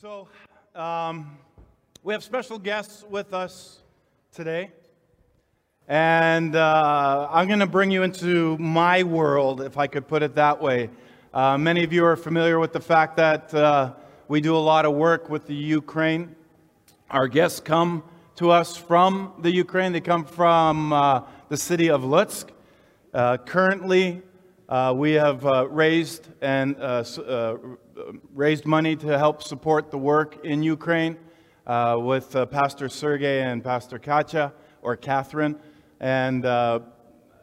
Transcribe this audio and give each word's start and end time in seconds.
So, 0.00 0.28
um, 0.74 1.36
we 2.02 2.14
have 2.14 2.24
special 2.24 2.58
guests 2.58 3.04
with 3.10 3.34
us 3.34 3.82
today. 4.32 4.70
And 5.88 6.56
uh, 6.56 7.28
I'm 7.30 7.46
going 7.48 7.60
to 7.60 7.66
bring 7.66 7.90
you 7.90 8.02
into 8.02 8.56
my 8.56 9.02
world, 9.02 9.60
if 9.60 9.76
I 9.76 9.88
could 9.88 10.08
put 10.08 10.22
it 10.22 10.36
that 10.36 10.58
way. 10.62 10.88
Uh, 11.34 11.58
many 11.58 11.84
of 11.84 11.92
you 11.92 12.02
are 12.06 12.16
familiar 12.16 12.58
with 12.58 12.72
the 12.72 12.80
fact 12.80 13.18
that 13.18 13.52
uh, 13.52 13.92
we 14.26 14.40
do 14.40 14.56
a 14.56 14.64
lot 14.72 14.86
of 14.86 14.94
work 14.94 15.28
with 15.28 15.46
the 15.46 15.54
Ukraine. 15.54 16.34
Our 17.10 17.28
guests 17.28 17.60
come 17.60 18.02
to 18.36 18.50
us 18.50 18.78
from 18.78 19.34
the 19.40 19.50
Ukraine, 19.50 19.92
they 19.92 20.00
come 20.00 20.24
from 20.24 20.94
uh, 20.94 21.24
the 21.50 21.58
city 21.58 21.90
of 21.90 22.04
Lutsk. 22.04 22.48
Uh, 23.12 23.36
currently, 23.36 24.22
uh, 24.66 24.94
we 24.96 25.12
have 25.12 25.44
raised 25.70 26.26
and 26.40 26.76
raised 28.34 28.66
money 28.66 28.96
to 28.96 29.18
help 29.18 29.42
support 29.42 29.90
the 29.90 29.98
work 29.98 30.44
in 30.44 30.62
Ukraine 30.62 31.16
uh, 31.66 31.96
with 32.00 32.34
uh, 32.34 32.46
Pastor 32.46 32.88
Sergey 32.88 33.42
and 33.42 33.62
Pastor 33.62 33.98
Katya, 33.98 34.52
or 34.82 34.96
Catherine. 34.96 35.56
And 36.00 36.44
uh, 36.44 36.80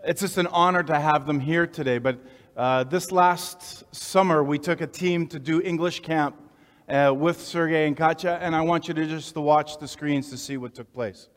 it's 0.04 0.22
just 0.22 0.38
an 0.38 0.48
honor 0.48 0.84
to 0.84 1.00
have 1.00 1.26
them 1.26 1.40
here 1.40 1.68
today. 1.68 1.98
But 1.98 2.20
uh, 2.56 2.84
this 2.86 3.12
last 3.12 3.84
summer, 3.96 4.44
we 4.44 4.58
took 4.60 4.82
a 4.82 4.88
team 4.88 5.28
to 5.28 5.40
do 5.40 5.62
English 5.62 6.00
camp 6.00 6.36
uh, 6.90 7.14
with 7.16 7.40
Sergey 7.40 7.86
and 7.88 7.96
Katya, 7.96 8.40
and 8.42 8.56
I 8.56 8.62
want 8.62 8.88
you 8.88 8.94
to 8.94 9.06
just 9.06 9.34
to 9.34 9.42
watch 9.42 9.78
the 9.78 9.88
screens 9.88 10.30
to 10.32 10.38
see 10.38 10.58
what 10.58 10.74
took 10.74 10.92
place. 10.94 11.28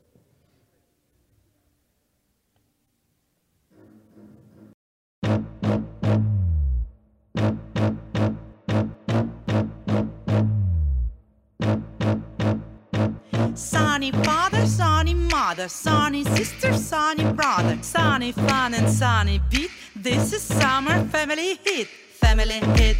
Sunny 14.00 14.24
father, 14.24 14.64
sunny 14.66 15.12
mother, 15.12 15.68
sunny 15.68 16.24
sister, 16.24 16.72
sunny 16.72 17.30
brother, 17.34 17.76
sunny 17.82 18.32
fun 18.32 18.72
and 18.72 18.88
sunny 18.88 19.42
beat. 19.50 19.70
This 19.94 20.32
is 20.32 20.40
summer 20.40 21.04
family 21.08 21.58
hit, 21.62 21.86
family 21.86 22.60
hit, 22.78 22.96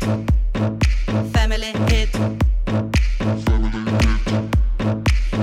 family 1.33 1.73
hit. 1.89 2.11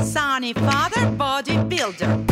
Sunny 0.03 0.53
father, 0.53 1.07
bodybuilder. 1.17 2.26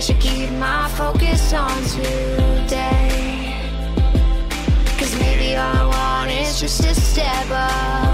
I 0.00 0.02
should 0.02 0.18
keep 0.18 0.50
my 0.52 0.88
focus 0.96 1.52
on 1.52 1.82
today. 1.82 3.54
Cause 4.96 5.14
maybe 5.18 5.54
all 5.56 5.76
I 5.76 5.84
want 5.84 6.30
is 6.30 6.58
just 6.58 6.82
a 6.86 6.94
step 6.94 7.50
up. 7.50 8.09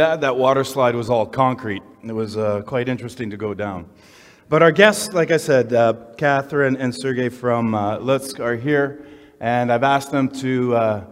Add 0.00 0.22
that 0.22 0.36
water 0.36 0.64
slide 0.64 0.96
was 0.96 1.08
all 1.08 1.24
concrete. 1.24 1.84
It 2.02 2.12
was 2.12 2.36
uh, 2.36 2.62
quite 2.62 2.88
interesting 2.88 3.30
to 3.30 3.36
go 3.36 3.54
down. 3.54 3.88
But 4.48 4.64
our 4.64 4.72
guests, 4.72 5.12
like 5.12 5.30
I 5.30 5.36
said, 5.36 5.72
uh, 5.72 5.94
Catherine 6.16 6.76
and 6.76 6.92
Sergey 6.92 7.28
from 7.28 7.72
uh, 7.72 7.98
Lutsk 7.98 8.40
are 8.40 8.56
here, 8.56 9.06
and 9.38 9.72
I've 9.72 9.84
asked 9.84 10.10
them 10.10 10.28
to. 10.40 10.74
Uh, 10.74 11.04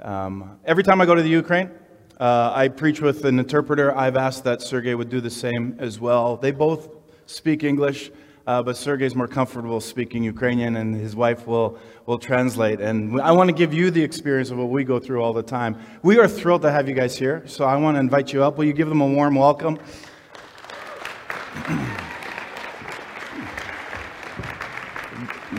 um, 0.00 0.58
every 0.64 0.82
time 0.82 1.02
I 1.02 1.04
go 1.04 1.14
to 1.14 1.20
the 1.20 1.28
Ukraine, 1.28 1.70
uh, 2.18 2.54
I 2.54 2.68
preach 2.68 3.02
with 3.02 3.26
an 3.26 3.38
interpreter. 3.38 3.94
I've 3.94 4.16
asked 4.16 4.44
that 4.44 4.62
Sergey 4.62 4.94
would 4.94 5.10
do 5.10 5.20
the 5.20 5.28
same 5.28 5.76
as 5.78 6.00
well. 6.00 6.38
They 6.38 6.52
both 6.52 6.88
speak 7.26 7.64
English, 7.64 8.10
uh, 8.50 8.60
but 8.60 8.76
Sergey's 8.76 9.14
more 9.14 9.28
comfortable 9.28 9.80
speaking 9.80 10.24
Ukrainian, 10.24 10.74
and 10.74 10.92
his 10.92 11.14
wife 11.14 11.46
will, 11.46 11.78
will 12.06 12.18
translate. 12.18 12.80
And 12.80 13.20
I 13.20 13.30
want 13.30 13.48
to 13.48 13.54
give 13.54 13.72
you 13.72 13.92
the 13.92 14.02
experience 14.02 14.50
of 14.50 14.58
what 14.58 14.70
we 14.70 14.82
go 14.82 14.98
through 14.98 15.22
all 15.22 15.32
the 15.32 15.40
time. 15.40 15.78
We 16.02 16.18
are 16.18 16.26
thrilled 16.26 16.62
to 16.62 16.72
have 16.72 16.88
you 16.88 16.94
guys 16.96 17.16
here, 17.16 17.44
so 17.46 17.64
I 17.64 17.76
want 17.76 17.94
to 17.94 18.00
invite 18.00 18.32
you 18.32 18.42
up. 18.42 18.58
Will 18.58 18.64
you 18.64 18.72
give 18.72 18.88
them 18.88 19.02
a 19.02 19.06
warm 19.06 19.36
welcome? 19.36 19.78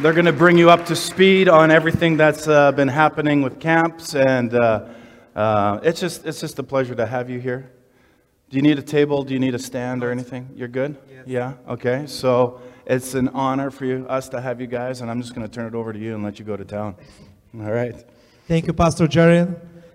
They're 0.02 0.12
going 0.12 0.26
to 0.26 0.34
bring 0.34 0.58
you 0.58 0.70
up 0.70 0.86
to 0.88 0.96
speed 0.96 1.48
on 1.48 1.72
everything 1.72 2.18
that's 2.18 2.50
uh, 2.50 2.74
been 2.74 2.90
happening 2.90 3.42
with 3.42 3.62
camps, 3.62 4.16
and 4.16 4.54
uh, 4.54 4.88
uh, 5.34 5.80
it's 5.82 6.02
just 6.02 6.26
it's 6.26 6.42
just 6.42 6.60
a 6.60 6.64
pleasure 6.64 6.96
to 6.96 7.06
have 7.06 7.30
you 7.30 7.40
here. 7.40 7.72
Do 8.50 8.58
you 8.58 8.62
need 8.62 8.80
a 8.80 8.84
table? 8.84 9.24
Do 9.24 9.34
you 9.34 9.40
need 9.40 9.56
a 9.56 9.60
stand 9.60 10.04
or 10.04 10.12
anything? 10.12 10.50
You're 10.58 10.68
good. 10.68 10.98
Yeah. 11.26 11.54
Okay. 11.70 12.06
So 12.06 12.60
it's 12.86 13.14
an 13.14 13.28
honor 13.30 13.72
for 13.72 13.86
you, 13.86 14.06
us 14.08 14.30
to 14.30 14.42
have 14.42 14.60
you 14.60 14.68
guys, 14.68 15.02
and 15.02 15.10
I'm 15.10 15.22
just 15.22 15.36
going 15.36 15.48
to 15.48 15.54
turn 15.54 15.68
it 15.68 15.76
over 15.76 15.94
to 15.94 16.00
you 16.00 16.16
and 16.16 16.24
let 16.24 16.40
you 16.40 16.46
go 16.46 16.58
to 16.58 16.66
town. 16.66 16.96
All 17.56 17.72
right. 17.72 17.96
Thank 18.48 18.68
you, 18.68 18.74
Pastor 18.74 19.08
Jerry. 19.08 19.48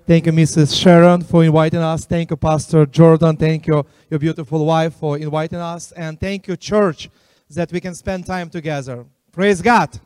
Thank 0.06 0.26
you, 0.26 0.32
Mrs. 0.32 0.80
Sharon, 0.80 1.22
for 1.22 1.42
inviting 1.42 1.80
us. 1.80 2.04
Thank 2.04 2.30
you, 2.30 2.36
Pastor 2.36 2.86
Jordan. 2.86 3.36
Thank 3.36 3.66
you, 3.66 3.84
your 4.08 4.20
beautiful 4.20 4.64
wife, 4.64 4.94
for 4.94 5.18
inviting 5.18 5.58
us. 5.58 5.90
And 5.92 6.20
thank 6.20 6.46
you, 6.46 6.56
church, 6.56 7.10
that 7.50 7.72
we 7.72 7.80
can 7.80 7.94
spend 7.94 8.24
time 8.24 8.48
together. 8.48 9.04
Praise 9.32 9.60
God. 9.60 9.98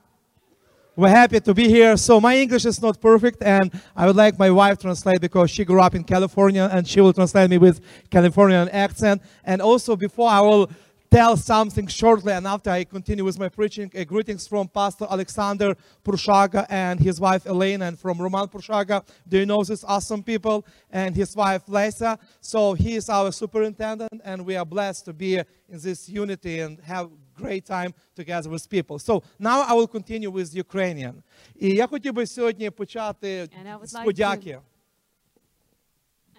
We're 0.96 1.08
happy 1.08 1.40
to 1.40 1.54
be 1.54 1.68
here. 1.68 1.96
So 1.96 2.20
my 2.20 2.36
English 2.36 2.64
is 2.64 2.80
not 2.82 3.00
perfect, 3.00 3.42
and 3.42 3.70
I 3.94 4.06
would 4.06 4.16
like 4.16 4.38
my 4.38 4.50
wife 4.50 4.78
to 4.78 4.82
translate 4.82 5.20
because 5.20 5.50
she 5.50 5.64
grew 5.64 5.80
up 5.80 5.94
in 5.94 6.04
California, 6.04 6.68
and 6.72 6.86
she 6.86 7.00
will 7.00 7.12
translate 7.12 7.48
me 7.48 7.58
with 7.58 7.80
Californian 8.10 8.68
accent. 8.70 9.22
And 9.44 9.62
also, 9.62 9.96
before 9.96 10.28
I 10.28 10.40
will 10.40 10.70
tell 11.09 11.37
something 11.37 11.87
shortly, 11.87 12.33
and 12.33 12.45
after 12.45 12.69
I 12.69 12.83
continue 12.83 13.23
with 13.23 13.39
my 13.39 13.49
preaching, 13.49 13.91
uh, 13.97 14.03
greetings 14.03 14.47
from 14.47 14.67
Pastor 14.67 15.07
Alexander 15.09 15.75
Purshaga 16.03 16.65
and 16.69 16.99
his 16.99 17.19
wife 17.19 17.45
Elena, 17.45 17.85
and 17.85 17.99
from 17.99 18.21
Roman 18.21 18.47
Purshaga. 18.47 19.03
Do 19.27 19.37
you 19.37 19.45
know 19.45 19.63
these 19.63 19.83
awesome 19.83 20.23
people? 20.23 20.65
And 20.91 21.15
his 21.15 21.35
wife 21.35 21.63
Lesa. 21.67 22.19
So 22.41 22.73
he 22.73 22.95
is 22.95 23.09
our 23.09 23.31
superintendent, 23.31 24.21
and 24.23 24.45
we 24.45 24.55
are 24.55 24.65
blessed 24.65 25.05
to 25.05 25.13
be 25.13 25.37
in 25.37 25.45
this 25.69 26.09
unity 26.09 26.59
and 26.59 26.79
have 26.81 27.09
great 27.35 27.65
time 27.65 27.93
together 28.15 28.49
with 28.49 28.69
people. 28.69 28.99
So 28.99 29.23
now 29.39 29.61
I 29.61 29.73
will 29.73 29.87
continue 29.87 30.31
with 30.31 30.53
Ukrainian. 30.55 31.23
І 31.55 31.69
я 31.69 31.87
хотів 31.87 32.13
би 32.13 32.27
сьогодні 32.27 32.69
почати 32.69 33.41
And 33.43 33.67
I 33.67 33.79
would 33.79 33.87
з 33.87 33.93
like 33.95 34.05
подяки. 34.05 34.59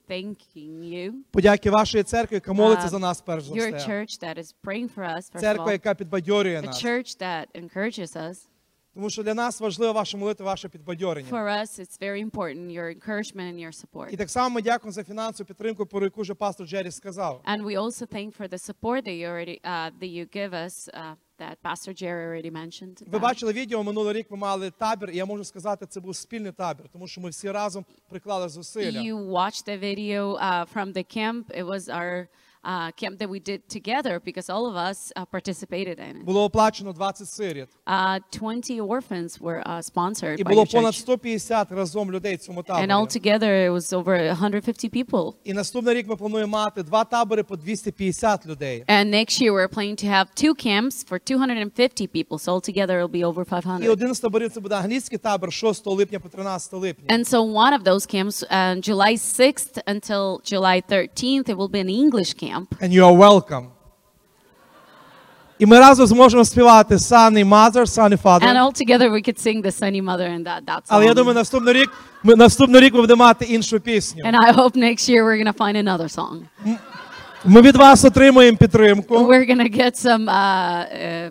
thanking 0.09 0.83
you, 0.83 1.11
Подяки 1.31 1.69
вашої 1.69 2.03
церкви, 2.03 2.35
яка 2.35 2.53
молиться 2.53 2.87
Uh, 2.87 2.89
за 2.89 2.99
нас 2.99 3.21
перш 3.21 3.43
за 3.43 3.53
your 3.53 3.77
все. 3.77 3.91
church 3.91 4.19
that 4.23 4.37
is 4.39 4.53
praying 4.63 4.89
for 4.95 5.03
us, 5.03 5.15
first 5.31 5.35
of 5.35 5.39
Церква, 5.39 5.65
all, 5.65 5.71
яка 5.71 5.93
підбадьорює 5.95 6.59
a 6.59 6.65
нас. 6.65 6.83
church 6.85 7.21
that 7.21 7.45
encourages 7.55 8.15
us. 8.15 8.47
Тому 8.93 9.09
що 9.09 9.23
для 9.23 9.33
нас 9.33 9.59
важлива 9.61 9.91
ваша 9.91 10.17
молитва, 10.17 10.45
ваше 10.45 10.69
підбадьорення. 10.69 11.29
For 11.31 11.45
us, 11.61 11.79
it's 11.79 11.99
very 12.01 12.29
important, 12.31 12.71
your 12.71 12.89
encouragement 12.99 13.53
and 13.53 13.59
your 13.67 13.71
support. 13.85 14.07
І 14.13 14.17
так 14.17 14.29
само 14.29 14.55
ми 14.55 14.61
дякуємо 14.61 14.91
за 14.91 15.03
фінансову 15.03 15.47
підтримку, 15.47 15.85
про 15.85 16.03
яку 16.03 16.21
вже 16.21 16.33
пастор 16.33 16.67
Джері 16.67 16.91
сказав. 16.91 17.41
And 17.45 17.63
we 17.65 17.75
also 17.81 18.05
thank 18.15 18.37
for 18.37 18.47
the 18.49 18.57
support 18.69 19.03
that 19.07 19.15
you 19.21 19.27
already 19.27 19.59
uh, 19.63 19.91
that 20.01 20.09
you 20.09 20.25
give 20.37 20.53
us, 20.53 20.89
uh, 20.93 21.15
that 21.39 21.61
Pastor 21.61 21.93
Jerry 21.93 22.25
already 22.25 22.51
mentioned. 22.51 23.03
Ви 23.07 23.19
бачили 23.19 23.53
відео 23.53 23.83
минулий 23.83 24.13
рік. 24.13 24.31
Ми 24.31 24.37
мали 24.37 24.71
табір, 24.71 25.09
і 25.09 25.15
я 25.17 25.25
можу 25.25 25.43
сказати, 25.43 25.85
це 25.85 25.99
був 25.99 26.15
спільний 26.15 26.51
табір, 26.51 26.85
тому 26.93 27.07
що 27.07 27.21
ми 27.21 27.29
всі 27.29 27.51
разом 27.51 27.85
приклали 28.09 28.49
зусилля. 28.49 28.99
You 28.99 29.29
watched 29.31 29.67
the 29.67 29.79
video 29.79 30.37
uh, 30.37 30.65
from 30.73 30.93
the 30.93 31.17
camp. 31.17 31.43
It 31.59 31.65
was 31.65 31.89
our 31.89 32.27
uh, 32.64 32.90
camp 33.00 33.18
that 33.18 33.28
we 33.34 33.40
did 33.40 33.60
together 33.76 34.20
because 34.20 34.50
all 34.50 34.66
of 34.66 34.76
us 34.76 34.98
uh, 35.16 35.24
participated 35.24 35.98
in 35.98 36.16
it. 36.20 36.24
Було 36.24 36.44
оплачено 36.44 36.92
20 36.92 37.26
сиріт, 37.26 37.68
Uh, 37.86 38.18
20 38.30 38.80
orphans 38.80 39.40
were 39.40 39.62
uh, 39.66 39.82
sponsored 39.82 40.38
і 40.40 40.44
by 40.44 40.48
було 40.48 40.62
your 40.62 40.72
понад 40.72 40.94
church. 40.94 41.00
150 41.00 41.72
разом 41.72 42.12
людей 42.12 42.36
в 42.36 42.38
цьому 42.38 42.60
And 42.60 42.64
таборі. 42.66 42.90
altogether, 42.92 43.50
it 43.68 43.72
was 43.72 43.92
over 43.92 44.28
150 44.28 44.90
people. 44.92 45.34
І 45.44 45.52
наступний 45.52 45.94
рік 45.94 46.08
ми 46.08 46.16
плануємо 46.16 46.50
мати 46.52 46.82
два 46.82 47.04
табори 47.04 47.42
по 47.42 47.56
250 47.56 48.46
людей. 48.46 48.84
And 48.88 49.04
next 49.10 49.42
year, 49.42 49.52
we're 49.52 49.68
planning 49.74 50.04
to 50.04 50.08
have 50.08 50.26
two 50.44 50.54
camps 50.66 51.04
for 51.08 51.18
250 51.18 52.08
people. 52.08 52.38
So 52.38 52.52
altogether, 52.52 52.98
it'll 53.00 53.20
be 53.22 53.24
over 53.24 53.42
І 53.42 53.50
500. 53.50 53.88
один 53.88 54.14
з 54.14 54.20
таборів 54.20 54.50
це 54.52 54.60
буде 54.60 54.74
англійський 54.74 55.18
табор 55.18 55.52
6 55.52 55.86
липня 55.86 56.20
по 56.20 56.28
13 56.28 56.72
липня. 56.72 57.16
And 57.16 57.24
so 57.28 57.40
one 57.42 57.78
of 57.78 57.84
those 57.84 58.06
camps, 58.14 58.42
uh, 58.50 58.88
July 58.88 59.14
6th 59.16 59.78
until 59.86 60.40
July 60.52 60.82
13th, 60.90 61.48
it 61.48 61.56
will 61.56 61.70
be 61.70 61.80
an 61.80 61.88
English 62.04 62.34
camp. 62.34 62.53
And 62.80 62.92
you 62.92 63.04
are 63.04 63.16
welcome. 63.18 63.66
І 65.58 65.66
ми 65.66 65.78
разом 65.80 66.06
зможемо 66.06 66.44
співати 66.44 66.94
Sunny 66.94 67.48
Mother, 67.48 67.82
Sunny 67.86 68.22
Father. 68.22 68.42
And 68.42 68.56
altogether, 68.56 69.10
we 69.10 69.22
could 69.28 69.38
sing 69.38 69.62
the 69.62 69.72
Sunny 69.80 70.02
Mother 70.02 70.28
and 70.38 70.46
that, 70.46 70.64
that 70.66 70.82
Але 70.88 71.04
я 71.04 71.10
song. 71.10 71.16
думаю, 71.16 71.34
наступний 71.34 71.74
рік 71.74 71.90
ми 72.22 72.36
наступний 72.36 72.80
рік 72.80 72.94
ми 72.94 73.00
будемо 73.00 73.24
мати 73.24 73.44
іншу 73.44 73.80
пісню. 73.80 74.24
And 74.24 74.34
I 74.34 74.52
hope 74.54 74.76
next 74.76 75.08
year 75.10 75.24
we're 75.24 75.44
going 75.44 75.52
to 75.52 75.58
find 75.58 75.76
another 75.76 76.08
song. 76.18 76.40
Ми 77.44 77.60
від 77.60 77.76
вас 77.76 78.04
отримуємо 78.04 78.56
підтримку, 78.58 79.14
We're 79.14 79.50
going 79.50 79.62
to 79.72 79.76
get 79.80 79.96
some 80.06 80.24
uh, 80.28 80.30
uh, 80.30 81.30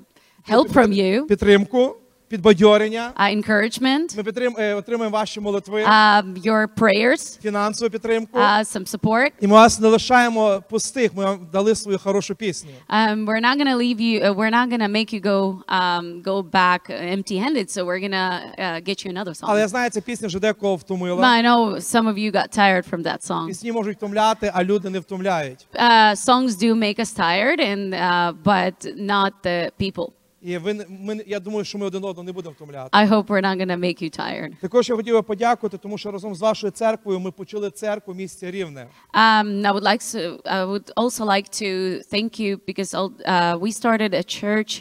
help 0.49 0.73
from 0.73 0.87
you, 0.93 1.25
підтримку, 1.27 1.95
підбадьорення. 2.27 3.11
uh, 3.19 3.35
encouragement, 3.43 4.17
Ми 4.17 4.23
підтрим, 4.23 4.55
е, 4.59 4.73
отримаємо 4.73 5.17
ваші 5.17 5.39
молитви, 5.39 5.83
um, 5.83 6.41
your 6.45 6.67
prayers, 6.77 7.41
фінансову 7.41 7.91
підтримку. 7.91 8.39
uh, 8.39 8.59
some 8.59 8.97
support. 8.99 9.29
І 9.41 9.47
ми 9.47 9.53
вас 9.53 9.79
не 9.79 9.87
лишаємо 9.87 10.63
пустих. 10.69 11.13
Ми 11.15 11.25
вам 11.25 11.47
дали 11.53 11.75
свою 11.75 11.97
хорошу 11.99 12.35
пісню. 12.35 12.69
Um, 12.89 13.25
we're 13.25 13.41
not 13.41 13.57
gonna 13.57 13.75
leave 13.77 13.99
you. 13.99 14.23
Uh, 14.23 14.33
we're 14.35 14.51
not 14.51 14.69
gonna 14.69 14.87
make 14.89 15.13
you 15.13 15.21
go 15.21 15.63
um, 15.67 16.21
go 16.23 16.43
back 16.51 16.81
empty-handed. 16.89 17.67
So 17.71 17.85
we're 17.85 17.99
gonna 17.99 18.41
uh, 18.59 18.79
get 18.89 19.05
you 19.05 19.11
another 19.11 19.33
Але 19.41 19.59
я 19.59 19.65
song. 19.65 19.69
знаю, 19.69 19.89
ця 19.89 20.01
пісня 20.01 20.27
вже 20.27 20.39
декого 20.39 20.75
But 20.75 20.79
втомила. 20.79 21.23
I 21.27 21.41
know 21.43 21.75
some 21.79 22.07
of 22.07 22.17
you 22.17 22.31
got 22.31 22.51
tired 22.57 22.85
from 22.91 23.03
that 23.03 23.27
song. 23.31 23.47
Пісні 23.47 23.71
можуть 23.71 23.97
втомляти, 23.97 24.51
а 24.53 24.63
люди 24.63 24.89
не 24.89 24.99
втомляють. 24.99 25.67
Uh, 25.73 26.15
songs 26.15 26.49
do 26.63 26.75
make 26.75 26.99
us 26.99 27.13
tired, 27.19 27.59
and 27.59 27.93
uh, 27.93 28.33
but 28.43 28.75
not 28.97 29.31
the 29.43 29.71
people. 29.81 30.07
І 30.44 30.58
ви 30.58 30.86
ми 30.88 31.24
я 31.26 31.40
думаю, 31.40 31.64
що 31.64 31.78
ми 31.78 31.86
один 31.86 32.04
одного 32.04 32.22
не 32.22 32.32
будемо 32.32 32.52
втомляти. 32.52 32.98
I 32.98 33.08
hope 33.08 33.26
we're 33.26 33.44
not 33.44 33.56
gonna 33.58 33.78
make 33.78 34.02
you 34.02 34.20
tired. 34.20 34.50
Також 34.60 34.88
я 34.88 34.96
хотів 34.96 35.14
би 35.14 35.22
подякувати, 35.22 35.78
тому 35.78 35.98
що 35.98 36.10
разом 36.10 36.34
з 36.34 36.40
вашою 36.40 36.70
церквою 36.70 37.20
ми 37.20 37.30
почали 37.30 37.70
церкву 37.70 38.14
в 38.14 38.50
Рівне. 38.50 38.86
Um, 39.14 39.66
I 39.66 39.72
would 39.72 39.82
like 39.82 40.02
to. 40.14 40.42
I 40.42 40.64
would 40.70 40.90
also 40.96 41.24
like 41.24 41.48
to 41.62 42.00
thank 42.12 42.40
you 42.40 42.58
because 42.68 42.94
uh, 42.94 43.58
we 43.62 43.70
started 43.70 44.14
a 44.14 44.22
church 44.22 44.72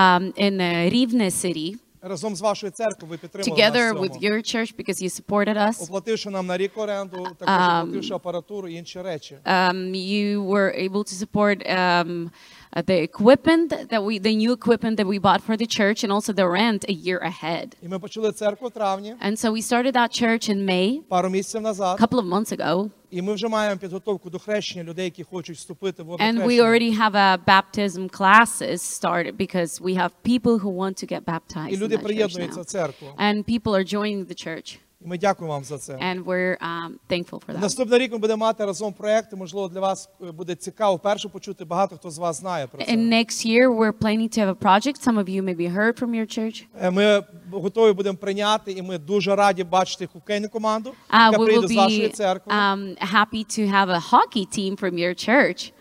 um, 0.00 0.32
in 0.44 0.54
uh, 0.60 0.90
Rivne 0.94 1.30
city 1.30 1.76
Разом 2.01 2.35
з 2.35 2.41
вашою 2.41 2.71
церквою 2.71 3.09
ви 3.11 3.17
підтримали 3.17 3.61
together 3.61 3.93
нас 3.93 3.93
в 3.93 4.03
with 4.03 4.13
цьому. 4.13 4.25
your 4.25 4.37
church 4.55 4.75
because 4.77 5.01
you 5.03 5.21
supported 5.21 5.57
us. 5.57 5.83
Оплативши 5.83 6.29
нам 6.29 6.45
на 6.45 6.57
рік 6.57 6.71
оренду, 6.77 7.17
також 7.23 7.35
Ам. 7.47 7.81
оплативши 7.81 8.13
апаратуру 8.13 8.67
і 8.67 8.73
інші 8.73 9.01
речі. 9.01 9.37
um, 9.45 9.75
you 9.95 10.43
were 10.45 10.89
able 10.89 11.03
to 11.03 11.13
support 11.25 11.57
um, 11.67 12.29
uh, 12.73 12.81
the 12.83 13.01
equipment 13.09 13.69
that 13.91 14.01
we, 14.05 14.19
the 14.19 14.35
new 14.35 14.51
equipment 14.51 14.95
that 14.99 15.07
we 15.07 15.19
bought 15.19 15.41
for 15.47 15.57
the 15.57 15.67
church, 15.79 16.03
and 16.03 16.11
also 16.11 16.31
the 16.33 16.47
rent 16.59 16.85
a 16.89 16.93
year 16.93 17.19
ahead. 17.23 17.67
І 17.81 17.87
ми 17.87 17.99
почали 17.99 18.31
церкву 18.31 18.67
в 18.67 18.71
травні, 18.71 19.15
And 19.27 19.39
so 19.39 19.51
we 19.51 19.61
started 19.61 19.93
that 19.93 20.23
church 20.23 20.49
in 20.49 20.65
May, 20.69 21.01
пару 21.01 21.29
місяців 21.29 21.59
a 21.61 21.63
назад, 21.63 21.99
couple 21.99 22.19
of 22.21 22.25
months 22.27 22.51
ago, 22.57 22.89
і 23.11 23.21
ми 23.21 23.33
вже 23.33 23.47
маємо 23.47 23.77
підготовку 23.79 24.29
до 24.29 24.39
хрещення 24.39 24.83
людей, 24.83 25.05
які 25.05 25.23
хочуть 25.23 25.57
вступити 25.57 26.03
в 26.03 26.05
водне 26.05 26.25
and 26.25 26.33
we 26.35 26.43
хрещення. 26.43 26.63
already 26.63 26.97
have 26.99 27.15
a 27.15 27.37
baptism 27.47 28.09
classes 28.09 28.81
started 28.81 29.37
because 29.37 29.81
we 29.81 29.95
have 29.97 30.09
people 30.23 30.59
who 30.59 30.71
want 30.75 31.03
to 31.03 31.11
get 31.11 31.21
І 31.21 31.25
baptized 31.31 31.71
in 31.73 31.77
люди 31.79 31.95
that 31.95 31.99
church 31.99 32.03
приєднуються 32.03 32.59
now. 32.59 32.63
в 32.63 32.65
церкву. 32.65 33.07
And 33.17 33.43
people 33.43 33.73
are 33.75 33.93
joining 33.93 34.25
the 34.25 34.47
church, 34.47 34.77
І 35.04 35.08
ми 35.08 35.18
дякуємо 35.18 35.54
вам 35.54 35.64
за 35.64 35.78
це. 35.78 35.92
and 35.92 36.24
we're 36.24 36.56
um, 36.58 36.90
thankful 37.10 37.30
for 37.46 37.46
that. 37.54 37.60
Наступний 37.60 37.98
рік 37.98 38.12
ми 38.12 38.18
будемо 38.18 38.40
мати 38.44 38.64
разом 38.64 38.92
проекти. 38.92 39.36
Можливо, 39.36 39.68
для 39.68 39.80
вас 39.80 40.08
е, 40.28 40.32
буде 40.32 40.54
цікаво 40.54 40.98
перше 40.98 41.28
почути. 41.28 41.64
Багато 41.64 41.96
хто 41.96 42.10
з 42.10 42.18
вас 42.18 42.40
знає 42.40 42.66
про 42.66 42.84
це. 42.84 42.92
And 42.92 42.98
next 43.12 43.46
year, 43.46 43.68
we're 43.78 43.92
planning 43.92 44.38
to 44.38 44.46
have 44.46 44.48
a 44.48 44.62
project. 44.68 45.08
Some 45.08 45.18
of 45.18 45.28
you 45.28 45.42
maybe 45.42 45.74
heard 45.76 45.98
from 46.00 46.10
your 46.10 46.38
church. 46.38 46.64
Е, 46.82 46.90
Ми 46.90 47.22
готові 47.52 47.92
будемо 47.92 48.18
прийняти, 48.18 48.72
і 48.72 48.82
ми 48.82 48.98
дуже 48.98 49.36
раді 49.36 49.64
бачити 49.64 50.06
хокейну 50.06 50.48
команду, 50.48 50.92
яка 51.12 51.38
прийде 51.38 51.66
з 51.68 51.74
вашої 51.76 52.06
be 52.08 52.12
церкви. 52.12 52.52
um, 52.52 52.96
happy 53.14 53.44
to 53.58 53.72
have 53.74 53.88
a 53.90 54.00
hockey 54.10 54.46
team 54.58 54.80
from 54.80 54.94
your 54.94 55.28
church. 55.28 55.72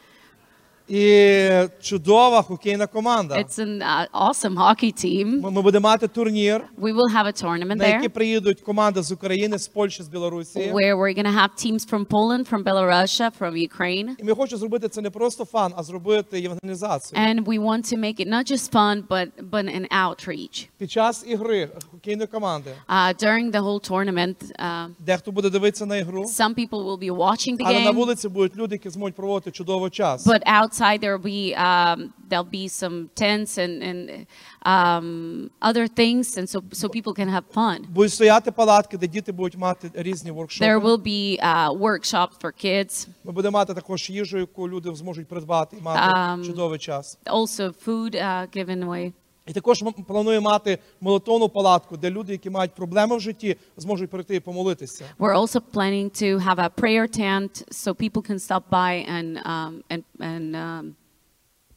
І 0.91 1.49
чудова 1.81 2.43
хокейна 2.43 2.87
команда. 2.87 3.35
It's 3.35 3.59
an 3.59 3.83
uh, 3.83 4.07
awesome 4.29 4.55
hockey 4.57 5.05
team. 5.05 5.41
Ми, 5.43 5.51
ми 5.51 5.63
будемо 5.63 5.89
мати 5.89 6.09
турнір, 6.09 6.65
We 6.79 6.95
will 6.95 7.17
have 7.17 7.27
a 7.27 7.45
tournament 7.45 7.75
на 7.75 7.87
який 7.87 8.09
there 8.09 8.13
приїдуть 8.13 8.61
команди 8.61 9.03
з 9.03 9.13
України, 9.13 9.59
з 9.59 9.69
Польщі, 9.69 10.03
з 10.03 10.09
Білорусі. 10.09 10.59
where 10.59 10.97
we're 10.97 11.19
going 11.19 11.27
to 11.27 11.39
have 11.43 11.51
teams 11.67 11.91
from 11.91 12.05
Poland, 12.07 12.51
from 12.51 12.65
Belarus, 12.65 13.31
from 13.41 13.69
Ukraine. 13.69 14.09
І 14.19 14.25
ми 14.25 14.35
хочемо 14.35 14.59
зробити 14.59 14.89
це 14.89 15.01
не 15.01 15.11
просто 15.11 15.45
фан, 15.45 15.73
а 15.77 15.83
зробити 15.83 16.41
євангелізацію. 16.41 17.21
And 17.21 17.45
we 17.45 17.59
want 17.61 17.93
to 17.95 17.99
make 17.99 18.21
it 18.27 18.29
not 18.29 18.51
just 18.53 18.73
fun, 18.73 19.03
but, 19.09 19.27
but 19.51 19.65
an 19.65 19.87
outreach. 20.05 20.69
Під 20.79 20.91
час 20.91 21.25
ігри 21.29 21.69
хокейної 21.91 22.27
команди, 22.27 22.71
Uh, 22.89 23.25
during 23.25 23.51
the 23.51 23.61
whole 23.61 23.91
tournament, 23.91 24.37
uh, 24.61 24.87
дехто 24.99 25.33
буде 25.33 25.51
дивитися 25.51 25.87
на 25.87 25.97
ігру, 25.97 26.23
some 26.23 26.55
people 26.55 26.85
will 26.87 26.99
be 27.11 27.17
watching 27.17 27.57
the 27.57 27.63
але 27.65 27.81
на 27.81 27.91
game, 27.91 27.95
вулиці 27.95 28.29
будуть 28.29 28.57
люди, 28.57 28.75
які 28.75 28.91
зможуть 28.91 29.15
проводити 29.17 29.51
чудовий 29.51 29.91
час. 29.91 30.27
but 30.27 30.43
outside 30.61 30.77
outside 30.81 30.99
there 31.01 31.17
will 31.17 31.25
be 31.25 31.55
um, 31.55 31.99
there'll 32.29 32.51
be 32.63 32.69
some 32.69 32.97
tents 33.23 33.53
and 33.65 33.75
and 33.89 34.27
um, 34.73 35.51
other 35.69 35.87
things, 36.01 36.37
and 36.39 36.47
so 36.53 36.59
so 36.73 36.89
people 36.89 37.13
can 37.21 37.29
have 37.29 37.45
fun. 37.55 37.79
Будуть 37.89 38.13
стояти 38.13 38.51
палатки, 38.51 38.97
де 38.99 39.07
діти 39.07 39.33
будуть 39.33 39.57
мати 39.57 39.91
різні 39.95 40.31
There 40.31 40.35
воркшопи. 40.35 40.79
will 40.79 40.99
be 41.03 41.41
uh, 41.43 41.79
workshops 41.81 42.41
for 42.43 42.53
kids, 42.65 43.09
Ми 43.25 43.33
будемо 43.33 43.59
мати 43.59 43.75
також 43.75 44.11
їжу, 44.11 44.39
яку 44.39 44.69
люди 44.69 44.95
зможуть 44.95 45.29
придбати 45.29 45.77
і 45.77 45.83
мати 45.83 46.01
Ам. 46.15 46.45
чудовий 46.45 46.79
час. 46.79 47.19
also 47.27 47.73
food 47.87 48.15
uh, 48.15 48.47
given 48.57 48.85
away. 48.85 49.13
І 49.48 49.54
також 49.54 49.84
ми 49.84 49.92
плануємо 49.92 50.50
мати 50.50 50.78
молотовну 51.02 51.50
палатку, 51.50 51.98
де 51.98 52.10
люди, 52.10 52.32
які 52.32 52.50
мають 52.50 52.76
проблеми 52.76 53.18
в 53.18 53.20
житті, 53.20 53.56
зможуть 53.78 54.10
прийти 54.10 54.36
і 54.36 54.40
помолитися. 54.40 55.06
We're 55.20 55.36
also 55.36 55.62
planning 55.74 56.10
to 56.24 56.40
have 56.40 56.60
a 56.60 56.70
prayer 56.70 57.20
tent 57.20 57.64
so 57.72 57.94
people 57.94 58.22
can 58.30 58.40
stop 58.40 58.64
by 58.72 59.06
and 59.16 59.38
um, 59.46 59.84
and 59.90 60.04
and 60.20 60.56
um, 60.56 60.96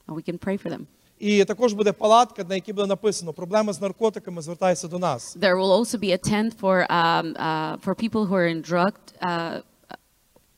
we 0.07 0.23
can 0.23 0.39
pray 0.39 0.57
for 0.63 0.71
them. 0.71 0.87
І 1.19 1.45
також 1.45 1.73
буде 1.73 1.93
палатка, 1.93 2.45
на 2.45 2.55
якій 2.55 2.73
буде 2.73 2.87
написано 2.87 3.33
проблеми 3.33 3.73
з 3.73 3.81
наркотиками, 3.81 4.43
звертайся 4.43 4.89
до 4.89 4.99
нас. 4.99 5.37
There 5.37 5.57
will 5.57 5.73
also 5.73 5.99
be 5.99 6.13
a 6.13 6.31
tent 6.31 6.61
for 6.61 6.87
um, 6.91 7.37
uh, 7.37 7.77
for 7.85 7.95
people 7.95 8.27
who 8.27 8.35
are 8.35 8.49
in 8.55 8.63
drug 8.73 8.93
uh, 9.23 9.63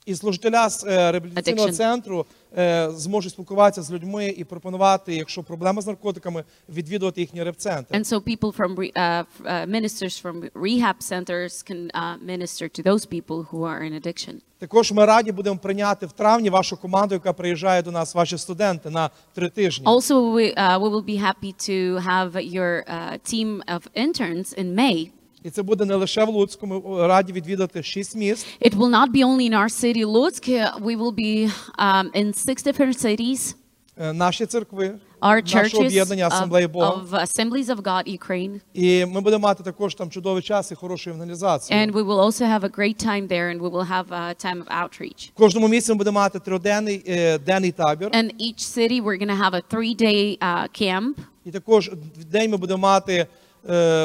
І 0.06 0.14
служителя 0.14 0.70
з 0.70 0.84
е, 0.84 1.12
реабілітаційного 1.12 1.68
Addiction. 1.68 1.72
центру 1.72 2.26
е, 2.58 2.90
зможуть 2.90 3.32
спілкуватися 3.32 3.82
з 3.82 3.92
людьми 3.92 4.28
і 4.28 4.44
пропонувати, 4.44 5.14
якщо 5.14 5.42
проблема 5.42 5.82
з 5.82 5.86
наркотиками, 5.86 6.44
відвідувати 6.68 7.20
їхній 7.20 7.42
реп-центр. 7.42 7.94
And 7.94 8.04
so 8.04 8.20
people 8.20 8.56
from 8.56 8.74
re- 8.76 8.92
uh, 8.92 9.24
uh, 9.44 9.66
ministers 9.66 10.22
from 10.22 10.50
rehab 10.54 10.96
centers 11.00 11.62
can 11.70 11.90
uh, 11.90 12.26
minister 12.26 12.68
to 12.68 12.82
those 12.82 13.06
people 13.06 13.38
who 13.50 13.60
are 13.64 13.82
in 13.82 14.00
addiction. 14.02 14.34
Також 14.58 14.92
ми 14.92 15.04
раді 15.04 15.32
будемо 15.32 15.58
прийняти 15.58 16.06
в 16.06 16.12
травні 16.12 16.50
вашу 16.50 16.76
команду, 16.76 17.14
яка 17.14 17.32
приїжджає 17.32 17.82
до 17.82 17.90
нас, 17.90 18.14
ваші 18.14 18.38
студенти 18.38 18.90
на 18.90 19.10
три 19.34 19.48
тижні. 19.48 19.86
Also, 19.86 20.32
we, 20.32 20.54
uh, 20.58 20.80
we 20.80 20.90
will 20.90 21.04
be 21.04 21.18
happy 21.22 21.52
to 21.68 21.98
have 22.06 22.32
your 22.54 22.84
uh, 22.88 23.18
team 23.32 23.62
of 23.74 23.80
interns 23.94 24.54
in 24.58 24.74
May. 24.74 25.10
І 25.46 25.50
це 25.50 25.62
буде 25.62 25.84
не 25.84 25.94
лише 25.94 26.24
в 26.24 26.28
Луцьку. 26.28 26.66
Ми 26.66 27.06
раді 27.06 27.32
відвідати 27.32 27.82
шість 27.82 28.16
міст. 28.16 28.46
It 28.62 28.74
will 28.76 28.90
not 28.90 29.10
be 29.12 29.24
only 29.24 29.50
in 29.50 29.54
our 29.54 29.68
city, 29.84 30.04
Lutsk. 30.04 30.48
uh, 30.48 30.80
We 30.80 30.96
will 30.96 31.12
be 31.12 31.50
um, 31.78 32.10
in 32.20 32.32
six 32.34 32.62
different 32.66 32.98
cities. 33.06 33.54
е, 33.98 34.12
Наші 34.12 34.46
церкви, 34.46 34.94
Our 35.20 35.54
наше 35.54 35.76
об'єднання 35.76 36.28
of, 36.28 36.32
Асамблеї 36.32 36.66
Бога. 36.66 36.90
of 36.90 37.10
Assemblies 37.10 37.66
of 37.66 37.76
God 37.82 38.18
Ukraine. 38.18 38.60
І 38.74 39.06
ми 39.06 39.20
будемо 39.20 39.42
мати 39.42 39.62
також 39.62 39.94
там 39.94 40.10
чудовий 40.10 40.42
час 40.42 40.72
і 40.72 40.74
хорошу 40.74 41.10
евангелізацію. 41.10 41.80
And 41.80 41.92
we 41.92 42.04
will 42.06 42.20
also 42.20 42.44
have 42.44 42.64
a 42.64 42.78
great 42.78 43.06
time 43.06 43.28
there, 43.28 43.56
and 43.56 43.60
we 43.60 43.70
will 43.70 43.88
have 43.96 44.06
a 44.10 44.34
time 44.46 44.64
of 44.64 44.66
outreach. 44.82 45.30
В 45.30 45.34
кожному 45.34 45.68
місці 45.68 45.92
ми 45.92 45.98
будемо 45.98 46.14
мати 46.20 46.38
триденний 46.38 47.02
е, 47.06 47.38
денний 47.38 47.72
табір. 47.72 48.08
And 48.08 48.30
each 48.40 48.60
city, 48.78 49.02
we're 49.04 49.18
going 49.22 49.30
to 49.36 49.42
have 49.44 49.54
a 49.54 49.62
three-day 49.74 50.38
uh, 50.38 50.82
camp. 50.82 51.14
І 51.44 51.50
також 51.50 51.90
в 52.18 52.24
день 52.24 52.50
ми 52.50 52.56
будемо 52.56 52.78
мати 52.78 53.14
е, 53.14 53.26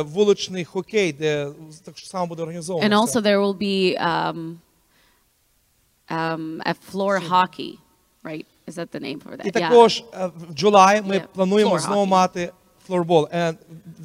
вуличний 0.01 0.65
хокей, 0.65 1.13
де 1.13 1.48
так 1.84 1.98
само 2.00 2.27
буде 2.27 2.41
організовано. 2.41 2.88
And 2.88 2.94
also 3.01 3.22
there 3.22 3.39
will 3.39 3.58
be 3.58 3.98
um, 3.98 4.58
um, 6.10 6.62
a 6.65 6.74
floor 6.91 7.20
hockey, 7.20 7.77
right? 8.24 8.46
Is 8.68 8.75
that 8.75 8.91
the 8.91 9.00
name 9.00 9.20
for 9.20 9.38
that? 9.38 9.46
І 9.48 9.51
також 9.51 10.03
е, 10.13 10.25
в 10.50 10.53
Джулай 10.53 11.01
ми 11.01 11.15
Yeah, 11.15 11.27
плануємо 11.34 11.75
floor 11.75 11.80
знову 11.80 12.01
hockey. 12.06 12.10
мати 12.10 12.51
Е, 12.96 13.54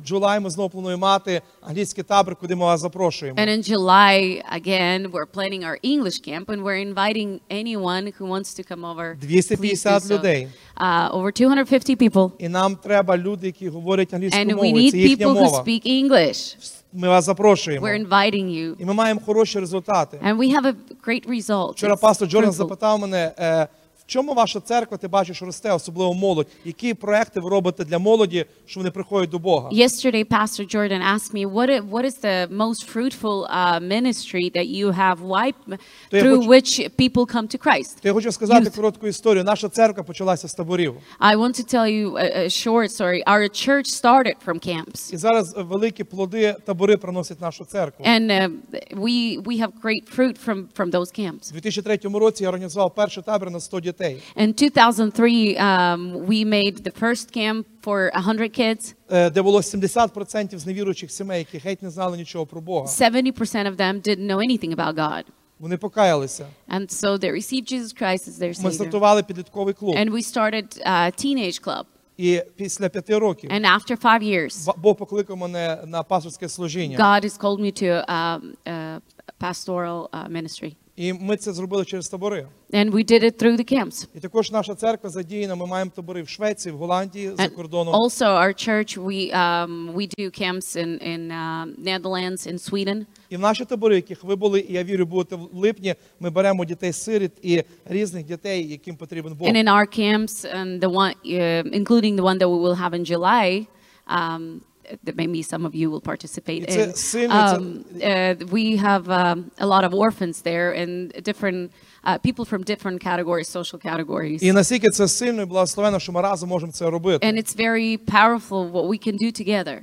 В 0.03 0.07
Джулай 0.07 0.41
ми 0.41 0.51
знову 0.51 0.69
плануємо 0.69 1.01
мати 1.01 1.43
англійський 1.61 2.05
табір, 2.05 2.37
куди 2.37 2.55
ми 2.55 2.65
вас 2.65 2.81
запрошуємо. 2.81 3.39
And 3.39 3.49
in 3.49 3.71
July, 3.73 4.43
again, 4.61 5.11
we're 5.11 5.27
planning 5.35 5.65
our 5.65 5.79
English 5.85 6.21
camp, 6.29 6.47
and 6.47 6.63
we're 6.63 6.95
inviting 6.95 7.41
anyone 7.51 8.13
who 8.19 8.27
wants 8.27 8.55
to 8.55 8.63
come 8.75 8.85
over. 8.85 9.17
Please 9.21 9.49
do 9.49 9.57
250 9.57 10.03
so. 10.03 10.15
людей. 10.19 10.49
Uh, 10.77 11.11
over 11.13 11.33
250 11.43 11.97
people. 11.97 12.31
І 12.39 12.49
нам 12.49 12.77
треба 12.77 13.17
люди, 13.19 13.47
які 13.47 13.69
говорять 13.69 14.15
англійською 14.15 14.45
And 14.45 14.51
we 14.51 14.55
мовою. 14.55 14.75
need 14.75 14.91
Це 14.91 14.97
їхня 14.99 15.27
people 15.27 15.31
who 15.33 15.43
мова. 15.45 15.63
speak 15.63 15.87
English. 15.87 16.57
Ми 16.93 17.09
вас 17.09 17.25
запрошуємо. 17.25 17.87
We're 17.87 18.09
inviting 18.09 18.47
you. 18.49 18.75
І 18.79 18.85
ми 18.85 18.93
маємо 18.93 19.21
хороші 19.27 19.61
результати. 19.61 20.21
And 20.27 20.37
we 20.37 20.61
have 20.61 20.67
a 20.67 20.75
great 21.09 21.29
result. 21.29 21.71
Вчора 21.73 21.95
It's 21.95 22.01
пастор 22.01 22.29
Джордан 22.29 22.51
fruitful. 22.51 22.55
запитав 22.55 22.99
мене, 23.01 23.33
е, 23.39 23.67
чому 24.07 24.35
ваша 24.35 24.61
церква, 24.61 24.97
ти 24.97 25.09
бачиш, 25.09 25.43
росте, 25.43 25.73
особливо 25.73 26.15
молодь? 26.15 26.47
Які 26.65 26.95
проекти 26.95 27.41
ви 27.41 27.51
робите 27.51 27.85
для 27.85 27.99
молоді, 27.99 28.47
що 28.67 28.81
вони 28.81 28.91
приходять 28.91 29.31
до 29.31 29.39
Бога? 29.39 29.71
Yesterday, 29.71 30.25
Pastor 30.29 30.75
Jordan 30.77 31.03
asked 31.15 31.35
me, 31.35 31.53
what, 31.53 31.71
i- 31.71 31.91
what 31.91 32.05
is 32.05 32.21
the 32.25 32.49
most 32.57 32.85
fruitful 32.95 33.47
uh, 33.47 33.81
ministry 33.81 34.51
that 34.57 34.67
you 34.79 34.87
have 34.93 35.19
wiped, 35.21 35.79
through 36.13 36.37
хочу- 36.39 36.49
which 36.49 36.91
people 36.99 37.25
come 37.35 37.47
to 37.55 37.59
Christ? 37.67 38.01
То 38.03 38.09
я 38.09 38.15
хочу 38.15 38.33
сказати 38.33 38.65
Youth. 38.69 38.77
коротку 38.77 39.07
історію. 39.07 39.45
Наша 39.45 39.69
церква 39.69 40.03
почалася 40.03 40.49
з 40.49 40.55
таборів. 40.55 40.95
I 41.21 41.37
want 41.37 41.61
to 41.61 41.75
tell 41.75 41.87
you 41.87 42.13
a, 42.13 42.39
a 42.39 42.45
short 42.49 42.89
story. 43.01 43.23
Our 43.27 43.43
church 43.69 43.89
started 44.03 44.35
from 44.47 44.69
camps. 44.69 45.15
І 45.15 45.17
зараз 45.17 45.55
великі 45.57 46.05
плоди 46.05 46.57
табори 46.65 46.97
приносять 46.97 47.41
нашу 47.41 47.65
церкву. 47.65 48.05
And 48.07 48.31
uh, 48.31 48.51
we, 48.95 49.43
we 49.43 49.61
have 49.63 49.71
great 49.83 50.17
fruit 50.17 50.37
from, 50.47 50.65
from 50.79 50.91
those 50.91 51.11
camps. 51.21 51.51
У 51.51 51.55
2003 51.55 51.99
році 52.15 52.43
я 52.43 52.49
організував 52.49 52.95
перший 52.95 53.23
табір 53.23 53.51
на 53.51 53.61
100 53.61 53.81
дітей. 53.81 53.96
In 54.36 54.54
2003, 54.54 55.56
um, 55.58 56.26
we 56.28 56.46
made 56.46 56.84
the 56.84 56.92
first 56.92 57.32
camp 57.32 57.66
for 57.84 58.12
100 58.14 58.50
kids. 58.60 58.96
е, 59.12 59.30
Де 59.30 59.42
було 59.42 59.62
70% 59.62 60.58
з 60.60 60.66
невіруючих 60.66 61.12
сімей, 61.12 61.40
які 61.40 61.58
геть 61.58 61.82
не 61.84 61.90
знали 61.90 62.18
нічого 62.18 62.46
про 62.46 62.62
Бога. 62.62 62.88
70% 62.88 63.68
of 63.68 63.76
them 63.76 64.02
didn't 64.02 64.26
know 64.28 64.38
anything 64.38 64.76
about 64.76 64.96
God. 64.96 65.24
Вони 65.60 65.78
покаялися. 65.78 66.46
And 66.70 66.88
so 66.90 67.18
they 67.18 67.32
received 67.32 67.72
Jesus 67.74 68.02
Christ 68.02 68.28
as 68.28 68.40
their 68.40 68.64
Ми 68.64 68.70
Savior. 68.70 68.74
стартували 68.74 69.24
підлітковий 69.24 69.74
клуб. 69.74 69.96
And 69.96 70.12
we 70.12 70.24
started 70.38 70.82
a 70.88 71.12
teenage 71.26 71.62
club. 71.64 71.84
І 72.18 72.42
після 72.56 72.90
п'яти 72.90 73.18
років 73.18 73.50
And 73.52 73.66
after 73.66 74.02
five 74.02 74.24
years, 74.24 74.66
Ба- 74.66 74.74
Бог 74.78 74.96
покликав 74.96 75.38
мене 75.38 75.78
на 75.88 76.04
пасторське 76.04 76.50
служіння. 76.50 76.98
God 76.98 77.24
has 77.26 77.40
called 77.40 77.60
me 77.60 77.84
to 77.84 78.06
um, 78.06 78.42
uh, 78.66 79.00
pastoral 79.40 80.10
uh, 80.10 80.30
ministry. 80.30 80.76
І 80.97 81.13
ми 81.13 81.37
це 81.37 81.53
зробили 81.53 81.85
через 81.85 82.09
табори. 82.09 82.47
And 82.73 82.91
we 82.91 83.11
did 83.13 83.25
it 83.25 83.43
through 83.43 83.59
the 83.59 83.73
camps. 83.73 84.09
І 84.15 84.21
також 84.21 84.51
наша 84.51 84.75
церква 84.75 85.11
задіяна. 85.11 85.55
Ми 85.55 85.67
маємо 85.67 85.91
табори 85.95 86.23
в 86.23 86.29
Швеції, 86.29 86.73
в 86.73 86.77
Голландії, 86.77 87.33
за 87.37 87.49
кордоном. 87.49 87.95
also, 87.95 88.27
our 88.27 88.69
church, 88.69 88.99
we, 88.99 89.33
um, 89.33 89.93
we 89.95 90.07
do 90.19 90.31
camps 90.43 90.77
in, 90.77 90.99
in 91.13 91.31
uh, 91.31 91.67
Netherlands, 91.79 92.47
in 92.53 92.71
Sweden. 92.71 93.07
І 93.31 93.37
в 93.37 93.41
наші 93.41 93.65
табори, 93.65 93.97
яких 93.97 94.25
ви 94.25 94.37
були, 94.37 94.61
і 94.61 94.73
я 94.73 94.85
вірю, 94.85 95.07
будете 95.07 95.37
в 95.37 95.49
липні, 95.53 95.95
ми 96.21 96.31
беремо 96.31 96.65
дітей 96.65 96.93
сиріт 96.93 97.33
і 97.43 97.63
різних 97.85 98.25
дітей, 98.25 98.69
яким 98.69 98.97
потрібен 98.97 99.35
Бог. 99.35 99.49
And 99.49 99.57
in 99.57 99.69
our 99.69 99.99
camps, 99.99 100.45
and 100.45 100.81
the 100.81 100.91
one, 100.91 101.15
uh, 101.25 101.81
including 101.81 102.17
the 102.17 102.23
one 102.23 102.39
that 102.39 102.49
we 102.49 102.59
will 102.65 102.75
have 102.75 102.95
in 102.95 103.05
July, 103.05 103.67
um, 104.07 104.61
that 105.06 105.16
maybe 105.16 105.42
some 105.54 105.64
of 105.66 105.74
you 105.74 105.90
will 105.94 106.02
participate 106.02 106.60
It's 106.64 106.76
a 106.76 106.84
in. 106.84 106.94
sin, 106.96 107.30
it's 107.32 107.54
a- 107.54 107.58
Um, 107.58 107.86
uh, 108.04 108.36
we 108.58 108.64
have 108.88 109.04
um, 109.10 109.38
a 109.66 109.66
lot 109.74 109.84
of 109.88 109.92
orphans 109.94 110.42
there 110.50 110.70
and 110.82 110.94
different 111.30 111.72
uh, 112.04 112.18
people 112.28 112.44
from 112.52 112.62
different 112.64 113.00
categories, 113.10 113.48
social 113.60 113.80
categories. 113.90 114.40
І 114.44 114.52
наскільки 114.52 114.90
це 114.90 115.08
сильно 115.08 115.42
і 115.42 115.46
благословено, 115.46 116.00
що 116.00 116.12
ми 116.12 116.22
разом 116.22 116.50
можемо 116.50 116.72
це 116.72 116.90
робити. 116.90 117.28
And 117.28 117.38
it's 117.38 117.56
very 117.56 117.98
powerful 117.98 118.72
what 118.72 118.86
we 118.88 119.08
can 119.08 119.16
do 119.26 119.32
together. 119.42 119.78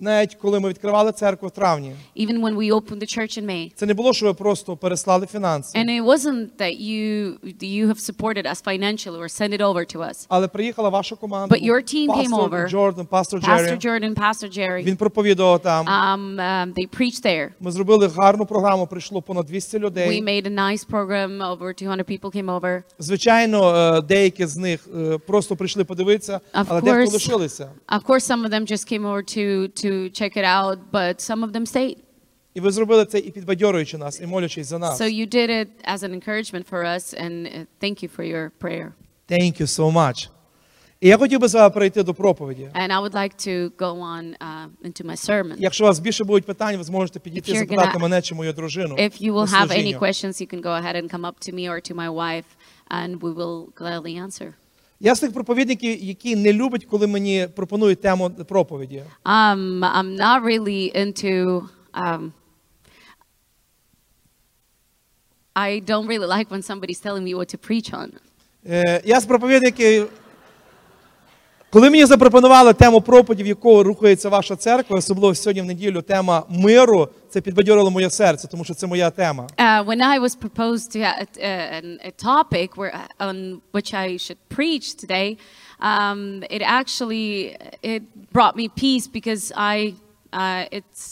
Навіть 0.00 0.34
коли 0.34 0.60
ми 0.60 0.68
відкривали 0.68 1.12
церкву 1.12 1.48
в 1.48 1.50
травні, 1.50 1.92
Even 2.16 2.40
when 2.40 2.56
we 2.56 2.72
opened 2.74 2.98
the 2.98 3.18
church 3.18 3.42
in 3.42 3.46
May. 3.46 3.72
це 3.74 3.86
не 3.86 3.94
було, 3.94 4.12
що 4.12 4.26
ви 4.26 4.34
просто 4.34 4.76
переслали 4.76 5.26
фінанси, 5.26 5.78
And 5.78 5.90
it 5.90 6.04
wasn't 6.04 6.46
that 6.58 6.80
you 6.80 7.34
you 7.60 7.86
have 7.88 8.00
supported 8.10 8.46
us 8.46 8.62
financially 8.62 9.18
or 9.18 9.28
sent 9.28 9.52
it 9.52 9.60
over 9.60 9.96
to 9.96 9.98
us. 10.10 10.26
але 10.28 10.48
приїхала 10.48 10.88
ваша 10.88 11.16
команда. 11.16 11.54
But 11.54 11.62
your 11.64 11.94
team 11.94 12.08
came 12.08 12.34
over. 12.34 12.68
Джордан, 12.68 13.06
пастор 13.06 13.40
Pastor 13.40 13.86
Jordan, 13.86 14.14
Pastor 14.14 14.58
Jerry, 14.58 14.82
Він 14.82 14.96
проповідував 14.96 15.62
там. 15.62 15.86
um, 15.86 16.40
um, 16.40 16.72
they 16.74 17.00
preached 17.00 17.26
there. 17.26 17.48
Ми 17.60 17.72
зробили 17.72 18.08
гарну 18.08 18.46
програму, 18.46 18.86
прийшло 18.86 19.22
понад 19.22 19.46
200 19.46 19.78
We 19.78 20.22
made 20.22 20.46
a 20.46 20.54
nice 20.54 20.84
program. 20.84 21.42
Over 21.42 21.82
200 21.82 22.04
people 22.04 22.30
came 22.36 22.60
over. 22.60 22.82
Звичайно, 22.98 23.76
е, 23.76 24.00
деякі 24.00 24.46
з 24.46 24.56
них 24.56 24.88
е, 24.96 25.18
просто 25.18 25.56
прийшли 25.56 25.84
подивитися, 25.84 26.40
але 26.52 26.80
дехто 26.80 27.12
лишилися. 27.12 27.70
Of 27.88 28.02
course, 28.02 28.30
some 28.30 28.46
of 28.46 28.50
them 28.50 28.72
just 28.72 28.92
came 28.92 29.04
over 29.06 29.22
to 29.36 29.68
to 29.84 29.87
check 29.87 30.37
it 30.37 30.45
out, 30.45 30.77
but 30.91 31.21
some 31.21 31.43
of 31.43 31.51
them 31.51 31.65
stayed. 31.65 31.97
І 32.53 32.59
ви 32.59 32.71
зробили 32.71 33.05
це 33.05 33.19
і 33.19 33.31
підбадьорюючи 33.31 33.97
нас, 33.97 34.21
і 34.21 34.27
молячись 34.27 34.67
за 34.67 34.79
нас. 34.79 35.01
So 35.01 35.05
you 35.05 35.25
did 35.35 35.49
it 35.49 35.67
as 35.93 36.03
an 36.03 36.13
encouragement 36.21 36.65
for 36.71 36.83
us, 36.85 37.13
and 37.13 37.47
uh, 37.47 37.65
thank 37.81 38.03
you 38.03 38.09
for 38.17 38.23
your 38.23 38.51
prayer. 38.59 38.91
Thank 39.29 39.61
you 39.61 39.67
so 39.67 39.91
much. 39.91 40.29
І 41.01 41.07
я 41.07 41.17
хотів 41.17 41.39
би 41.39 41.47
зараз 41.47 41.73
перейти 41.73 42.03
до 42.03 42.13
проповіді. 42.13 42.69
And 42.75 42.87
I 42.91 43.01
would 43.01 43.13
like 43.13 43.47
to 43.47 43.69
go 43.77 43.91
on 43.99 44.35
uh, 44.37 44.87
into 44.89 45.05
my 45.05 45.29
sermon. 45.29 45.55
Якщо 45.57 45.83
у 45.83 45.87
вас 45.87 45.99
більше 45.99 46.23
будуть 46.23 46.45
питань, 46.45 46.77
ви 46.77 46.83
зможете 46.83 47.19
підійти 47.19 47.51
If 47.51 47.55
you're 47.55 47.59
запитати 47.59 47.97
gonna- 47.97 48.01
мене 48.01 48.21
чи 48.21 48.35
мою 48.35 48.53
дружину. 48.53 48.95
If 48.95 49.21
you 49.21 49.33
will 49.33 49.51
на 49.51 49.59
have 49.59 49.67
any 49.67 49.73
служіння. 49.73 49.99
questions, 49.99 50.41
you 50.41 50.53
can 50.53 50.61
go 50.61 50.81
ahead 50.83 50.95
and 50.95 51.09
come 51.09 51.25
up 51.25 51.35
to 51.49 51.53
me 51.53 51.69
or 51.69 51.91
to 51.91 51.95
my 51.95 52.09
wife, 52.09 52.45
and 52.91 53.19
we 53.19 53.33
will 53.35 53.67
gladly 53.81 54.17
answer. 54.25 54.53
Я 55.00 55.14
з 55.14 55.20
тих 55.20 55.32
проповідників, 55.32 56.02
які 56.04 56.36
не 56.36 56.52
люблять, 56.52 56.84
коли 56.84 57.06
мені 57.06 57.48
пропонують 57.56 58.00
тему 58.00 58.30
проповіді. 58.30 59.02
Um, 59.24 59.80
I'm 59.80 60.16
not 60.20 60.42
really 60.42 60.96
into. 60.96 61.62
Um, 61.94 62.32
I 65.54 65.80
don't 65.80 66.06
really 66.06 66.26
like 66.26 66.50
when 66.50 66.62
somebody's 66.62 67.00
telling 67.00 67.24
me 67.24 67.34
what 67.34 67.48
to 67.54 67.58
preach 67.68 67.92
on. 67.94 68.12
Е, 68.66 69.02
Я 69.04 69.20
з 69.20 69.26
проповідники, 69.26 70.06
коли 71.70 71.90
мені 71.90 72.04
запропонували 72.06 72.72
тему 72.72 73.00
проповіді, 73.00 73.42
в 73.42 73.46
якого 73.46 73.82
рухається 73.82 74.28
ваша 74.28 74.56
церква, 74.56 74.98
особливо 74.98 75.34
сьогодні 75.34 75.62
в 75.62 75.64
неділю, 75.64 76.02
тема 76.02 76.42
миру, 76.48 77.08
це 77.30 77.40
підбадьорило 77.40 77.90
моє 77.90 78.10
серце, 78.10 78.48
тому 78.48 78.64
що 78.64 78.74
це 78.74 78.86
моя 78.86 79.10
тема. 79.10 79.46
Uh, 79.58 79.84
when 79.86 80.00
I 80.02 80.20
was 80.20 80.34
proposed 80.36 80.96
to 80.96 81.00
a, 81.00 81.26
a, 81.42 81.82
a 82.08 82.12
topic 82.24 82.68
where, 82.76 82.92
on 83.20 83.60
which 83.72 83.94
I 83.94 84.16
should 84.16 84.38
preach 84.56 84.86
today, 85.04 85.36
um, 85.80 86.42
it 86.56 86.62
actually 86.80 87.56
it 87.82 88.02
brought 88.32 88.54
me 88.56 88.68
peace 88.84 89.06
because 89.18 89.52
I 89.56 89.94
uh, 90.32 90.64
it's 90.78 91.02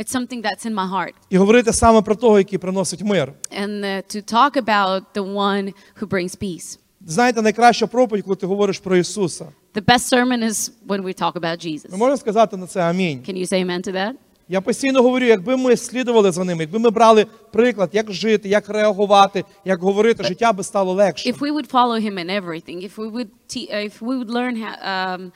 it's 0.00 0.12
something 0.16 0.40
that's 0.42 0.64
in 0.66 0.74
my 0.74 0.86
heart, 0.94 1.14
І 1.30 1.38
говорити 1.38 1.72
саме 1.72 2.02
про 2.02 2.14
того, 2.14 2.38
який 2.38 2.58
приносить 2.58 3.02
мир. 3.02 3.32
and 3.52 3.84
uh, 3.84 4.16
to 4.16 4.32
talk 4.34 4.56
about 4.56 5.02
the 5.14 5.34
one 5.34 5.72
who 6.00 6.06
brings 6.08 6.36
peace. 6.42 6.78
Знаєте, 7.06 7.42
найкраща 7.42 7.86
проповідь, 7.86 8.24
коли 8.24 8.36
ти 8.36 8.46
говориш 8.46 8.78
про 8.78 8.96
Ісуса. 8.96 9.46
The 9.74 9.82
best 9.82 10.06
sermon 10.08 10.42
is 10.42 10.70
when 10.86 11.02
we 11.02 11.12
talk 11.12 11.34
about 11.34 11.58
Jesus. 11.58 11.90
Ми 11.90 11.96
можемо 11.96 12.16
сказати 12.16 12.56
на 12.56 12.66
це 12.66 12.80
амінь. 12.80 13.18
Can 13.18 13.36
you 13.36 13.52
say 13.52 13.66
amen 13.66 13.88
to 13.88 13.92
that? 13.92 14.12
Я 14.48 14.60
постійно 14.60 15.02
говорю, 15.02 15.26
якби 15.26 15.56
ми 15.56 15.76
слідували 15.76 16.32
за 16.32 16.44
ними, 16.44 16.62
якби 16.62 16.78
ми 16.78 16.90
брали 16.90 17.26
приклад, 17.52 17.90
як 17.92 18.12
жити, 18.12 18.48
як 18.48 18.68
реагувати, 18.68 19.44
як 19.64 19.80
говорити, 19.80 20.24
життя 20.24 20.52
би 20.52 20.62
стало 20.62 20.92
легше. 20.92 21.30
If 21.30 21.38
we 21.38 21.52
would 21.52 21.70
follow 21.70 22.00
him 22.00 22.18
in 22.18 22.40
everything, 22.42 22.84
if 22.84 22.96
we 22.96 23.10
would, 23.12 23.28
if 23.86 24.00
we 24.00 24.24
would 24.24 24.30
learn 24.30 24.56
how, 24.56 24.74
um, 24.94 25.32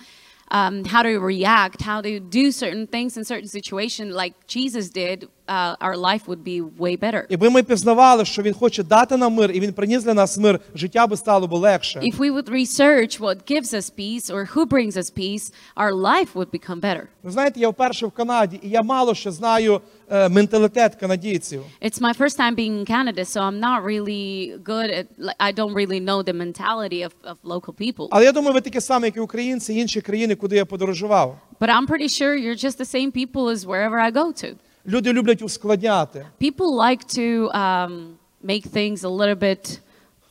um, 0.50 0.85
how 0.85 1.02
to 1.02 1.19
react, 1.19 1.83
how 1.83 2.00
to 2.00 2.21
do 2.21 2.50
certain 2.52 2.87
things 2.87 3.17
in 3.17 3.25
certain 3.25 3.49
situations, 3.49 4.14
like 4.14 4.35
Jesus 4.47 4.88
did, 4.90 5.28
uh, 5.49 5.76
our 5.81 5.97
life 5.97 6.28
would 6.28 6.45
be 6.45 6.61
way 6.61 6.97
better. 6.97 7.26
Якби 7.28 7.50
ми 7.50 7.62
пізнавали, 7.62 8.25
що 8.25 8.43
він 8.43 8.55
хоче 8.55 8.83
дати 8.83 9.17
нам 9.17 9.35
мир, 9.35 9.50
і 9.50 9.61
він 9.61 9.73
приніс 9.73 10.05
для 10.05 10.14
нас 10.14 10.38
мир, 10.38 10.61
життя 10.75 11.07
би 11.07 11.17
стало 11.17 11.47
б 11.47 11.52
легше. 11.52 12.00
If 12.00 12.19
we 12.19 12.33
would 12.33 12.49
research 12.49 13.21
what 13.21 13.50
gives 13.50 13.75
us 13.75 13.90
peace 13.90 14.31
or 14.31 14.55
who 14.55 14.67
brings 14.67 14.97
us 14.97 15.11
peace, 15.11 15.52
our 15.76 15.93
life 15.93 16.35
would 16.35 16.50
become 16.50 16.81
better. 16.81 17.02
Ви 17.23 17.31
знаєте, 17.31 17.61
я 17.61 17.69
вперше 17.69 18.07
в 18.07 18.11
Канаді, 18.11 18.61
і 18.62 18.69
я 18.69 18.83
мало 18.83 19.14
що 19.14 19.33
знаю 19.33 19.75
е, 19.75 19.81
менталітет 20.11 20.95
канадійців. 20.95 21.62
It's 21.83 22.00
my 22.00 22.19
first 22.19 22.37
time 22.38 22.55
being 22.57 22.79
in 22.81 22.85
Canada, 22.85 23.25
so 23.25 23.41
I'm 23.41 23.61
not 23.61 23.83
really 23.85 24.59
good 24.65 24.91
at. 24.91 25.07
Like, 25.19 25.37
I 25.41 25.53
don't 25.53 25.75
really 25.75 26.00
know 26.00 26.23
the 26.23 26.33
mentality 26.33 27.03
of, 27.03 27.12
of 27.25 27.37
local 27.45 27.73
people. 27.73 28.09
Але 28.11 28.25
я 28.25 28.33
думаю, 28.33 28.55
ви 28.55 28.61
такі 28.61 28.81
самі, 28.81 29.05
як 29.07 29.17
і 29.17 29.21
українці, 29.21 29.75
інші 29.75 30.00
країни, 30.00 30.35
куди 30.35 30.57
я 30.57 30.65
подорожував. 30.65 31.38
But 31.61 31.69
I'm 31.69 31.87
pretty 31.87 32.09
sure 32.09 32.37
you're 32.37 32.65
just 32.65 32.79
the 32.79 32.91
same 32.97 33.11
people 33.12 33.49
as 33.49 33.65
wherever 33.67 33.99
I 33.99 34.12
go 34.12 34.33
to. 34.45 34.55
Люди 34.87 35.12
люблять 35.12 35.43
ускладняти. 35.43 36.27
People 36.41 36.77
like 36.77 37.05
to 37.05 37.50
um, 37.53 38.17
make 38.43 38.65
things 38.73 39.05
a 39.05 39.09
little 39.09 39.35
bit 39.35 39.81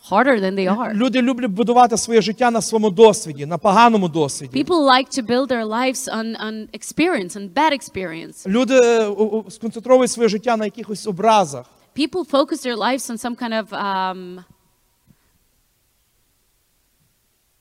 harder 0.09 0.39
than 0.39 0.55
they 0.55 0.67
are. 0.77 0.93
Люди 0.93 1.21
люблять 1.21 1.51
будувати 1.51 1.97
своє 1.97 2.21
життя 2.21 2.51
на 2.51 2.61
своєму 2.61 2.89
досвіді, 2.89 3.45
на 3.45 3.57
поганому 3.57 4.09
досвіді. 4.09 4.63
People 4.63 4.85
like 4.85 5.19
to 5.19 5.25
build 5.25 5.47
their 5.47 5.65
lives 5.65 6.07
on, 6.07 6.35
on 6.45 6.67
experience, 6.73 7.35
on 7.35 7.53
bad 7.53 7.73
experience. 7.73 8.47
Люди 8.47 8.79
е, 8.83 9.11
сконцентрують 9.49 10.11
своє 10.11 10.29
життя 10.29 10.57
на 10.57 10.65
якихось 10.65 11.07
образах. 11.07 11.65
People 11.95 12.29
focus 12.31 12.61
their 12.65 12.77
lives 12.77 13.09
on 13.09 13.17
some 13.17 13.35
kind 13.35 13.53
of 13.61 13.73
um, 13.73 14.43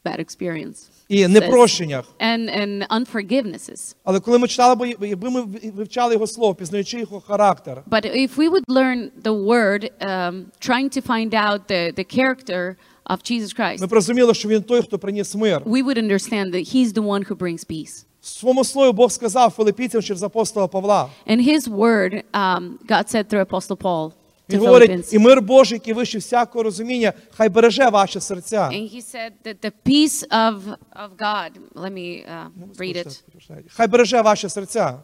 bad 0.05 0.21
experience 0.21 0.96
і 1.10 1.24
Says- 1.26 1.28
непрощеннях. 1.28 2.06
and, 2.20 2.50
and 2.62 2.88
unforgivenesses. 2.88 3.96
Але 4.04 4.20
коли 4.20 4.38
ми 4.38 4.48
читали, 4.48 4.96
бо 5.00 5.06
якби 5.06 5.30
ми 5.30 5.42
вивчали 5.76 6.14
його 6.14 6.28
слово, 6.28 6.56
пізнаючи 6.56 7.00
його 7.00 7.20
характер, 7.20 7.84
But 7.90 8.06
if 8.06 8.36
we 8.38 8.50
would 8.52 8.66
learn 8.68 9.10
the 9.24 9.46
word, 9.46 9.90
um, 10.02 10.46
trying 10.60 10.90
to 10.98 11.02
find 11.08 11.34
out 11.34 11.60
the, 11.68 11.92
the 12.00 12.06
character 12.20 12.76
of 13.06 13.18
Jesus 13.32 13.60
Christ, 13.60 13.82
ми 13.82 13.88
б 13.88 13.94
розуміли, 13.94 14.34
що 14.34 14.48
він 14.50 14.64
той, 14.64 14.82
хто 14.82 15.00
приніс 15.00 15.36
мир. 15.36 15.62
we 15.66 15.84
would 15.86 15.98
understand 15.98 16.52
that 16.56 16.76
He's 16.76 16.94
the 16.94 17.04
one 17.04 17.24
who 17.30 17.36
brings 17.38 17.66
peace. 17.72 18.06
В 18.22 18.28
своєму 18.28 18.64
слові 18.64 18.92
Бог 18.92 19.12
сказав 19.12 19.52
Филиппійцям 19.52 20.02
через 20.02 20.24
апостола 20.24 20.68
Павла. 20.68 21.10
And 21.28 21.48
His 21.48 21.68
word, 21.68 22.24
um, 22.34 22.70
God 22.90 23.10
said 23.16 23.24
through 23.30 23.42
Apostle 23.50 23.76
Paul 23.78 24.06
to 24.10 24.14
Він 24.51 24.61
говорить, 24.61 25.13
і 25.13 25.19
мир 25.19 25.43
Божий, 25.43 25.77
який 25.77 25.95
вище 25.95 26.19
всякого 26.19 26.63
розуміння, 26.63 27.13
хай 27.31 27.49
береже 27.49 27.89
ваші 27.89 28.21
серця. 28.21 28.69
And 28.69 28.95
he 28.95 29.03
said 29.03 29.33
that 29.45 29.61
the 29.61 29.73
peace 29.85 30.25
of, 30.31 30.55
of 31.05 31.17
God, 31.19 31.51
let 31.75 31.93
me 31.93 32.25
uh, 32.25 32.49
read 32.79 32.97
it. 32.97 33.23
Хай 33.69 33.87
береже 33.87 34.23
ваші 34.23 34.49
серця. 34.49 34.99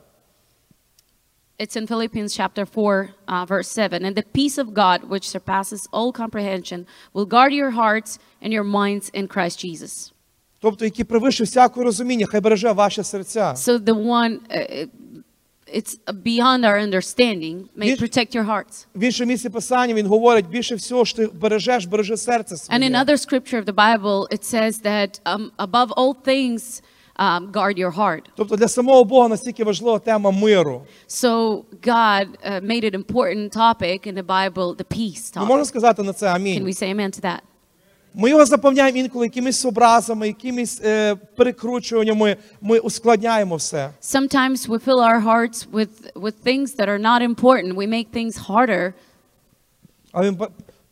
It's 1.58 1.76
in 1.76 1.86
Philippians 1.86 2.34
chapter 2.34 2.66
4, 2.66 3.10
uh, 3.28 3.44
verse 3.46 3.68
7. 3.68 4.04
And 4.04 4.16
the 4.16 4.24
peace 4.24 4.58
of 4.58 4.74
God, 4.74 5.04
which 5.04 5.28
surpasses 5.28 5.86
all 5.92 6.12
comprehension, 6.12 6.86
will 7.14 7.26
guard 7.26 7.52
your 7.52 7.70
hearts 7.70 8.18
and 8.42 8.52
your 8.52 8.64
minds 8.64 9.10
in 9.12 9.28
Christ 9.28 9.64
Jesus. 9.64 10.12
Тобто, 10.60 10.84
які 10.84 11.04
превище 11.04 11.44
всякого 11.44 11.84
розуміння, 11.84 12.26
хай 12.26 12.40
береже 12.40 12.72
ваші 12.72 13.02
серця. 13.02 13.52
So 13.52 13.78
the 13.78 13.94
one, 13.94 14.38
uh, 14.50 14.88
it's 15.73 15.97
beyond 16.23 16.65
our 16.65 16.79
understanding, 16.79 17.55
may 17.75 17.87
Yes. 17.89 17.99
protect 17.99 18.35
your 18.35 18.43
hearts. 18.45 18.85
В 18.95 19.03
іншому 19.03 19.27
місці 19.31 19.49
писання 19.49 19.93
він 19.93 20.07
говорить, 20.07 20.47
більше 20.47 20.75
всього, 20.75 21.05
що 21.05 21.17
ти 21.17 21.27
бережеш, 21.27 21.85
бережи 21.85 22.17
серце 22.17 22.55
And 22.55 22.59
in 22.59 22.89
своє. 22.89 23.03
other 23.03 23.17
scripture 23.17 23.63
of 23.63 23.65
the 23.65 23.73
Bible, 23.75 24.27
it 24.31 24.43
says 24.43 24.81
that 24.81 25.19
um, 25.25 25.51
above 25.57 25.89
all 25.97 26.13
things, 26.25 26.81
um, 27.19 27.51
guard 27.51 27.77
your 27.79 27.91
heart. 27.95 28.21
Тобто 28.35 28.55
для 28.55 28.67
самого 28.67 29.03
Бога 29.03 29.27
настільки 29.27 29.63
важлива 29.63 29.99
тема 29.99 30.31
миру. 30.31 30.81
So 31.07 31.63
God 31.81 32.27
uh, 32.45 32.61
made 32.61 32.83
it 32.83 32.93
important 32.95 33.51
topic 33.57 34.07
in 34.07 34.13
the 34.13 34.23
Bible, 34.25 34.75
the 34.75 34.85
peace 34.97 35.31
Ми 35.39 35.45
можемо 35.45 35.63
topic. 35.63 35.65
сказати 35.65 36.03
на 36.03 36.13
це 36.13 36.25
Can 36.27 36.35
амінь. 36.35 36.63
we 36.63 36.83
say 36.83 36.95
amen 36.95 37.19
to 37.19 37.21
that? 37.25 37.39
Ми 38.14 38.30
його 38.30 38.44
заповняємо 38.44 38.98
інколи 38.98 39.26
якимись 39.26 39.64
образами, 39.64 40.26
якимись 40.26 40.80
е, 40.84 41.14
перекручуваннями. 41.14 42.36
Ми 42.60 42.78
ускладняємо 42.78 43.56
все. 43.56 43.90
Sometimes 44.02 44.68
we 44.68 44.84
fill 44.84 45.00
our 45.00 45.24
hearts 45.24 45.66
with, 45.72 46.12
with 46.14 46.34
things 46.44 46.76
that 46.76 46.88
are 46.88 47.00
not 47.00 47.22
important. 47.22 47.74
We 47.74 47.86
make 47.88 48.06
things 48.14 48.50
harder, 48.50 48.92
Але 50.12 50.30
він 50.30 50.38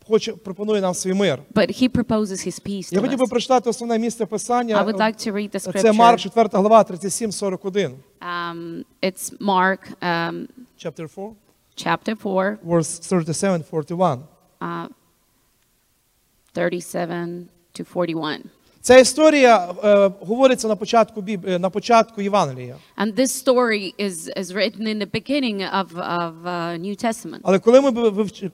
хоче 0.07 0.33
пропонує 0.33 0.81
нам 0.81 0.93
свій 0.93 1.13
мир. 1.13 1.39
but 1.53 1.81
He 1.81 1.89
proposes 1.89 2.47
His 2.47 2.67
peace 2.67 2.93
Я 2.93 2.99
to 2.99 3.01
хотів 3.01 3.19
би 3.19 3.25
прочитати 3.27 3.69
основне 3.69 3.99
місце 3.99 4.23
I 4.23 4.85
would 4.85 4.97
like 4.97 5.27
to 5.27 5.33
read 5.33 5.55
the 5.55 5.81
Це 5.81 5.91
Марк, 5.91 6.19
4 6.19 6.49
глава, 6.53 6.81
37-41. 6.81 7.91
Um, 8.21 8.83
it's 9.03 9.31
Mark 9.39 9.79
um, 10.01 10.47
Chapter 10.77 11.07
4, 11.15 11.31
chapter 11.75 12.15
4, 12.15 12.57
verse 12.63 12.99
37-41. 12.99 14.19
uh, 14.61 14.87
37 16.53 17.49
to 17.73 17.85
41. 17.85 18.49
Ця 18.81 18.97
історія 18.97 19.73
е, 19.83 20.11
говориться 20.19 20.67
на 20.67 20.75
початку 20.75 21.21
Біб... 21.21 21.45
е, 21.47 21.59
на 21.59 21.69
початку 21.69 22.21
Євангелія. 22.21 22.75
And 22.97 23.15
this 23.15 23.45
story 23.45 23.93
is, 23.99 24.29
is 24.37 24.51
written 24.53 24.87
in 24.87 24.99
the 24.99 25.11
beginning 25.19 25.61
of, 25.61 25.87
of 25.93 26.33
uh, 26.45 26.77
New 26.79 27.05
Testament. 27.05 27.39
Але 27.43 27.59
коли 27.59 27.81
ми 27.81 27.91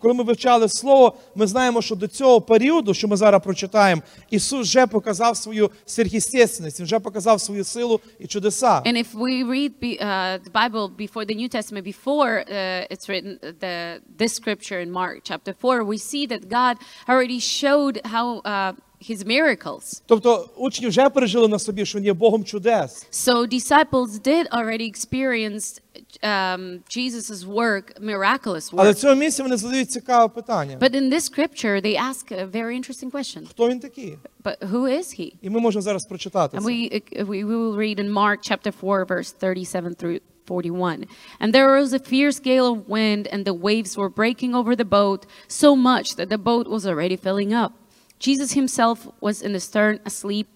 коли 0.02 0.14
ми 0.14 0.24
вивчали 0.24 0.70
слово, 0.70 1.16
ми 1.36 1.48
знаємо, 1.48 1.82
що 1.82 1.96
до 1.96 2.08
цього 2.08 2.42
періоду, 2.42 2.94
що 2.94 3.08
ми 3.08 3.18
зараз 3.18 3.42
прочитаємо, 3.44 4.02
Ісус 4.30 4.68
вже 4.68 4.88
показав 4.88 5.38
свою 5.38 5.72
сверхъестественність, 5.86 6.80
він 6.80 6.86
вже 6.86 7.00
показав 7.00 7.42
свою 7.42 7.64
силу 7.64 8.00
і 8.20 8.28
чудеса. 8.28 8.82
And 8.86 8.98
if 8.98 9.14
we 9.14 9.44
read 9.44 9.72
uh, 9.82 10.40
the 10.46 10.52
Bible 10.52 10.90
before 11.06 11.26
the 11.26 11.36
New 11.36 11.50
Testament, 11.50 11.84
before 11.86 12.32
uh, 12.40 12.94
it's 12.94 13.08
written, 13.10 13.40
the 13.64 13.76
this 14.20 14.34
scripture 14.40 14.80
in 14.86 14.92
Mark 14.92 15.16
chapter 15.24 15.54
four, 15.62 15.76
we 15.94 15.98
see 16.12 16.24
that 16.32 16.42
God 16.60 16.76
already 17.12 17.40
showed 17.40 17.96
how 18.16 18.28
uh, 18.40 18.74
His 19.11 19.27
miracles. 19.27 20.03
Тобто 20.07 20.51
учні 20.57 20.87
вже 20.89 21.11
пережили 21.11 21.49
на 21.49 21.59
собі, 21.59 21.87
що 21.87 21.99
він 21.99 22.05
є 22.05 22.13
Богом 22.13 22.45
чудес. 22.45 23.07
So 23.13 23.47
disciples 23.55 24.09
did 24.27 24.47
already 24.51 24.93
experience 24.95 25.81
um, 26.23 26.81
Jesus' 26.89 27.45
work, 27.47 28.01
miraculous 28.01 28.71
Але 28.73 28.91
в 28.91 28.95
work. 28.95 28.99
цьому 28.99 29.15
місці 29.21 29.43
вони 29.43 29.57
задають 29.57 29.91
цікаве 29.91 30.29
питання. 30.29 30.79
But 30.79 30.95
in 30.95 31.13
this 31.13 31.21
scripture, 31.33 31.81
they 31.81 31.97
ask 32.11 32.33
a 32.33 32.47
very 32.51 32.77
interesting 32.77 33.11
question. 33.11 33.47
Хто 33.51 33.69
він 33.69 33.81
такий? 33.81 34.19
But 34.45 34.59
who 34.71 34.83
is 34.99 35.21
He? 35.21 35.33
І 35.43 35.51
ми 35.51 35.61
можемо 35.61 35.83
зараз 35.83 36.07
прочитати 36.07 36.57
And 36.57 36.61
це. 36.61 36.67
we, 36.69 37.25
we 37.25 37.45
will 37.47 37.77
read 37.77 37.99
in 38.01 38.13
Mark 38.13 38.39
chapter 38.51 38.73
4, 38.81 39.05
verse 39.05 39.33
37 39.41 39.95
through 39.95 40.21
41. 40.47 41.07
And 41.41 41.53
there 41.55 41.69
arose 41.69 41.93
a 41.93 41.99
fierce 41.99 42.39
gale 42.41 42.67
of 42.67 42.79
wind, 42.89 43.27
and 43.33 43.45
the 43.45 43.55
waves 43.55 43.97
were 43.97 44.09
breaking 44.11 44.55
over 44.55 44.77
the 44.77 44.85
boat 44.85 45.21
so 45.49 45.75
much 45.77 46.17
that 46.17 46.29
the 46.29 46.39
boat 46.39 46.67
was 46.69 46.87
already 46.87 47.17
filling 47.17 47.53
up. 47.65 47.73
Jesus 48.20 48.54
himself 48.54 49.08
was 49.22 49.42
in 49.42 49.54
the 49.54 49.60
stern 49.60 50.00
asleep 50.06 50.48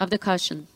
of 0.00 0.10
the 0.10 0.18
cushion. 0.18 0.68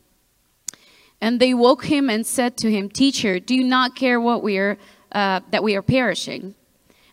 And 1.20 1.38
they 1.38 1.52
woke 1.52 1.84
him 1.86 2.08
and 2.08 2.26
said 2.26 2.56
to 2.58 2.70
him, 2.70 2.88
Teacher, 2.88 3.38
do 3.38 3.54
you 3.54 3.64
not 3.64 3.94
care 3.94 4.20
what 4.20 4.42
we 4.42 4.58
are, 4.58 4.78
uh, 5.12 5.40
that 5.50 5.62
we 5.62 5.76
are 5.76 5.82
perishing? 5.82 6.54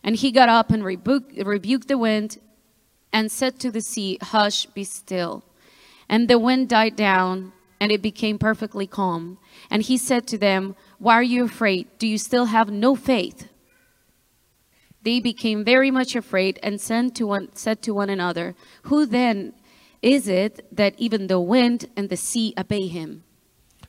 And 0.02 0.16
he 0.16 0.30
got 0.30 0.48
up 0.48 0.70
and 0.70 0.84
rebuked, 0.84 1.36
rebuked 1.36 1.88
the 1.88 1.98
wind 1.98 2.38
and 3.12 3.30
said 3.30 3.58
to 3.60 3.70
the 3.70 3.80
sea, 3.80 4.18
Hush, 4.22 4.66
be 4.66 4.84
still. 4.84 5.44
And 6.08 6.28
the 6.28 6.38
wind 6.38 6.68
died 6.68 6.96
down, 6.96 7.52
and 7.80 7.92
it 7.92 8.00
became 8.00 8.38
perfectly 8.38 8.86
calm. 8.86 9.38
And 9.70 9.82
he 9.82 9.98
said 9.98 10.26
to 10.28 10.38
them, 10.38 10.74
Why 10.98 11.14
are 11.14 11.22
you 11.22 11.44
afraid? 11.44 11.88
Do 11.98 12.06
you 12.06 12.16
still 12.16 12.46
have 12.46 12.70
no 12.70 12.96
faith? 12.96 13.48
They 15.05 15.19
became 15.21 15.65
very 15.65 15.91
much 15.91 16.15
afraid 16.15 16.53
and 16.63 16.79
said 16.79 17.13
to 17.19 17.27
one, 17.27 17.47
said 17.53 17.77
to 17.87 17.91
one 17.93 18.09
another, 18.09 18.55
Who 18.83 19.05
then 19.05 19.51
is 20.01 20.27
it 20.27 20.53
that 20.79 20.93
even 20.97 21.27
the 21.27 21.41
wind 21.53 21.79
and 21.97 22.07
the 22.09 22.17
sea 22.17 22.53
obey 22.57 22.87
him? 22.87 23.21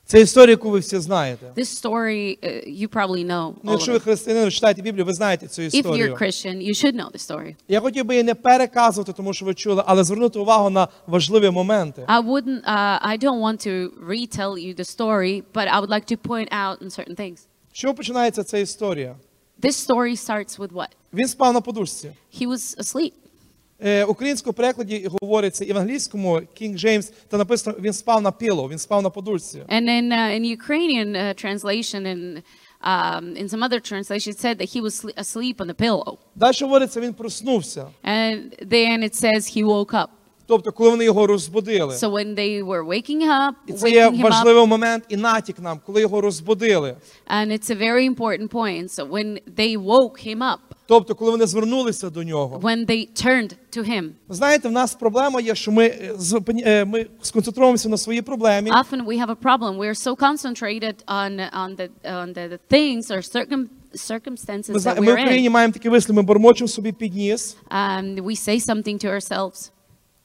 Це 0.07 0.21
історія, 0.21 0.51
яку 0.51 0.69
ви 0.69 0.79
всі 0.79 0.99
знаєте. 0.99 1.51
This 1.55 1.81
story 1.83 2.37
uh, 2.43 2.81
you 2.81 2.87
probably 2.87 3.25
know. 3.25 3.53
Ну, 3.63 3.71
all 3.71 3.71
якщо 3.71 3.91
of 3.91 3.93
ви 3.93 3.99
it. 3.99 4.03
християнин, 4.03 4.43
ви 4.45 4.51
читаєте 4.51 4.81
Біблію, 4.81 5.05
ви 5.05 5.13
знаєте 5.13 5.47
цю 5.47 5.61
If 5.61 5.65
you're 5.65 5.77
історію. 5.77 6.13
Christian, 6.15 6.55
you 6.67 6.73
should 6.73 6.95
know 6.95 7.11
the 7.11 7.29
story. 7.29 7.55
Я 7.67 7.79
хотів 7.79 8.05
би 8.05 8.13
її 8.13 8.23
не 8.23 8.35
переказувати, 8.35 9.13
тому 9.13 9.33
що 9.33 9.45
ви 9.45 9.53
чули, 9.53 9.83
але 9.85 10.03
звернути 10.03 10.39
увагу 10.39 10.69
на 10.69 10.87
важливі 11.07 11.49
моменти. 11.49 12.05
I 12.07 12.21
wouldn't. 12.25 12.63
Uh, 12.63 12.99
I 13.13 13.17
don't 13.23 13.41
want 13.41 13.67
to 13.67 13.89
retell 14.07 14.57
you 14.57 14.75
the 14.79 14.85
story, 14.97 15.43
but 15.53 15.67
I 15.67 15.79
would 15.79 15.89
like 15.89 16.05
to 16.13 16.17
point 16.17 16.49
out 16.51 16.81
on 16.81 16.89
certain 16.99 17.15
things. 17.15 17.37
З 17.73 17.77
чого 17.77 17.93
починається 17.93 18.43
ця 18.43 18.57
історія? 18.57 19.15
This 19.61 19.75
story 19.89 20.15
starts 20.15 20.57
with 20.57 20.71
what? 20.71 20.87
Він 21.13 21.27
спав 21.27 21.53
на 21.53 21.61
подушці. 21.61 22.11
He 22.41 22.47
was 22.47 22.77
asleep. 22.77 23.11
Е, 23.79 24.03
українському 24.05 24.53
перекладі 24.53 25.07
говориться 25.21 25.65
і 25.65 25.73
в 25.73 25.77
англійському 25.77 26.35
King 26.35 26.85
James, 26.85 27.13
та 27.27 27.37
написано 27.37 27.77
він 27.79 27.93
спав 27.93 28.21
на 28.21 28.31
піло, 28.31 28.69
він 28.69 28.77
спав 28.79 29.01
на 29.01 29.09
подушці. 29.09 29.59
And 29.59 29.89
in 29.89 30.07
uh, 30.11 30.39
in 30.39 30.57
Ukrainian 30.57 31.15
uh, 31.15 31.45
translation 31.45 32.01
and 32.05 32.41
um, 32.81 33.35
in 33.41 33.49
some 33.49 33.63
other 33.63 33.79
translation, 33.79 34.29
it 34.33 34.39
said 34.39 34.57
that 34.59 34.69
he 34.75 34.81
was 34.81 34.93
sle- 35.01 35.17
asleep 35.17 35.61
on 35.61 35.67
the 35.67 35.73
pillow. 35.73 36.17
Далі 36.35 36.55
говориться, 36.61 37.01
він 37.01 37.13
проснувся. 37.13 37.87
And 38.03 38.65
then 38.65 39.03
it 39.03 39.15
says 39.15 39.57
he 39.57 39.63
woke 39.65 39.93
up. 39.93 40.07
Тобто, 40.50 40.72
коли 40.72 40.90
вони 40.90 41.04
його 41.04 41.26
розбудили. 41.26 41.94
So 41.94 42.10
when 42.10 42.34
they 42.34 42.64
were 42.66 42.86
waking 42.86 43.22
up, 43.22 43.52
І 43.66 43.72
це 43.72 43.90
є 43.90 44.08
важливий 44.08 44.66
момент 44.66 45.04
і 45.08 45.16
натяк 45.16 45.58
нам, 45.58 45.80
коли 45.86 46.00
його 46.00 46.20
розбудили. 46.20 46.96
and 47.40 47.52
it's 47.52 47.70
a 47.70 47.76
very 47.78 48.14
important 48.16 48.48
point. 48.48 48.84
So 48.90 49.08
when 49.10 49.38
they 49.56 49.76
woke 49.76 50.26
him 50.26 50.38
up, 50.38 50.56
Тобто, 50.86 51.14
коли 51.14 51.30
вони 51.30 51.46
звернулися 51.46 52.10
до 52.10 52.22
нього. 52.24 52.58
when 52.62 52.86
they 52.86 53.08
turned 53.26 53.54
to 53.76 53.90
him, 53.90 54.10
Знаєте, 54.28 54.68
в 54.68 54.72
нас 54.72 54.94
проблема 54.94 55.40
є, 55.40 55.54
що 55.54 55.72
ми, 55.72 55.84
е, 55.86 56.14
е, 56.66 56.84
ми 56.84 57.06
сконцентруємося 57.22 57.88
на 57.88 57.96
своїй 57.96 58.22
проблемі, 58.22 58.70
often 58.70 59.06
we 59.06 59.26
have 59.26 59.30
a 59.30 59.36
problem. 59.36 59.78
We're 59.78 60.06
so 60.08 60.16
concentrated 60.16 60.94
on 61.06 61.40
on 61.62 61.76
the 61.76 61.88
on 62.04 62.34
the, 62.34 62.48
the 62.48 62.58
things 62.70 63.10
or 63.10 63.18
circum 63.36 63.66
circumstances 63.94 64.70
that 64.74 64.78
зна- 64.80 64.94
ми 64.94 65.00
в 65.00 65.08
we're 65.08 65.18
in. 65.18 65.22
Україні 65.24 65.50
маємо 65.50 65.72
такі 65.72 65.88
вислів, 65.88 66.16
ми 66.16 66.22
бормочемо 66.22 66.68
собі 66.68 66.92
під 66.92 67.14
ніс, 67.14 67.56
Um, 67.70 68.22
we 68.24 68.36
say 68.48 68.60
something 68.68 69.04
to 69.04 69.10
ourselves, 69.14 69.70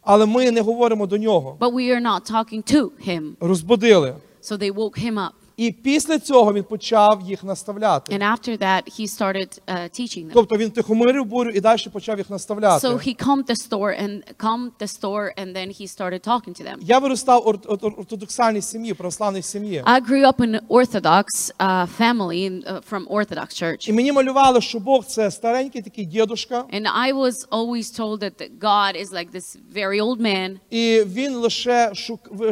але 0.05 0.27
ми 0.27 0.51
не 0.51 0.61
говоримо 0.61 1.07
до 1.07 1.19
нього. 1.19 1.57
but 1.61 1.73
we 1.75 1.95
are 1.97 2.03
not 2.03 2.31
talking 2.33 2.75
to 2.75 2.91
him. 3.09 3.37
Розбудили. 3.41 4.15
So 4.43 4.57
they 4.57 4.71
woke 4.75 4.99
him 4.99 5.15
up. 5.15 5.33
І 5.58 5.72
після 5.72 6.20
цього 6.20 6.54
він 6.54 6.64
почав 6.64 7.22
їх 7.22 7.44
наставляти. 7.44 8.16
And 8.18 8.22
after 8.22 8.58
that, 8.62 9.00
he 9.00 9.08
started 9.08 9.60
uh, 9.68 9.78
teaching 10.00 10.26
them. 10.26 10.32
Тобто 10.34 10.58
він 10.58 10.72
тихомирив 10.72 11.26
бурю 11.26 11.50
і 11.52 11.60
далі 11.60 11.80
почав 11.94 12.18
їх 12.18 12.30
наставляти. 12.30 12.88
So 12.88 13.08
he 13.08 13.26
calmed 13.26 13.46
the 13.46 13.56
store 13.70 14.04
and 14.04 14.22
calmed 14.38 14.72
the 14.80 14.88
store, 14.88 15.32
and 15.38 15.56
then 15.56 15.70
he 15.82 15.88
started 15.88 16.20
talking 16.28 16.54
to 16.62 16.64
them. 16.64 16.76
Я 16.82 17.00
виростав 17.00 17.44
в 17.44 17.48
ор- 17.48 17.60
ор- 17.68 17.94
ортодоксальній 18.00 18.62
сім'ї, 18.62 18.94
православній 18.94 19.42
сім'ї. 19.42 19.84
I 19.86 20.02
grew 20.10 20.26
up 20.32 20.40
in 20.40 20.60
Orthodox 20.70 21.26
uh, 21.60 21.88
family 22.00 22.50
uh, 22.50 22.82
from 22.92 23.08
Orthodox 23.08 23.64
Church, 23.64 23.90
І 23.90 23.94
мені 23.94 24.12
малювали, 24.12 24.62
що 24.62 24.80
Бог 24.80 25.06
це 25.06 25.32
старенький 25.32 25.82
такий 25.82 26.06
дідушка, 26.06 26.66
and 26.74 26.86
I 27.06 27.14
was 27.14 27.48
always 27.50 28.00
told 28.00 28.20
that 28.24 28.50
God 28.60 28.96
is 29.04 29.12
like 29.14 29.32
this 29.32 29.58
very 29.76 30.02
old 30.02 30.22
man. 30.22 30.58
і 30.70 31.04
він 31.06 31.36
лише 31.36 31.92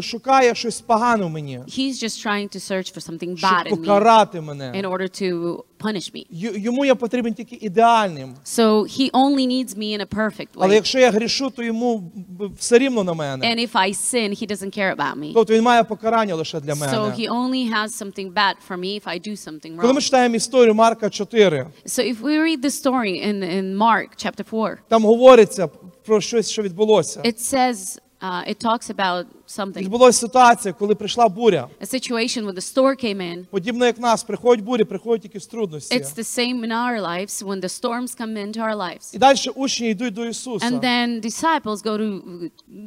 шукає 0.01 0.55
щось 0.55 0.81
погане 0.81 1.25
в 1.25 1.29
мені, 1.29 1.59
He's 1.59 2.03
just 2.03 2.25
trying 2.27 2.55
to 2.55 2.59
search 2.71 2.92
for 2.93 3.11
something 3.11 3.37
щоб 3.37 3.49
bad 3.51 3.67
in 3.67 3.71
me 3.71 3.75
покарати 3.77 4.39
in 4.39 4.41
мене. 4.41 4.71
order 4.85 5.21
to 5.23 5.59
punish 5.79 6.15
me. 6.15 6.25
Йому 6.59 6.85
я 6.85 6.95
потрібен 6.95 7.33
тільки 7.33 7.57
ідеальним. 7.61 8.35
So 8.45 8.65
he 8.99 9.11
only 9.11 9.47
needs 9.47 9.77
me 9.77 9.97
in 9.97 10.01
a 10.01 10.05
perfect 10.15 10.47
Але 10.55 10.67
way. 10.67 10.73
якщо 10.73 10.99
я 10.99 11.11
грішу, 11.11 11.49
то 11.49 11.63
йому 11.63 11.97
б- 12.15 12.51
все 12.57 12.77
рівно 12.77 13.03
на 13.03 13.13
мене. 13.13 13.45
And 13.45 13.59
if 13.59 13.71
I 13.71 13.89
sin, 13.93 14.29
he 14.43 14.51
doesn't 14.51 14.77
care 14.79 14.95
about 14.95 15.15
me. 15.19 15.31
Тобто 15.33 15.53
він 15.53 15.61
має 15.63 15.83
покарання 15.83 16.35
лише 16.35 16.59
для 16.59 16.73
So 16.73 16.79
мене. 16.79 16.93
he 16.97 17.29
only 17.29 17.73
has 17.73 17.87
something 18.03 18.33
bad 18.33 18.53
for 18.69 18.77
me 18.79 19.01
if 19.01 19.03
I 19.07 19.27
do 19.29 19.31
something 19.31 19.75
Коли 19.77 19.91
wrong. 19.91 19.95
ми 19.95 20.01
читаємо 20.01 20.35
історію 20.35 20.73
Марка 20.73 21.09
4, 21.09 21.67
So 21.85 22.13
if 22.13 22.21
we 22.21 22.39
read 22.39 22.61
the 22.65 22.71
story 22.83 23.27
in, 23.27 23.43
in 23.43 23.77
Mark 23.77 24.07
chapter 24.25 24.43
4, 24.51 24.77
там 24.87 25.05
говориться 25.05 25.67
про 26.05 26.21
щось, 26.21 26.49
що 26.49 26.61
відбулося. 26.61 27.21
it 27.21 27.39
says, 27.39 27.97
uh, 28.21 28.49
it 28.51 28.57
talks 28.65 28.89
about 28.95 29.25
something. 29.59 29.83
Відбулася 29.83 30.19
ситуація, 30.19 30.73
коли 30.73 30.95
прийшла 30.95 31.29
буря. 31.29 31.67
A 31.81 31.85
situation 31.85 32.45
when 32.45 32.53
the 32.53 32.73
storm 32.73 33.05
came 33.05 33.17
in. 33.17 33.45
Подібно 33.45 33.85
як 33.85 33.99
нас, 33.99 34.23
приходять 34.23 34.65
бурі, 34.65 34.83
приходять 34.83 35.23
якісь 35.23 35.47
трудності. 35.47 35.95
It's 35.95 36.15
the 36.15 36.39
same 36.39 36.65
in 36.65 36.71
our 36.71 37.01
lives 37.01 37.43
when 37.43 37.61
the 37.61 37.81
storms 37.81 38.19
come 38.21 38.37
into 38.37 38.57
our 38.57 38.77
lives. 38.77 39.15
І 39.15 39.17
далі 39.17 39.37
учні 39.55 39.89
йдуть 39.89 40.13
до 40.13 40.25
Ісуса. 40.25 40.69
And 40.69 40.79
then 40.79 41.21
disciples 41.25 41.83
go 41.83 41.97
to 41.97 42.21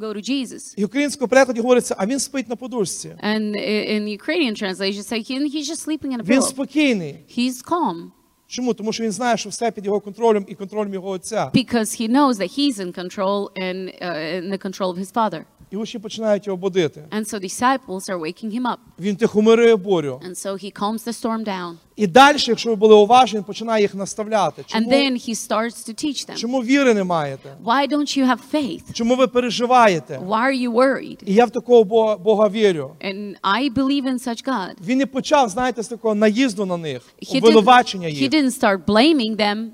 go 0.01 0.13
to 0.13 0.29
Jesus. 0.29 0.73
І 0.77 0.83
в 0.83 0.85
українському 0.85 1.27
перекладі 1.27 1.61
говориться, 1.61 1.95
а 1.97 2.05
він 2.05 2.19
спить 2.19 2.49
на 2.49 2.55
подушці. 2.55 3.15
And 3.23 3.55
in 3.95 4.17
Ukrainian 4.19 4.63
translation, 4.63 5.03
he, 5.29 5.55
he's 5.55 5.67
just 5.71 5.87
sleeping 5.87 6.11
in 6.13 6.19
a 6.19 6.23
Він 6.23 6.41
спокійний. 6.41 7.15
He's 7.37 7.63
calm 7.63 8.11
Чому? 8.47 8.73
Тому 8.73 8.93
що 8.93 9.03
він 9.03 9.11
знає, 9.11 9.37
що 9.37 9.49
все 9.49 9.71
під 9.71 9.85
його 9.85 9.99
контролем 9.99 10.45
і 10.47 10.55
контролем 10.55 10.93
його 10.93 11.09
отця. 11.09 11.51
because 11.53 12.01
he 12.01 12.07
knows 12.07 12.33
that 12.37 12.59
he's 12.59 12.79
in 12.79 12.91
control 12.93 13.49
and 13.55 13.89
uh, 14.01 14.39
in 14.39 14.49
the 14.49 14.57
control 14.57 14.89
of 14.93 14.97
his 14.97 15.11
father. 15.11 15.45
І 15.71 15.77
учні 15.77 15.99
починають 15.99 16.47
його 16.47 16.57
будити. 16.57 17.03
And 17.11 17.33
so 17.33 17.43
disciples 17.43 18.09
are 18.09 18.19
waking 18.19 18.51
him 18.51 18.61
up. 18.61 18.77
Він 18.99 19.15
тихомирює 19.15 19.75
бурю. 19.75 20.21
And 20.25 20.35
so 20.45 20.53
he 20.63 20.71
calms 20.79 21.07
the 21.07 21.23
storm 21.23 21.45
down. 21.45 21.73
І 21.95 22.07
далі, 22.07 22.37
якщо 22.47 22.69
ви 22.69 22.75
були 22.75 22.95
уважні, 22.95 23.37
він 23.37 23.43
починає 23.43 23.81
їх 23.81 23.95
наставляти. 23.95 24.61
And 24.61 24.89
then 24.89 25.11
he 25.11 25.35
starts 25.35 25.89
to 25.89 26.05
teach 26.05 26.29
them. 26.29 26.35
чому 26.35 26.63
віри 26.63 26.93
не 26.93 27.03
маєте? 27.03 27.49
Why 27.65 27.91
don't 27.91 28.19
you 28.19 28.25
have 28.25 28.39
faith? 28.53 28.93
Чому 28.93 29.15
ви 29.15 29.27
переживаєте? 29.27 30.19
Why 30.27 30.45
are 30.45 30.67
you 30.67 30.71
worried? 30.73 31.17
І 31.25 31.33
я 31.33 31.45
в 31.45 31.49
такого 31.49 31.83
Бога, 31.83 32.17
Бога 32.17 32.49
вірю. 32.49 32.91
And 33.05 33.35
I 33.43 33.73
believe 33.73 34.03
in 34.03 34.27
such 34.27 34.47
God. 34.47 34.73
Він 34.85 34.97
не 34.97 35.05
почав, 35.05 35.49
знаєте, 35.49 35.83
з 35.83 35.87
такого 35.87 36.15
наїзду 36.15 36.65
на 36.65 36.77
них, 36.77 37.01
обвинувачення 37.35 38.07
didn't, 38.07 38.23
he 38.23 38.33
didn't 38.33 38.59
start 38.61 38.85
blaming 38.85 39.35
them. 39.35 39.67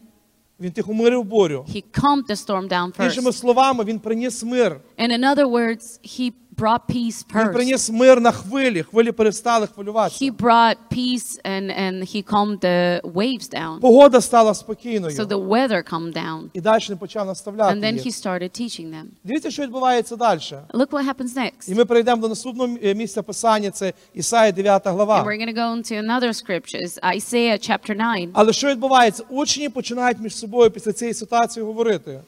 Він 0.64 0.72
тихомирив 0.72 1.24
бурю. 1.24 1.66
He 1.70 1.84
calmed 2.02 2.26
the 2.30 2.36
storm 2.36 2.70
down 2.70 2.92
first. 2.98 3.06
Іншими 3.06 3.32
словами, 3.32 3.84
він 3.84 4.00
приніс 4.00 4.44
мир. 4.44 4.82
In 5.00 5.36
other 5.36 5.52
words, 5.52 6.00
he 6.04 6.32
brought 6.56 6.80
peace 6.90 7.26
Він 7.36 7.54
приніс 7.54 7.90
мир 7.90 8.22
на 8.22 8.32
хвилі. 8.32 8.84
Хвилі 8.84 9.12
перестали 9.12 9.68
хвилюватися. 9.68 10.26
He 10.26 10.36
brought 10.36 10.76
peace 10.92 11.42
and, 11.46 11.80
and 11.80 12.16
he 12.16 12.24
calmed 12.24 12.60
the 12.60 13.02
waves 13.02 13.54
down. 13.54 13.80
Погода 13.80 14.22
стала 14.22 14.54
спокійною. 14.54 15.18
So 15.18 15.26
the 15.26 15.48
weather 15.48 15.94
calmed 15.94 16.14
down. 16.14 16.42
І 16.54 16.62
далі 16.62 16.84
він 16.90 16.98
почав 16.98 17.28
наставляти 17.28 17.76
And 17.76 17.84
then 17.84 18.06
he 18.06 18.12
started 18.12 18.62
teaching 18.62 18.90
them. 18.90 19.04
Дивіться, 19.24 19.52
що 19.52 19.64
відбувається 19.64 20.16
далі. 20.16 20.40
Look 20.74 20.90
what 20.90 21.08
happens 21.08 21.38
next. 21.38 21.72
І 21.72 21.76
ми 21.76 21.86
перейдемо 21.86 22.22
до 22.22 22.30
наступного 22.30 22.78
е, 22.84 22.96
місця 22.96 23.24
писання, 23.24 23.72
це 23.72 23.94
Ісая 24.14 24.52
9 24.52 24.86
And 24.86 24.98
we're 24.98 25.38
going 25.38 25.54
to 25.54 25.54
go 25.54 25.74
into 25.74 25.98
another 25.98 26.34
scriptures, 26.34 27.00
Isaiah 27.16 27.70
chapter 27.70 27.98
9. 27.98 28.30
Але 28.34 28.54
що 28.54 28.68
відбувається? 28.68 29.24
Учні 29.30 29.70
починають 29.70 30.20
між 30.20 30.36
собою 30.36 30.72
після 30.72 30.94
цієї 30.94 31.14
ситуації 31.14 31.66
говорити. 31.66 32.20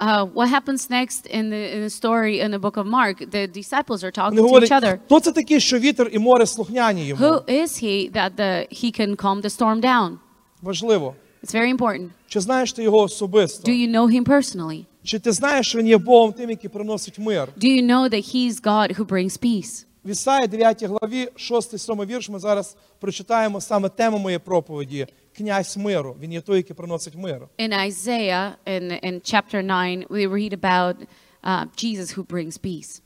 Uh, 0.00 0.24
what 0.24 0.48
happens 0.48 0.88
next 0.88 1.26
in 1.26 1.50
the, 1.50 1.76
in 1.76 1.82
the 1.82 1.90
story 1.90 2.40
in 2.40 2.50
the 2.50 2.58
book 2.58 2.76
of 2.78 2.86
Mark? 2.86 3.18
The 3.18 3.46
disciples 3.46 4.02
are 4.02 4.10
talking 4.10 4.36
Вони 4.36 4.40
to 4.40 4.44
each 4.44 4.48
говорять, 4.48 4.72
other. 4.72 4.98
хто 5.06 5.20
це 5.20 5.32
такий, 5.32 5.60
що 5.60 5.78
вітер 5.78 6.10
і 6.12 6.18
море 6.18 6.46
слухняні 6.46 7.06
йому? 7.06 7.24
Who 7.24 7.44
is 7.44 7.82
he 7.84 8.12
that 8.12 8.30
the, 8.36 8.66
he 8.82 9.00
can 9.00 9.16
calm 9.16 9.42
the 9.42 9.50
storm 9.58 9.80
down? 9.84 10.18
Важливо. 10.62 11.14
It's 11.44 11.54
very 11.54 11.76
important. 11.76 12.08
Чи 12.28 12.40
знаєш 12.40 12.72
ти 12.72 12.82
його 12.82 12.98
особисто? 12.98 13.70
Do 13.72 13.74
you 13.74 13.90
know 13.90 14.06
him 14.20 14.24
personally? 14.24 14.84
Чи 15.04 15.18
ти 15.18 15.32
знаєш, 15.32 15.68
що 15.68 15.78
він 15.78 15.86
є 15.86 15.98
Богом 15.98 16.32
тим, 16.32 16.50
який 16.50 16.70
приносить 16.70 17.18
мир? 17.18 17.48
Do 17.58 17.64
you 17.64 17.82
know 17.86 18.08
that 18.14 18.34
he's 18.34 18.62
God 18.62 18.98
who 18.98 19.04
brings 19.06 19.42
peace? 19.44 19.84
В 20.04 20.10
Ісаї 20.10 20.46
9 20.46 20.82
главі, 20.82 21.28
6-7 21.36 22.06
вірш, 22.06 22.28
ми 22.28 22.38
зараз 22.38 22.76
прочитаємо 23.00 23.60
саме 23.60 23.88
тему 23.88 24.18
моєї 24.18 24.38
проповіді 24.38 25.06
Князь 25.39 25.77
миру. 25.77 26.17
Він 26.21 26.33
є 26.33 26.41
той, 26.41 26.57
який 26.57 26.75
приносить 26.75 27.15
мир. 27.15 27.47
In 27.57 27.73
Isaiah, 27.87 28.55
in, 28.65 28.91
in 29.03 29.21
chapter 29.21 29.61
9, 29.61 30.05
we 30.09 30.27
read 30.27 30.53
about 30.53 30.95
uh, 31.43 31.65
Jesus 31.75 32.17
who 32.17 32.23
brings 32.23 32.57
peace. 32.57 33.01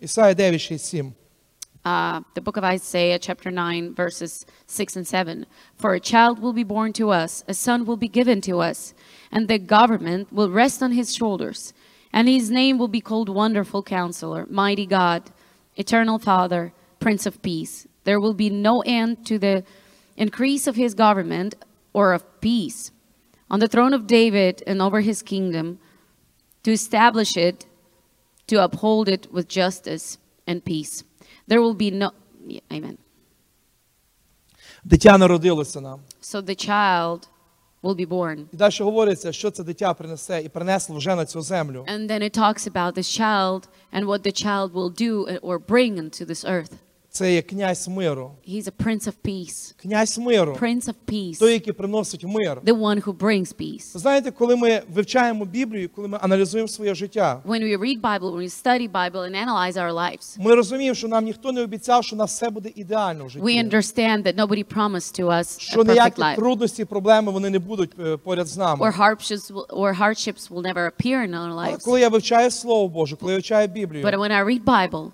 Ісаї 0.00 0.34
9, 0.34 0.58
6, 0.58 0.82
7. 0.82 1.12
Uh, 1.84 2.20
the 2.34 2.40
book 2.40 2.56
of 2.56 2.64
Isaiah, 2.64 3.18
chapter 3.18 3.50
9, 3.50 3.94
verses 3.94 4.44
6 4.66 4.96
and 4.96 5.06
7. 5.06 5.46
For 5.76 5.94
a 5.94 6.00
child 6.00 6.38
will 6.40 6.52
be 6.52 6.64
born 6.64 6.92
to 6.94 7.10
us, 7.10 7.44
a 7.48 7.54
son 7.54 7.86
will 7.86 7.96
be 7.96 8.08
given 8.08 8.40
to 8.42 8.60
us, 8.60 8.94
and 9.32 9.48
the 9.48 9.58
government 9.58 10.32
will 10.32 10.50
rest 10.50 10.82
on 10.82 10.92
his 10.92 11.14
shoulders. 11.14 11.72
And 12.12 12.28
his 12.28 12.50
name 12.50 12.78
will 12.78 12.88
be 12.88 13.00
called 13.00 13.28
Wonderful 13.28 13.82
Counselor, 13.82 14.46
Mighty 14.50 14.86
God, 14.86 15.30
Eternal 15.76 16.18
Father, 16.18 16.72
Prince 17.00 17.26
of 17.26 17.40
Peace. 17.42 17.86
There 18.04 18.20
will 18.20 18.34
be 18.34 18.50
no 18.50 18.82
end 18.82 19.24
to 19.26 19.38
the 19.38 19.64
increase 20.16 20.66
of 20.66 20.76
his 20.76 20.94
government 20.94 21.54
or 21.92 22.12
of 22.12 22.22
peace 22.40 22.92
on 23.50 23.60
the 23.60 23.68
throne 23.68 23.94
of 23.94 24.06
David 24.06 24.62
and 24.66 24.82
over 24.82 25.00
his 25.00 25.22
kingdom, 25.22 25.78
to 26.62 26.72
establish 26.72 27.36
it, 27.36 27.66
to 28.46 28.62
uphold 28.62 29.08
it 29.08 29.32
with 29.32 29.48
justice 29.48 30.18
and 30.46 30.64
peace. 30.64 31.04
There 31.46 31.60
will 31.60 31.74
be 31.74 31.90
no. 31.90 32.12
Yeah, 32.46 32.60
amen. 32.72 32.98
Дитя 34.84 35.18
народилося 35.18 35.80
нам. 35.80 36.00
So 36.20 36.40
the 36.40 36.54
child 36.54 37.28
will 37.82 37.94
be 37.94 38.06
born. 38.06 38.46
І 38.52 38.56
далі 38.56 38.74
говориться, 38.80 39.32
що 39.32 39.50
це 39.50 39.64
дитя 39.64 39.94
принесе 39.94 40.40
і 40.40 40.48
принесло 40.48 40.96
вже 40.96 41.14
на 41.16 41.26
цю 41.26 41.42
землю. 41.42 41.84
And 41.88 42.10
then 42.10 42.22
it 42.22 42.32
talks 42.32 42.66
about 42.66 42.94
this 42.94 43.08
child 43.08 43.68
and 43.92 44.04
what 44.06 44.22
the 44.22 44.32
child 44.32 44.72
will 44.72 44.90
do 44.90 45.38
or 45.42 45.58
bring 45.58 45.96
into 45.96 46.24
this 46.24 46.44
earth. 46.44 46.72
Це 47.15 47.33
є 47.33 47.41
князь 47.41 47.87
миру. 47.87 48.31
He's 48.49 48.63
a 48.63 48.71
prince 48.85 49.07
of 49.07 49.13
peace. 49.25 49.73
Князь 49.81 50.17
миру, 50.17 50.57
Prince 50.61 50.83
of 50.85 50.93
peace. 51.07 51.39
той, 51.39 51.53
який 51.53 51.73
приносить 51.73 52.23
мир. 52.23 52.61
The 52.65 52.79
one 52.79 53.03
who 53.03 53.17
brings 53.17 53.55
peace. 53.59 53.97
Знаєте, 53.97 54.31
коли 54.31 54.55
ми 54.55 54.81
вивчаємо 54.93 55.45
Біблію, 55.45 55.89
коли 55.95 56.07
ми 56.07 56.17
аналізуємо 56.21 56.67
своє 56.67 56.95
життя, 56.95 57.41
When 57.45 57.63
we 57.63 57.77
read 57.77 58.01
Bible, 58.01 58.19
when 58.19 58.43
we 58.43 58.63
study 58.63 58.91
Bible 58.91 59.31
and 59.31 59.35
analyze 59.47 59.73
our 59.73 59.93
lives, 59.93 60.35
ми 60.39 60.55
розуміємо, 60.55 60.95
що 60.95 61.07
нам 61.07 61.25
ніхто 61.25 61.51
не 61.51 61.61
обіцяв, 61.61 62.03
що 62.03 62.15
у 62.15 62.19
нас 62.19 62.31
все 62.35 62.49
буде 62.49 62.71
ідеально 62.75 63.25
в 63.25 63.27
we 63.27 63.69
understand 63.69 64.23
that 64.23 64.35
nobody 64.35 64.63
promised 64.75 65.19
to 65.21 65.25
us 65.25 65.57
a 65.57 65.59
Що 65.59 65.81
perfect 65.81 65.89
ніякі 65.89 66.21
life. 66.21 66.35
трудності 66.35 66.81
і 66.81 66.85
проблеми 66.85 67.31
вони 67.31 67.49
не 67.49 67.59
будуть 67.59 67.91
е, 67.99 68.17
поряд 68.17 68.47
з 68.47 68.57
нами. 68.57 68.85
Or 68.85 68.97
hardships, 68.99 69.51
will, 69.53 69.65
or 69.67 69.99
hardships 70.01 70.49
will 70.49 70.61
never 70.73 70.91
appear 70.91 71.29
in 71.29 71.33
our 71.35 71.49
Але 71.51 71.67
lives. 71.71 71.83
коли 71.85 72.01
я 72.01 72.09
вивчаю 72.09 72.51
Слово 72.51 72.87
Боже, 72.87 73.15
коли 73.15 73.31
я 73.31 73.37
вивчаю 73.37 73.67
But 73.67 74.17
when 74.17 74.31
I 74.31 74.43
read 74.45 74.63
Bible, 74.65 75.11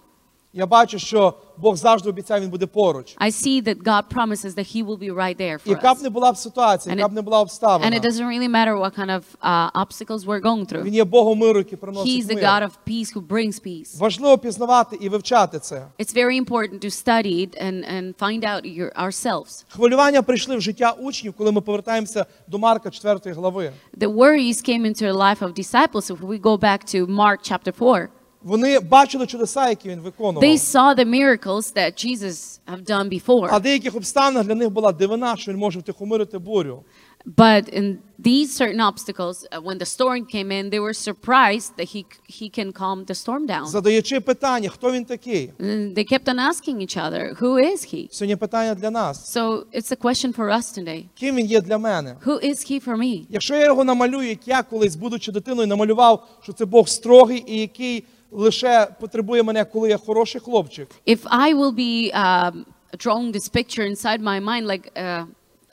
я 0.54 0.66
бачу, 0.66 1.00
що 1.00 1.34
Бог 1.58 1.76
завжди 1.76 2.10
обіцяє, 2.10 2.42
він 2.42 2.50
буде 2.50 2.66
поруч. 2.66 3.16
I 3.18 3.32
see 3.32 3.68
that 3.68 3.84
God 3.84 4.04
promises 4.10 4.56
that 4.56 4.76
He 4.76 4.86
will 4.86 4.98
be 4.98 5.16
right 5.16 5.38
there 5.38 5.58
for 5.58 5.70
Яка 5.70 5.94
б 5.94 6.02
не 6.02 6.10
була 6.10 6.32
б 6.32 6.38
ситуація, 6.38 6.96
яка 6.96 7.08
б 7.08 7.14
не 7.14 7.22
була 7.22 7.44
And 7.44 7.94
it 7.94 8.02
doesn't 8.02 8.28
really 8.28 8.48
matter 8.48 8.78
what 8.78 8.96
kind 8.96 9.12
of 9.12 9.24
uh, 9.42 9.70
obstacles 9.84 10.26
we're 10.26 10.42
going 10.42 10.66
through. 10.66 10.84
він 10.84 10.94
є 10.94 11.04
Богом 11.04 11.40
миру, 11.40 11.60
який 11.60 11.78
He's 11.78 11.82
приносить 11.82 12.28
the 12.28 12.36
God 12.36 12.64
of 12.64 12.72
peace 12.88 13.16
who 13.16 13.28
brings 13.28 13.66
peace. 13.68 14.00
Важливо 14.00 14.38
пізнавати 14.38 14.98
і 15.02 15.10
вивчати 15.10 15.60
це. 15.60 15.88
It's 16.00 16.16
very 16.16 16.46
important 16.46 16.80
to 16.86 16.90
study 16.90 17.48
it 17.48 17.64
and, 17.64 17.94
and 17.94 18.16
find 18.16 18.44
out 18.44 18.78
your, 18.78 19.06
ourselves. 19.06 19.66
Хвилювання 19.70 20.22
прийшли 20.22 20.58
в 20.58 20.62
життя 20.62 20.92
учнів, 20.92 21.34
коли 21.34 21.52
ми 21.52 21.62
повертаємося 21.62 22.26
до 22.48 22.58
Марка 22.58 22.90
4 22.90 23.34
глави. 23.34 23.72
The 23.98 24.16
worries 24.16 24.70
came 24.70 24.86
into 24.86 25.04
the 25.12 25.14
life 25.14 25.42
of 25.42 25.54
disciples. 25.54 26.10
If 26.12 26.20
we 26.22 26.42
go 26.42 26.58
back 26.58 26.84
to 26.96 27.08
Mark 27.08 27.40
chapter 27.44 27.74
4, 27.80 28.10
Вони 28.44 28.80
бачили 28.80 29.28
чудеса, 29.28 29.70
які 29.70 29.90
він 29.90 30.00
виконував. 30.00 30.44
they 30.44 30.58
saw 30.58 30.96
the 30.96 31.06
miracles 31.06 31.74
that 31.76 32.06
Jesus 32.06 32.60
have 32.68 32.84
done 32.84 33.10
before. 33.10 33.48
А 33.52 33.58
в 33.58 33.62
деяких 33.62 33.96
обставинах 33.96 34.46
для 34.46 34.56
них 34.56 34.70
була 34.70 34.92
дивина, 34.92 35.38
що 35.38 35.52
він 35.52 35.60
може 35.60 35.80
втихомирити 35.80 36.38
бурю. 36.38 36.84
But 37.26 37.70
in 37.74 37.98
these 38.18 38.56
certain 38.56 38.80
obstacles, 38.80 39.46
uh, 39.52 39.62
when 39.62 39.78
the 39.78 39.86
storm 39.86 40.26
came 40.26 40.52
in, 40.52 40.70
they 40.70 40.80
were 40.80 40.94
surprised 40.94 41.76
that 41.78 41.90
he, 41.94 42.06
he 42.28 42.50
can 42.50 42.72
calm 42.72 43.06
the 43.06 43.16
storm 43.16 43.46
down. 43.46 43.66
Задаючи 43.66 44.20
питання, 44.20 44.70
хто 44.70 44.92
він 44.92 45.06
такий? 45.06 45.52
They 45.60 46.12
kept 46.14 46.28
on 46.28 46.40
asking 46.40 46.78
each 46.82 46.98
other, 46.98 47.42
Who 47.42 47.54
is 47.74 47.94
he? 47.94 48.08
Сьогодні 48.12 48.36
питання 48.36 48.76
для 48.76 48.90
нас. 48.90 49.38
So 49.38 49.64
it's 49.74 49.92
a 49.92 49.96
question 49.96 50.36
for 50.36 50.48
us 50.50 50.80
today. 50.80 51.06
Ким 51.16 51.36
він 51.36 51.46
є 51.46 51.62
для 51.62 51.78
мене? 51.78 52.16
Who 52.26 52.50
is 52.50 52.72
he 52.72 52.88
for 52.88 52.98
me? 52.98 53.26
Якщо 53.30 53.56
я 53.56 53.66
його 53.66 53.84
намалюю, 53.84 54.30
як 54.30 54.48
я 54.48 54.64
колись, 54.64 54.96
будучи 54.96 55.32
дитиною, 55.32 55.68
намалював, 55.68 56.28
що 56.42 56.54
це 56.54 56.66
Бог 56.66 56.88
строгий 56.88 57.44
і 57.48 57.60
який 57.60 58.04
лише 58.32 58.88
потребує 59.00 59.44
мене, 59.44 59.66
коли 59.66 59.90
я 59.90 59.98
хороший 59.98 60.42
хлопчик. 60.42 60.88
If 61.08 61.20
I 61.24 61.54
will 61.54 61.72
be 61.72 62.12
um, 62.14 62.66
drawing 62.98 63.32
this 63.32 63.50
picture 63.50 63.86
inside 63.86 64.22
my 64.22 64.40
mind, 64.40 64.66
like 64.68 64.92
uh, 64.96 65.26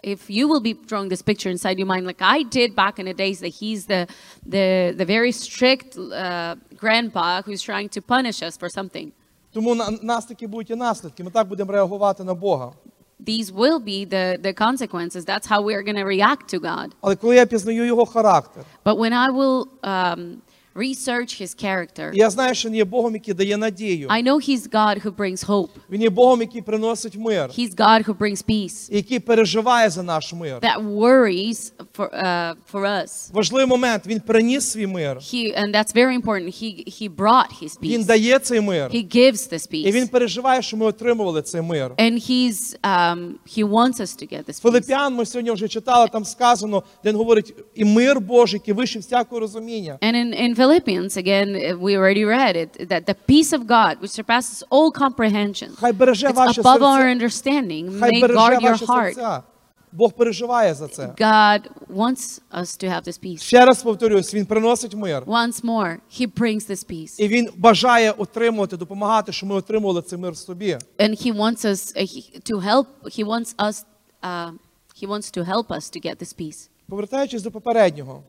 if 0.03 0.31
you 0.31 0.49
will 0.49 0.61
be 0.61 0.75
drawing 0.91 1.09
this 1.09 1.23
picture 1.23 1.51
inside 1.51 1.79
your 1.79 1.87
mind, 1.87 2.07
like 2.07 2.23
I 2.23 2.43
did 2.45 2.77
back 2.77 2.99
in 3.01 3.07
the 3.07 3.15
days, 3.15 3.41
that 3.41 3.55
he's 3.61 3.87
the 3.87 4.07
the 4.55 4.95
the 4.97 5.05
very 5.05 5.33
strict 5.33 5.97
uh, 5.99 6.55
grandpa 6.77 7.43
who's 7.43 7.63
trying 7.63 7.89
to 7.97 8.01
punish 8.01 8.43
us 8.43 8.57
for 8.57 8.69
something. 8.69 9.13
Тому 9.53 9.75
на 9.75 9.91
нас 10.03 10.25
такі 10.27 10.47
будуть 10.47 10.71
і 10.71 10.75
наслідки. 10.75 11.25
Ми 11.25 11.31
так 11.31 11.49
будемо 11.49 11.73
реагувати 11.73 12.25
на 12.25 12.35
Бога. 12.35 12.73
These 13.27 13.51
will 13.51 13.79
be 13.81 14.05
the 14.05 14.39
the 14.43 14.53
consequences. 14.53 15.25
That's 15.25 15.47
how 15.47 15.63
we're 15.63 15.83
going 15.83 15.97
to 15.97 16.05
react 16.05 16.49
to 16.55 16.61
God. 16.61 16.93
Але 17.01 17.17
коли 17.17 17.37
я 17.37 17.47
пізнаю 17.47 17.85
його 17.87 18.07
характер, 18.07 18.65
But 18.85 18.99
when 18.99 19.13
I 19.13 19.31
will 19.31 19.69
um, 19.83 20.37
research 20.77 21.43
his 21.43 21.65
character, 21.65 22.11
я 22.15 22.31
знаю, 22.31 22.55
що 22.55 22.69
він 22.69 22.77
є 22.77 22.85
Богом, 22.85 23.15
який 23.15 23.35
дає 23.35 23.57
надію. 23.57 24.09
I 24.09 24.23
know 24.25 24.49
he's 24.51 24.71
God 24.71 25.07
who 25.07 25.17
brings 25.17 25.47
hope. 25.47 25.69
Він 25.91 26.03
є 26.03 26.11
Богом, 26.11 26.41
який 26.41 26.63
приносить 26.63 27.17
мир, 27.17 27.51
He's 27.59 27.75
God 27.75 28.09
who 28.09 28.15
brings 28.19 28.45
peace. 28.49 28.95
який 28.95 29.19
переживає 29.21 29.91
за 29.91 30.03
наш 30.03 30.33
мир. 30.33 30.59
That 30.59 30.97
worries 30.97 31.73
for 31.97 32.09
uh, 32.25 32.55
for 32.73 32.81
us. 32.83 33.33
Важливий 33.33 33.67
момент. 33.67 34.07
Він 34.07 34.21
приніс 34.21 34.71
свій 34.71 34.87
мир. 34.87 35.17
He 35.17 35.59
and 35.61 35.75
that's 35.75 35.95
very 35.95 36.23
important. 36.23 36.63
He 36.63 36.85
he 37.03 37.11
brought 37.17 37.63
his 37.63 37.79
Він 37.83 38.05
дає 38.05 38.39
цей 38.39 38.61
мир. 38.61 38.91
He 38.91 39.17
gives 39.17 39.53
this 39.53 39.67
І 39.71 39.93
він 39.93 40.05
peace. 40.05 40.11
переживає, 40.11 40.63
що 40.63 40.77
ми 40.77 40.87
отримували 40.87 41.43
цей 41.43 41.63
мир. 41.63 41.93
And 41.99 42.31
he's 42.31 42.77
um, 42.83 43.33
he 43.57 43.65
wants 43.69 44.01
us 44.01 44.23
to 44.23 44.33
get 44.33 44.45
this 44.45 44.47
peace. 44.49 44.63
Филип'ян 44.63 45.15
ми 45.15 45.27
сьогодні 45.27 45.51
вже 45.51 45.69
читали, 45.69 46.09
там 46.13 46.25
сказано, 46.25 46.83
де 47.05 47.11
він 47.11 47.17
говорить, 47.17 47.55
і 47.75 47.85
мир 47.85 48.21
Божий, 48.21 48.61
який 48.61 48.75
вище 48.75 48.99
всякого 48.99 49.41
розуміння. 49.41 49.99
And 50.03 50.15
in, 50.15 50.43
in 50.43 50.55
Philippians, 50.66 51.18
again, 51.18 51.50
uh, 51.56 51.78
we 51.86 51.96
already 51.98 52.24
read 52.26 52.56
it, 52.64 52.72
that 52.90 53.06
the 53.06 53.16
peace 53.32 53.52
of 53.54 53.62
God, 53.68 53.94
which 54.02 54.12
surpasses 54.20 54.64
all 54.70 54.92
comprehension, 54.92 55.70
Хай 55.80 55.92
береже 55.94 56.28
it's 56.28 56.36
ваше 56.36 56.62
above 56.62 56.82
our 56.82 57.02
серце. 57.02 57.12
understanding, 57.12 58.00
Хай 58.00 58.10
may 58.12 58.22
береже 58.22 58.34
guard 58.40 58.62
your 58.62 58.72
ваше 58.72 58.86
heart. 58.86 59.14
серця. 59.14 59.44
Бог 59.94 60.14
переживає 60.14 60.74
за 60.74 60.88
це. 60.88 61.08
God 61.18 61.62
wants 61.96 62.40
us 62.54 62.78
to 62.84 62.88
have 62.90 63.04
this 63.08 63.18
peace. 63.24 63.42
Ще 63.42 63.66
раз 63.66 63.84
повторюсь, 63.84 64.34
він 64.34 64.46
приносить 64.46 64.96
мир. 64.96 65.24
Once 65.28 65.62
more, 65.64 65.98
He 66.20 66.28
brings 66.28 66.70
this 66.70 66.86
peace. 66.92 67.16
І 67.20 67.28
він 67.28 67.50
бажає 67.58 68.12
отримувати, 68.12 68.78
допомагати, 68.78 69.32
щоб 69.32 69.50
ми 69.50 69.56
отримували 69.56 70.02
цей 70.02 70.20
мир 70.20 70.32
в 70.32 70.38
собі. 70.38 70.78
And 71.00 71.26
He 71.26 71.34
wants 71.36 71.66
us 71.66 71.96
uh, 71.98 72.02
he- 72.02 72.52
to 72.52 72.60
help, 72.72 72.86
He 73.04 73.26
wants 73.26 73.56
us, 73.56 73.84
uh, 74.24 74.52
He 75.02 75.08
wants 75.08 75.32
to 75.38 75.44
help 75.44 75.68
us 75.68 75.90
to 75.90 76.00
get 76.06 76.16
this 76.18 76.34
peace. 76.42 76.70
Повертаючись 76.90 77.42
до 77.44 77.52
попереднього, 77.52 78.24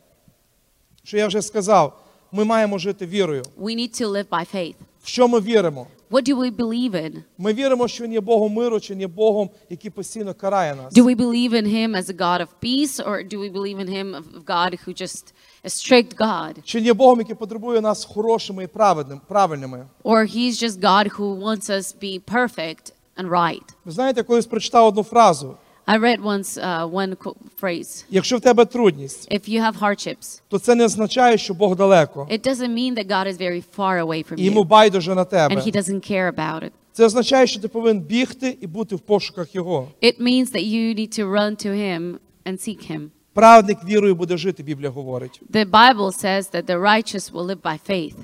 що 1.05 1.17
я 1.17 1.27
вже 1.27 1.43
сказав, 1.43 1.99
ми 2.32 2.44
маємо 2.44 2.78
жити 2.78 3.06
вірою. 3.06 3.44
We 3.60 3.76
need 3.76 4.02
to 4.02 4.08
live 4.12 4.28
by 4.30 4.56
faith. 4.56 4.76
В 5.04 5.08
що 5.08 5.28
ми 5.28 5.40
віримо? 5.40 5.88
What 6.12 6.30
do 6.30 6.36
we 6.38 6.56
believe 6.56 6.92
in? 6.92 7.24
Ми 7.38 7.54
віримо, 7.54 7.88
що 7.88 8.04
він 8.04 8.14
є 8.14 8.22
Богом 8.22 8.54
миру, 8.54 8.80
чи 8.80 8.94
є 8.96 9.08
Богом, 9.08 9.50
який 9.70 9.92
постійно 9.92 10.34
карає 10.34 10.76
нас. 10.76 10.94
Do 10.94 11.04
we 11.04 11.16
believe 11.18 11.52
in 11.54 11.68
him 11.68 11.96
as 11.98 12.10
a 12.10 12.18
God 12.18 12.42
of 12.42 12.48
peace, 12.64 13.08
or 13.10 13.28
do 13.34 13.40
we 13.40 13.52
believe 13.54 13.80
in 13.80 13.90
him 13.90 14.16
of 14.16 14.46
God 14.46 14.74
who 14.86 15.02
just 15.02 15.34
a 15.66 15.70
strict 15.70 16.16
God, 16.18 16.54
Чи 16.64 16.80
є 16.80 16.94
Богом, 16.94 17.20
який 17.20 17.36
потребує 17.36 17.82
нас 17.82 18.06
хорошими 18.06 18.64
і 18.64 18.68
праведним, 18.68 19.22
правильними? 19.28 19.86
or 20.04 20.36
he's 20.38 20.64
just 20.64 20.80
God 20.82 21.10
who 21.20 21.40
wants 21.44 21.70
us 21.70 21.96
be 22.04 22.20
perfect 22.34 22.94
and 23.18 23.30
right? 23.30 23.64
Ви 23.86 23.92
знаєте, 23.92 24.24
колись 24.24 24.46
прочитав 24.46 24.86
одну 24.86 25.04
фразу: 25.04 25.56
I 25.90 25.96
read 25.98 26.22
once 26.22 26.58
uh, 26.58 26.86
one 26.86 27.16
phrase: 27.62 28.06
якщо 28.10 28.38
в 28.38 28.42
тебе 28.42 28.66
трудність, 28.66 29.32
"If 29.32 29.50
you 29.50 29.62
have 29.62 29.80
hardships, 29.80 30.42
то 30.48 30.60
це 30.60 30.76
не 30.76 30.86
означає, 30.86 31.38
що 31.38 31.54
Бог 31.54 31.76
далеко, 31.76 32.28
it 32.32 32.48
doesn't 32.48 32.74
mean 32.74 32.98
that 32.98 33.08
God 33.08 33.28
is 33.28 33.38
very 33.42 33.64
far 33.78 34.06
away 34.06 34.30
from 34.30 34.36
і 34.38 34.44
йому 34.44 34.62
you 34.62 34.68
байдуже 34.68 35.16
на 35.16 35.22
and 35.24 35.30
тебе. 35.30 35.56
He 35.56 35.76
doesn't 35.76 36.12
care 36.12 36.36
about 36.36 36.64
it. 36.64 36.72
Це 36.94 37.06
означає, 37.06 37.48
що 37.48 37.60
ти 37.60 37.68
повинен 37.68 38.04
бігти 38.04 38.58
і 38.62 38.68
бути 38.68 38.96
в 38.96 39.00
пошуках 39.00 39.56
Його. 39.56 39.88
It 40.02 40.22
means 40.22 40.52
that 40.52 40.64
you 40.64 41.00
need 41.00 41.20
to 41.20 41.32
run 41.32 41.66
to 41.66 41.72
Him 41.72 42.16
and 42.46 42.68
seek 42.68 42.92
Him." 42.92 43.08
Праведник 43.34 43.78
вірою 43.86 44.16
буде 44.16 44.38
жити, 44.38 44.64
Біблія 44.64 44.90
говорить. 44.90 45.42
The 45.52 45.72
Bible 45.72 46.24
says 46.24 46.52
that 46.52 46.66
the 46.66 46.82
righteous 46.82 47.32
will 47.32 47.46
live 47.46 47.62
by 47.62 47.80
faith. 47.90 48.16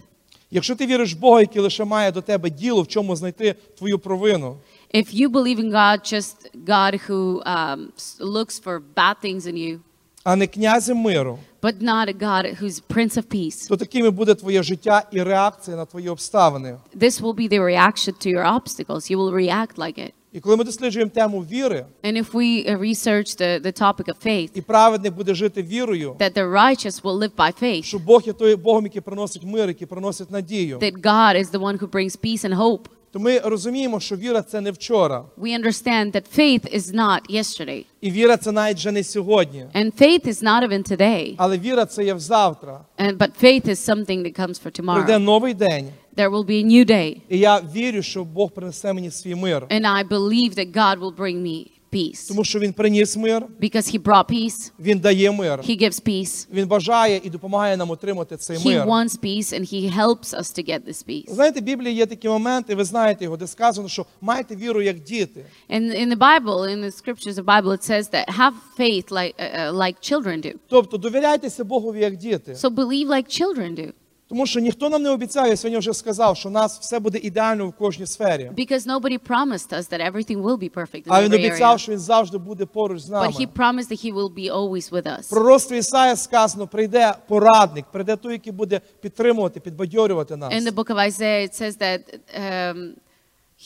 Якщо 0.52 0.76
ти 0.76 0.86
віриш 0.86 1.14
в 1.16 1.20
Бога, 1.20 1.42
який 1.42 1.62
лише 1.62 1.86
має 1.86 2.12
до 2.12 2.22
тебе 2.22 2.50
діло, 2.50 2.82
в 2.82 2.88
чому 2.88 3.16
знайти 3.16 3.56
твою 3.78 4.00
провину, 4.00 4.58
If 4.95 5.13
you 5.13 5.29
believe 5.29 5.59
in 5.59 5.71
God, 5.71 6.03
just 6.15 6.37
God 6.65 6.95
who 7.09 7.43
um, 7.45 7.93
s- 7.97 8.17
looks 8.21 8.59
for 8.59 8.81
bad 8.81 9.17
things 9.23 9.47
in 9.47 9.57
you, 9.57 9.81
а 10.25 10.37
не 10.37 10.47
князем 10.47 10.99
миру, 10.99 11.39
but 11.61 11.81
not 11.81 12.09
a 12.09 12.13
God 12.13 12.45
who's 12.61 12.81
Prince 12.81 13.17
of 13.17 13.29
Peace, 13.29 13.69
то 13.69 13.77
такими 13.77 14.11
буде 14.11 14.35
твоє 14.35 14.63
життя 14.63 15.03
і 15.13 15.23
реакція 15.23 15.77
на 15.77 15.85
твої 15.85 16.09
обставини. 16.09 16.77
this 16.97 17.21
will 17.21 17.35
be 17.35 17.49
the 17.49 17.61
reaction 17.61 18.13
to 18.27 18.29
your 18.31 18.45
obstacles. 18.45 19.11
You 19.11 19.19
will 19.19 19.33
react 19.33 19.77
like 19.79 19.99
it. 19.99 20.13
І 20.33 20.41
коли 20.41 20.57
ми 20.57 20.65
досліджуємо 20.65 21.11
тему 21.11 21.41
віри, 21.41 21.85
And 22.03 22.17
if 22.17 22.33
we 22.33 22.67
uh, 22.71 22.79
research 22.79 23.37
the, 23.41 23.61
the 23.67 23.73
topic 23.83 24.09
of 24.09 24.27
faith, 24.27 24.51
і 24.55 24.61
праведник 24.61 25.15
буде 25.15 25.35
жити 25.35 25.63
вірою, 25.63 26.13
that 26.19 26.33
the 26.35 26.51
righteous 26.53 27.03
will 27.03 27.19
live 27.19 27.35
by 27.37 27.63
faith, 27.63 27.83
що 27.83 27.99
Бог 27.99 28.23
є 28.27 28.33
той 28.33 28.57
Богом, 28.57 28.85
який 28.85 29.01
приносить 29.01 29.45
мир, 29.45 29.69
який 29.69 29.87
приносить 29.87 30.31
надію, 30.31 30.79
that 30.79 31.01
God 31.01 31.37
is 31.37 31.51
the 31.51 31.59
one 31.61 31.79
who 31.79 31.87
brings 31.91 32.17
peace 32.17 32.45
and 32.45 32.55
hope, 32.55 32.89
то 33.13 33.19
ми 33.19 33.39
розуміємо, 33.39 34.01
що 34.01 34.17
віра 34.17 34.43
це 34.43 34.61
не 34.61 34.71
вчора, 34.71 35.25
we 35.39 35.61
understand 35.63 36.13
that 36.13 36.23
faith 36.39 36.75
is 36.77 36.95
not 36.95 37.21
yesterday. 37.31 37.85
і 38.01 38.11
віра 38.11 38.37
це 38.37 38.53
навіть 38.53 38.77
вже 38.77 38.93
не 38.93 39.05
сьогодні. 39.05 39.65
And 39.75 39.93
faith 40.01 40.27
is 40.29 40.43
not 40.43 40.69
even 40.69 40.93
today, 40.93 41.35
Але 41.37 41.59
віра 41.59 41.87
це 41.87 42.05
є 42.05 42.19
завтра. 42.19 42.81
and, 42.99 43.17
but 43.17 43.31
faith 43.43 43.69
is 43.69 43.79
something 43.95 44.23
that 44.23 44.41
comes 44.41 44.63
for 44.65 44.71
Прийде 44.71 44.83
tomorrow. 44.83 45.19
новий 45.19 45.55
день, 45.55 45.89
There 46.17 46.31
will 46.31 46.45
be 46.47 46.65
a 46.65 46.67
new 46.67 46.91
day. 46.91 47.17
і 47.29 47.39
я 47.39 47.61
вірю, 47.75 48.03
що 48.03 48.25
Бог 48.25 48.51
принесе 48.51 48.93
мені 48.93 49.11
свій 49.11 49.35
мир. 49.35 49.63
And 49.71 49.83
I 49.87 50.09
believe 50.09 50.55
that 50.55 50.73
God 50.73 50.99
will 51.01 51.17
bring 51.17 51.43
me 51.43 51.67
peace. 51.94 52.28
тому 52.28 52.44
що 52.44 52.60
він 52.60 52.74
приніс 52.74 53.18
мир, 53.18 53.46
Because 53.62 53.96
he 53.96 54.00
brought 54.02 54.26
peace, 54.32 54.72
він 54.80 55.00
дає 55.00 55.32
мир. 55.32 55.60
he 55.60 55.82
gives 55.84 56.08
peace. 56.08 56.48
Він 56.54 56.68
бажає 56.68 57.22
і 57.24 57.30
допомагає 57.30 57.78
нам 57.78 57.90
отримати 57.92 58.38
цей 58.38 58.58
He 58.58 58.66
мир. 58.66 58.88
wants 58.88 59.20
peace 59.24 59.54
and 59.60 59.74
he 59.74 59.98
helps 59.98 60.34
us 60.34 60.60
to 60.60 60.70
get 60.70 60.80
this 60.88 61.08
peace. 61.10 61.34
Знаєте, 61.34 61.60
в 61.60 61.64
Біблії 61.64 61.96
є 61.96 62.06
такі 62.06 62.28
моменти, 62.28 62.76
ви 62.76 62.84
знаєте 62.84 63.24
його, 63.24 63.38
де 63.38 63.48
сказано, 63.48 63.88
що 63.88 64.06
майте 64.22 64.56
віру 64.56 64.82
як 64.82 65.00
діти. 65.00 65.46
And 65.70 66.02
in 66.02 66.10
the 66.16 66.18
Bible, 66.18 66.60
in 66.76 66.84
the 66.86 66.92
scriptures 66.92 67.38
of 67.38 67.46
Bible, 67.46 67.72
it 67.72 67.84
says 67.92 68.10
that 68.10 68.30
have 68.30 68.54
faith 68.80 69.12
like, 69.12 69.34
uh, 69.40 69.72
uh, 69.72 69.74
like 69.84 69.96
children 70.12 70.42
do. 70.46 70.52
Тобто 70.70 70.98
довіряйтеся 70.98 71.64
Богові 71.64 72.00
як 72.00 72.18
діти. 72.18 72.54
So 72.54 72.70
believe 72.76 73.08
like 73.08 73.42
children 73.42 73.76
do. 73.80 73.92
Тому 74.34 74.46
що 74.46 74.60
ніхто 74.60 74.90
нам 74.90 75.04
не 75.04 75.10
обіцяє, 75.10 75.50
я 75.50 75.58
сьогодні 75.58 75.78
вже 75.80 75.94
сказав, 75.94 76.38
що 76.38 76.50
у 76.50 76.52
нас 76.52 76.80
все 76.80 77.00
буде 77.00 77.18
ідеально 77.18 77.68
в 77.68 77.74
кожній 77.74 78.06
сфері. 78.06 78.52
Because 78.58 78.88
nobody 78.88 79.18
promised 79.18 79.74
us 79.74 79.88
that 79.92 80.12
everything 80.12 80.42
will 80.42 80.58
be 80.58 80.70
perfect 80.70 80.96
in 80.96 81.04
А 81.08 81.24
він 81.24 81.32
every 81.32 81.36
обіцяв, 81.48 81.76
area. 81.76 81.78
що 81.78 81.92
він 81.92 82.00
завжди 82.00 82.38
буде 82.38 82.66
поруч 82.66 83.02
з 83.02 83.10
But 83.10 83.12
нами. 83.12 83.28
he 83.28 83.48
promised 83.48 83.92
that 83.92 84.06
he 84.06 84.14
will 84.14 84.34
be 84.34 84.52
always 84.52 84.92
with 84.92 85.04
us. 85.04 85.22
В 85.22 85.30
пророцтві 85.30 85.78
Ісая 85.78 86.16
сказано, 86.16 86.68
прийде 86.68 87.14
порадник, 87.28 87.86
прийде 87.92 88.16
той, 88.16 88.34
який 88.34 88.54
буде 88.54 88.82
підтримувати, 89.02 89.60
підбадьорювати 89.60 90.36
нас. 90.36 90.54
In 90.54 90.62
the 90.62 90.72
book 90.76 90.90
of 90.96 91.08
Isaiah, 91.08 91.44
it 91.50 91.56
says 91.62 91.78
that 91.78 92.00
um, 92.40 92.94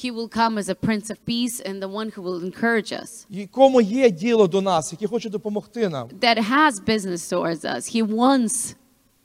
he 0.03 0.11
will 0.11 0.29
come 0.37 0.57
as 0.57 0.69
a 0.69 0.75
prince 0.87 1.09
of 1.09 1.17
peace 1.25 1.61
and 1.69 1.81
the 1.83 1.89
one 1.89 2.09
who 2.15 2.21
will 2.21 2.43
encourage 2.51 2.91
us. 3.03 3.25
Якому 3.29 3.81
є 3.81 4.09
діло 4.09 4.47
до 4.47 4.61
нас, 4.61 4.91
який 4.91 5.07
хоче 5.07 5.29
допомогти 5.29 5.89
нам. 5.89 6.07
That 6.07 6.37
has 6.51 6.71
business 6.87 7.33
towards 7.33 7.63
us. 7.75 7.95
He 7.95 8.03
wants, 8.15 8.75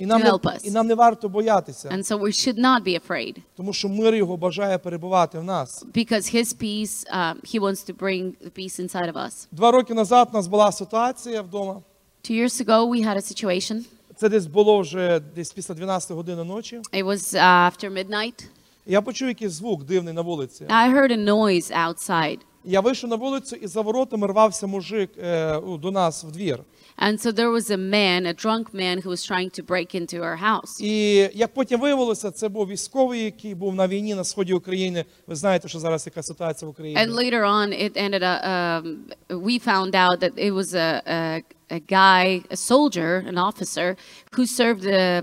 І 0.02 0.06
нам, 0.06 0.22
не, 0.22 0.30
help 0.30 0.40
us. 0.40 0.58
і 0.64 0.70
нам 0.70 0.86
не 0.86 0.94
варто 0.94 1.28
боятися, 1.28 1.88
and 1.88 2.04
so 2.04 2.18
we 2.18 2.32
should 2.32 2.58
not 2.58 2.82
be 2.82 3.00
afraid. 3.08 3.36
тому 3.56 3.72
що 3.72 3.88
мир 3.88 4.14
його 4.14 4.36
бажає 4.36 4.78
перебувати 4.78 5.38
в 5.38 5.44
нас. 5.44 5.84
Because 5.94 6.34
his 6.34 6.62
peace, 6.62 7.06
um, 7.14 7.34
he 7.54 7.60
wants 7.60 7.90
to 7.90 7.96
bring 7.96 8.32
the 8.44 8.50
peace 8.58 8.80
inside 8.80 9.12
of 9.12 9.16
us. 9.16 9.46
Два 9.52 9.70
роки 9.70 9.94
назад 9.94 10.28
у 10.32 10.36
нас 10.36 10.46
була 10.46 10.72
ситуація 10.72 11.42
вдома. 11.42 11.82
Two 12.24 12.34
years 12.42 12.66
ago, 12.66 12.88
we 12.88 13.06
had 13.06 13.16
a 13.16 13.22
situation. 13.22 13.82
Це 14.16 14.28
десь 14.28 14.46
було 14.46 14.80
вже 14.80 15.20
десь 15.34 15.52
після 15.52 15.74
12 15.74 16.10
години 16.10 16.44
ночі. 16.44 16.80
It 16.92 17.04
was 17.04 17.34
uh, 17.34 17.70
after 17.70 17.92
midnight. 17.92 18.44
Я 18.86 19.02
почув 19.02 19.28
якийсь 19.28 19.52
звук 19.52 19.84
дивний 19.84 20.14
на 20.14 20.20
вулиці. 20.20 20.64
I 20.64 20.94
heard 20.94 21.12
a 21.12 21.24
noise 21.24 21.72
outside. 21.86 22.38
Я 22.64 22.80
вийшов 22.80 23.10
на 23.10 23.16
вулицю 23.16 23.56
і 23.56 23.66
за 23.66 23.80
воротами 23.80 24.26
рвався 24.26 24.66
мужик 24.66 25.10
е, 25.18 25.60
до 25.60 25.90
нас 25.90 26.24
в 26.24 26.30
двір. 26.30 26.58
And 26.99 27.21
so 27.21 27.31
there 27.31 27.51
was 27.51 27.69
a 27.69 27.77
man, 27.77 28.25
a 28.25 28.33
drunk 28.33 28.73
man, 28.73 29.01
who 29.03 29.09
was 29.09 29.23
trying 29.23 29.51
to 29.51 29.61
break 29.63 29.93
into 29.93 30.23
our 30.23 30.35
house. 30.35 30.81
І 30.81 31.29
як 31.33 31.53
потім 31.53 31.79
виявилося, 31.79 32.31
це 32.31 32.49
був 32.49 32.67
військовий, 32.67 33.23
який 33.23 33.55
був 33.55 33.75
на 33.75 33.87
війні 33.87 34.15
на 34.15 34.23
сході 34.23 34.53
України. 34.53 35.05
Ви 35.27 35.35
знаєте, 35.35 35.67
що 35.67 35.79
зараз 35.79 36.05
яка 36.05 36.23
ситуація 36.23 36.67
в 36.67 36.71
Україні. 36.71 37.01
And 37.01 37.11
later 37.11 37.43
on, 37.43 37.73
it 37.73 37.97
ended 37.97 38.23
up, 38.23 38.41
um, 38.43 38.97
we 39.29 39.59
found 39.59 39.95
out 39.95 40.19
that 40.19 40.33
it 40.37 40.51
was 40.51 40.73
a, 40.73 41.01
a, 41.05 41.43
a 41.69 41.79
guy, 41.79 42.41
a 42.49 42.57
soldier, 42.57 43.23
an 43.27 43.37
officer, 43.37 43.95
who 44.35 44.45
served 44.45 44.85
uh, 44.87 45.21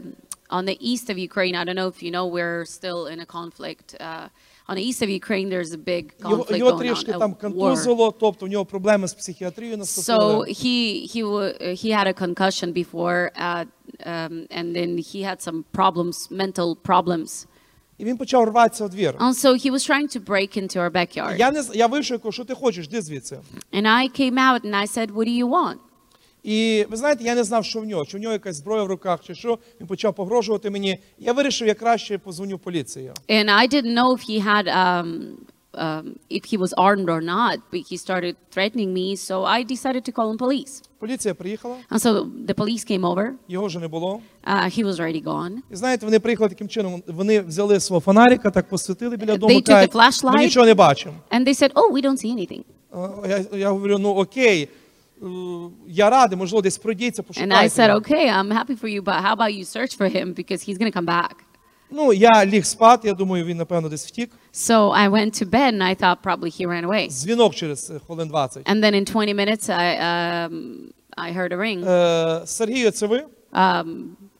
on 0.56 0.64
the 0.70 0.76
east 0.90 1.10
of 1.10 1.18
Ukraine. 1.18 1.54
I 1.60 1.64
don't 1.64 1.78
know 1.82 1.88
if 1.88 2.00
you 2.04 2.12
know, 2.16 2.26
we're 2.26 2.64
still 2.78 3.06
in 3.12 3.18
a 3.26 3.26
conflict. 3.26 3.86
Uh, 4.00 4.28
on 4.68 4.74
the 4.76 4.82
east 4.88 5.02
of 5.02 5.08
Ukraine, 5.10 5.48
there's 5.50 5.74
a 5.74 5.78
big 5.78 6.04
Його, 6.20 6.36
conflict 6.36 6.56
його 6.56 6.70
going 6.70 6.78
трішки 6.78 7.12
on, 7.12 7.18
там 7.18 7.32
a 7.32 7.34
war. 7.34 7.40
контузило, 7.40 8.10
тобто 8.20 8.46
в 8.46 8.48
нього 8.48 8.64
проблеми 8.64 9.08
з 9.08 9.14
психіатрією 9.14 9.76
So 9.76 9.78
наступили. 9.78 10.46
he 10.48 11.06
he 11.16 11.24
wa- 11.24 11.54
he 11.84 11.90
had 11.98 12.06
a 12.06 12.14
concussion 12.26 12.72
before, 12.72 13.30
uh, 13.40 13.64
um, 14.06 14.46
and 14.58 14.66
then 14.76 14.98
he 14.98 15.22
had 15.30 15.38
some 15.48 15.64
problems, 15.72 16.30
mental 16.32 16.76
problems. 16.76 17.46
І 17.98 18.04
він 18.04 18.16
почав 18.16 18.44
рватися 18.44 18.86
в 18.86 18.90
двір. 18.90 19.14
And 19.18 19.34
so 19.34 19.50
he 19.66 19.70
was 19.72 19.90
trying 19.90 20.16
to 20.16 20.20
break 20.24 20.58
into 20.62 20.76
our 20.76 20.90
backyard. 20.90 21.38
Я 21.38 21.50
не 21.50 21.62
з- 21.62 21.70
я 21.74 21.86
вийшов 21.86 22.16
і 22.16 22.20
кажу, 22.20 22.32
що 22.32 22.44
ти 22.44 22.54
хочеш, 22.54 22.88
де 22.88 23.02
звідси. 23.02 23.38
And 23.72 23.86
I 23.86 24.20
came 24.20 24.34
out 24.38 24.60
and 24.66 24.74
I 24.74 24.86
said, 24.98 25.06
"What 25.14 25.26
do 25.28 25.44
you 25.44 25.48
want?" 25.48 25.76
І 26.43 26.85
ви 26.89 26.97
знаєте, 26.97 27.23
я 27.23 27.35
не 27.35 27.43
знав, 27.43 27.65
що 27.65 27.79
в 27.79 27.85
нього, 27.85 28.05
чи 28.05 28.17
в 28.17 28.21
нього 28.21 28.33
якась 28.33 28.55
зброя 28.55 28.83
в 28.83 28.87
руках, 28.87 29.19
чи 29.23 29.35
що. 29.35 29.59
Він 29.81 29.87
почав 29.87 30.13
погрожувати 30.15 30.69
мені. 30.69 30.97
Я 31.19 31.33
вирішив, 31.33 31.67
я 31.67 31.73
краще 31.73 32.17
позвоню 32.17 32.55
в 32.55 32.59
поліцію. 32.59 33.13
And 33.29 33.45
I 33.49 33.73
didn't 33.73 33.93
know 33.93 34.11
if 34.13 34.29
he 34.29 34.39
had 34.45 34.67
um, 34.67 35.07
um, 35.73 36.15
if 36.29 36.43
he 36.51 36.57
was 36.57 36.73
armed 36.77 37.09
or 37.09 37.21
not, 37.21 37.55
but 37.71 37.81
he 37.91 37.97
started 37.97 38.35
threatening 38.51 38.93
me. 38.93 39.15
So 39.15 39.43
I 39.43 39.63
decided 39.63 40.03
to 40.05 40.11
call 40.11 40.31
in 40.33 40.37
police. 40.37 40.83
Поліція 40.99 41.33
приїхала, 41.33 41.75
And 41.91 41.99
so 41.99 42.25
the 42.47 42.53
police 42.53 42.91
came 42.91 43.05
over. 43.13 43.31
його 43.47 43.65
вже 43.65 43.79
не 43.79 43.87
було. 43.87 44.21
Uh, 44.47 44.79
he 44.79 44.85
was 44.85 44.93
already 44.99 45.23
gone. 45.23 45.51
І 45.71 45.75
знаєте, 45.75 46.05
вони 46.05 46.19
приїхали 46.19 46.49
таким 46.49 46.67
чином. 46.69 47.03
Вони 47.07 47.41
взяли 47.41 47.79
свого 47.79 47.99
фонарика, 47.99 48.49
так 48.51 48.69
посвітили 48.69 49.17
біля 49.17 49.37
дому. 49.37 49.53
They 49.53 49.57
took 49.57 49.65
кажуть, 49.65 49.95
a 49.95 49.95
flashlight. 49.95 50.33
Ми 50.33 50.39
нічого 50.43 50.65
не 50.65 50.73
бачимо. 50.73 51.15
And 51.31 51.47
they 51.47 51.61
said, 51.63 51.73
"Oh, 51.73 51.91
we 51.91 52.01
don't 52.05 52.25
see 52.25 52.33
anything." 52.35 52.63
Я, 53.29 53.45
я 53.57 53.69
говорю, 53.69 53.97
ну 53.97 54.09
окей, 54.09 54.69
я 55.87 56.09
радий, 56.09 56.37
можливо, 56.37 56.61
десь 56.61 56.77
пройдіться, 56.77 57.21
And 57.21 57.53
I 57.53 57.69
said, 57.69 57.87
його». 57.87 57.99
"Okay, 57.99 58.29
I'm 58.29 58.53
happy 58.53 58.81
for 58.81 58.87
you, 58.87 59.01
but 59.01 59.23
how 59.23 59.35
about 59.35 59.51
you 59.51 59.65
search 59.65 59.97
for 59.97 60.07
him 60.15 60.33
because 60.33 60.69
he's 60.69 60.77
gonna 60.77 60.93
come 60.93 61.05
back." 61.05 61.35
Ну, 61.91 62.13
я 62.13 62.45
ліг 62.45 62.65
спати, 62.65 63.07
я 63.07 63.13
думаю, 63.13 63.45
він, 63.45 63.57
напевно, 63.57 63.89
десь 63.89 64.07
втік. 64.07 64.31
So 64.53 64.93
I 64.97 65.09
went 65.09 65.43
to 65.43 65.49
bed 65.49 65.73
and 65.73 65.83
I 65.83 65.95
thought 65.95 66.17
probably 66.23 66.61
he 66.61 66.67
ran 66.67 66.85
away. 66.85 67.07
Дзвінок 67.09 67.55
через 67.55 67.91
е, 67.91 67.99
хвилин 68.05 68.27
20. 68.27 68.63
And 68.71 68.83
then 68.83 68.93
in 68.95 69.05
20 69.05 69.35
minutes, 69.35 69.69
I 69.69 69.97
um, 69.99 70.77
I 71.17 71.31
heard 71.37 71.51
a 71.53 71.57
ring. 71.57 71.89
Е, 71.89 72.41
Сергію, 72.47 72.91
це 72.91 73.07
ви? 73.07 73.25
Um, 73.53 73.85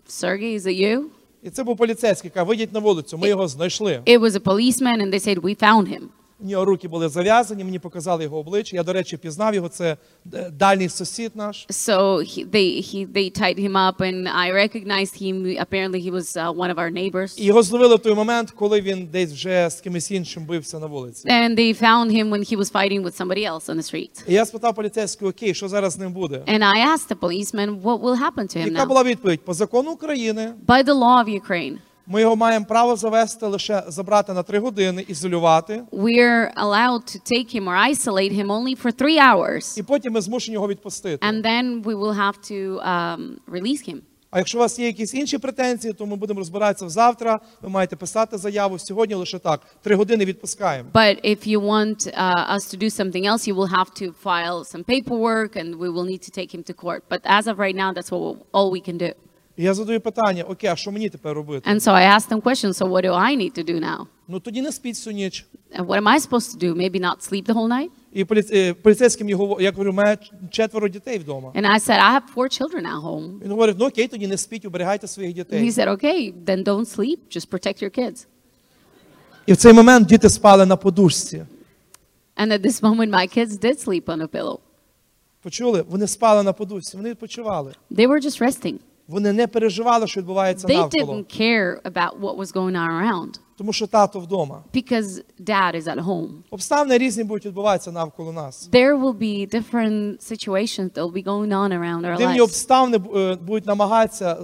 Sergey, 0.10 0.60
is 0.60 0.62
it 0.68 0.82
you? 0.82 1.02
І 1.44 1.50
це 1.50 1.63
був 1.63 1.78
поліцейський, 1.78 2.32
каже, 2.32 2.46
вийдіть 2.46 2.74
на 2.74 2.80
вулицю, 2.80 3.18
ми 3.18 3.30
його 3.30 3.48
знайшли. 3.48 4.02
It 4.06 4.20
was 4.20 4.32
a 4.32 4.39
policeman, 4.44 5.02
and 5.02 5.13
they 5.13 5.28
said 5.28 5.42
we 5.42 5.56
found 5.63 5.88
him. 5.88 6.02
У 6.41 6.47
нього 6.47 6.65
руки 6.65 6.88
були 6.88 7.10
зав'язані, 7.10 7.63
мені 7.63 7.80
показали 7.80 8.23
його 8.23 8.38
обличчя. 8.38 8.75
Я, 8.75 8.84
до 8.84 8.93
речі, 8.93 9.17
пізнав 9.17 9.56
його, 9.56 9.69
це 9.69 9.97
е, 10.34 10.49
дальній 10.49 10.89
сусід 10.89 11.32
наш. 11.36 11.67
So 11.69 11.97
he, 12.19 12.49
they 12.49 12.95
he 12.95 13.08
they 13.13 13.41
tied 13.41 13.60
him 13.60 13.71
up, 13.71 13.97
and 14.02 14.28
I 14.28 14.52
recognized 14.52 15.15
him. 15.23 15.36
Apparently, 15.60 15.99
he 15.99 16.12
was 16.12 16.38
uh, 16.38 16.54
one 16.54 16.75
of 16.75 16.78
our 16.78 16.91
neighbors. 16.91 17.39
І 17.41 17.45
його 17.45 17.63
зловили 17.63 17.95
в 17.95 17.99
той 17.99 18.13
момент, 18.13 18.52
коли 18.52 18.82
він 18.82 19.08
десь 19.12 19.32
вже 19.32 19.69
з 19.69 19.82
кимось 19.82 20.12
іншим 20.12 20.45
бився 20.45 20.80
на 20.80 20.88
вулиці. 20.88 21.28
And 21.28 21.56
they 21.60 21.82
found 21.84 22.12
him 22.12 22.30
when 22.30 22.54
he 22.54 22.58
was 22.58 22.71
fighting 22.71 23.04
with 23.04 23.15
somebody 23.21 23.45
else 23.45 23.65
on 23.69 23.75
the 23.75 23.93
street. 23.93 24.23
І 24.28 24.34
я 24.34 24.45
спитав 24.45 24.75
поліцейського, 24.75 25.30
окей, 25.32 25.54
що 25.54 25.67
зараз 25.67 25.93
з 25.93 25.97
ним 25.97 26.13
буде? 26.13 26.36
And 26.36 26.63
I 26.63 26.75
asked 26.93 27.10
the 27.10 27.19
policeman, 27.19 27.82
what 27.82 28.02
will 28.02 28.15
happen 28.15 28.56
to 28.56 28.58
him 28.58 28.67
Яка 28.71 28.84
now? 28.84 28.88
була 28.88 29.04
відповідь? 29.04 29.41
По 29.41 29.54
закону 29.54 29.91
України 29.91 30.54
By 30.67 30.84
the 30.84 30.93
law 30.93 31.25
of 31.25 31.41
Ukraine, 31.41 31.78
ми 32.12 32.22
його 32.22 32.36
маємо 32.36 32.65
право 32.65 32.95
завести 32.95 33.45
лише 33.45 33.84
забрати 33.88 34.34
на 34.34 34.43
три 34.43 34.60
години, 34.60 35.06
ізолювати, 35.08 35.84
we're 35.91 36.54
allowed 36.54 37.04
to 37.04 37.19
take 37.34 37.56
him 37.56 37.63
or 37.67 37.91
isolate 37.91 38.34
him 38.34 38.48
only 38.48 38.84
for 38.84 39.02
three 39.02 39.19
hours, 39.19 39.80
і 39.80 39.84
потім 39.84 40.13
ми 40.13 40.22
змушені 40.22 40.54
його 40.54 40.67
відпустити. 40.67 41.28
and 41.28 41.45
then 41.45 41.84
we 41.84 41.95
will 41.95 42.13
have 42.13 42.38
to 42.52 42.82
um, 42.88 43.38
release 43.48 43.89
him. 43.89 44.02
А 44.32 44.38
якщо 44.38 44.58
у 44.58 44.62
вас 44.62 44.80
є 44.80 44.86
якісь 44.86 45.13
інші 45.13 45.38
претензії, 45.38 45.93
то 45.93 46.06
ми 46.06 46.15
будемо 46.15 46.39
розбиратися 46.39 46.89
завтра. 46.89 47.39
Ви 47.62 47.69
маєте 47.69 47.95
писати 47.95 48.38
заяву. 48.38 48.80
Сьогодні 48.80 49.15
лише 49.15 49.39
так. 49.39 49.62
Три 49.82 49.95
години 49.95 50.26
відпускаємо. 50.26 50.89
But 50.93 51.26
if 51.26 51.48
you 51.48 51.60
want 51.60 52.08
uh, 52.08 52.56
us 52.56 52.76
to 52.76 52.78
do 52.84 52.89
something 52.89 53.26
else, 53.26 53.48
you 53.48 53.56
will 53.56 53.72
have 53.80 53.91
to 54.02 54.13
file 54.24 54.63
some 54.74 54.84
paperwork, 54.84 55.56
and 55.56 55.76
we 55.76 55.89
will 55.95 56.06
need 56.13 56.22
to 56.28 56.32
take 56.39 56.56
him 56.56 56.63
to 56.69 56.74
court. 56.74 57.02
But 57.10 57.22
as 57.38 57.48
of 57.48 57.56
right 57.65 57.78
now, 57.84 57.89
that's 57.95 58.12
what 58.12 58.38
all 58.54 58.69
we 58.78 58.82
can 58.89 58.98
do. 59.08 59.12
І 59.60 59.63
я 59.63 59.74
задаю 59.74 60.02
питання: 60.02 60.43
окей, 60.43 60.69
а 60.69 60.76
що 60.76 60.91
мені 60.91 61.10
тепер 61.10 61.36
робити? 61.36 61.69
And 61.69 61.80
so 61.80 61.91
I 61.91 62.17
asked 62.17 62.30
them 62.30 62.41
questions. 62.41 62.74
So 62.74 62.88
what 62.88 63.04
do 63.04 63.13
I 63.13 63.36
need 63.36 63.58
to 63.60 63.69
do 63.69 63.80
now? 63.80 64.06
Ну 64.28 64.39
тоді 64.39 64.62
не 64.62 64.72
спіть 64.72 64.95
всю 64.95 65.15
ніч. 65.15 65.45
And 65.80 65.86
what 65.86 66.02
am 66.02 66.08
I 66.08 66.19
supposed 66.19 66.54
to 66.54 66.58
do? 66.58 66.76
Maybe 66.76 67.00
not 67.00 67.32
sleep 67.32 67.45
the 67.45 67.54
whole 67.54 67.67
night? 67.67 67.89
І 68.13 68.26
е, 68.52 68.74
поліцейським 68.74 69.34
говорю, 69.34 69.62
я 69.62 69.72
говорю, 69.72 69.93
має 69.93 70.17
четверо 70.52 70.89
дітей 70.89 71.17
вдома. 71.17 71.52
And 71.56 71.65
I 71.65 71.80
said, 71.80 72.00
I 72.00 72.12
have 72.13 72.22
four 72.36 72.48
children 72.62 72.86
at 72.86 73.02
home. 73.02 73.39
Він 73.43 73.52
говорить, 73.52 73.76
ну 73.80 73.88
окей, 73.88 74.08
тоді 74.08 74.28
не 74.28 74.38
спіть, 74.38 74.65
уберігайте 74.65 75.08
своїх 75.08 75.36
And 75.36 75.63
he 75.63 75.72
said, 75.72 75.88
okay, 75.88 76.34
then 76.45 76.63
don't 76.63 76.95
sleep. 76.98 77.17
Just 77.36 77.50
protect 77.50 77.84
your 77.84 78.00
kids. 78.00 78.26
І 79.45 79.54
в 79.54 79.58
цей 79.58 79.74
момент 79.74 80.08
діти 80.08 80.30
спали 80.30 80.65
на 80.65 80.76
подушці. 80.76 81.45
And 82.38 82.52
at 82.52 82.62
this 82.65 82.82
moment, 82.82 83.10
my 83.12 83.38
kids 83.38 83.58
did 83.65 83.88
sleep 83.88 84.06
on 84.06 84.22
a 84.22 84.28
pillow. 84.28 84.60
Почули? 85.41 85.86
Вони 85.89 86.08
спали 86.08 86.43
на 86.43 86.54
подушці, 86.54 86.98
вони 86.98 87.10
відпочивали. 87.10 87.74
They 87.91 88.08
were 88.08 88.26
just 88.26 88.41
resting. 88.41 88.76
Вони 89.10 89.34
не 89.34 89.48
переживали, 89.48 90.08
що 90.08 90.19
відбувається 90.19 90.67
They 90.67 90.78
навколо, 90.78 91.13
didn't 91.13 91.41
care 91.41 91.82
about 91.82 92.19
what 92.19 92.38
was 92.38 92.54
going 92.54 92.76
on 92.76 92.89
around 92.89 93.39
тому 93.60 93.74
що 93.74 93.88
тато 93.88 94.19
вдома. 94.19 94.63
because 94.74 95.22
dad 95.39 95.76
is 95.76 95.84
at 95.84 96.04
home. 96.06 96.30
Обставини 96.52 96.98
різні 96.98 97.24
будуть 97.24 97.45
відбуватися 97.45 97.91
навколо 97.91 98.32
нас. 98.32 98.69
There 98.72 99.02
will 99.02 99.17
be 99.17 99.54
different 99.56 100.32
situations 100.32 100.89
that 100.93 101.04
will 101.04 101.13
be 101.13 101.24
going 101.24 101.52
on 101.54 101.72
around 101.72 102.06
our 102.06 102.17
Дивні 102.17 102.39
lives. 102.39 102.43
обставини 102.43 102.98
е, 103.15 103.36
будуть 103.36 103.65
намагатися 103.65 104.38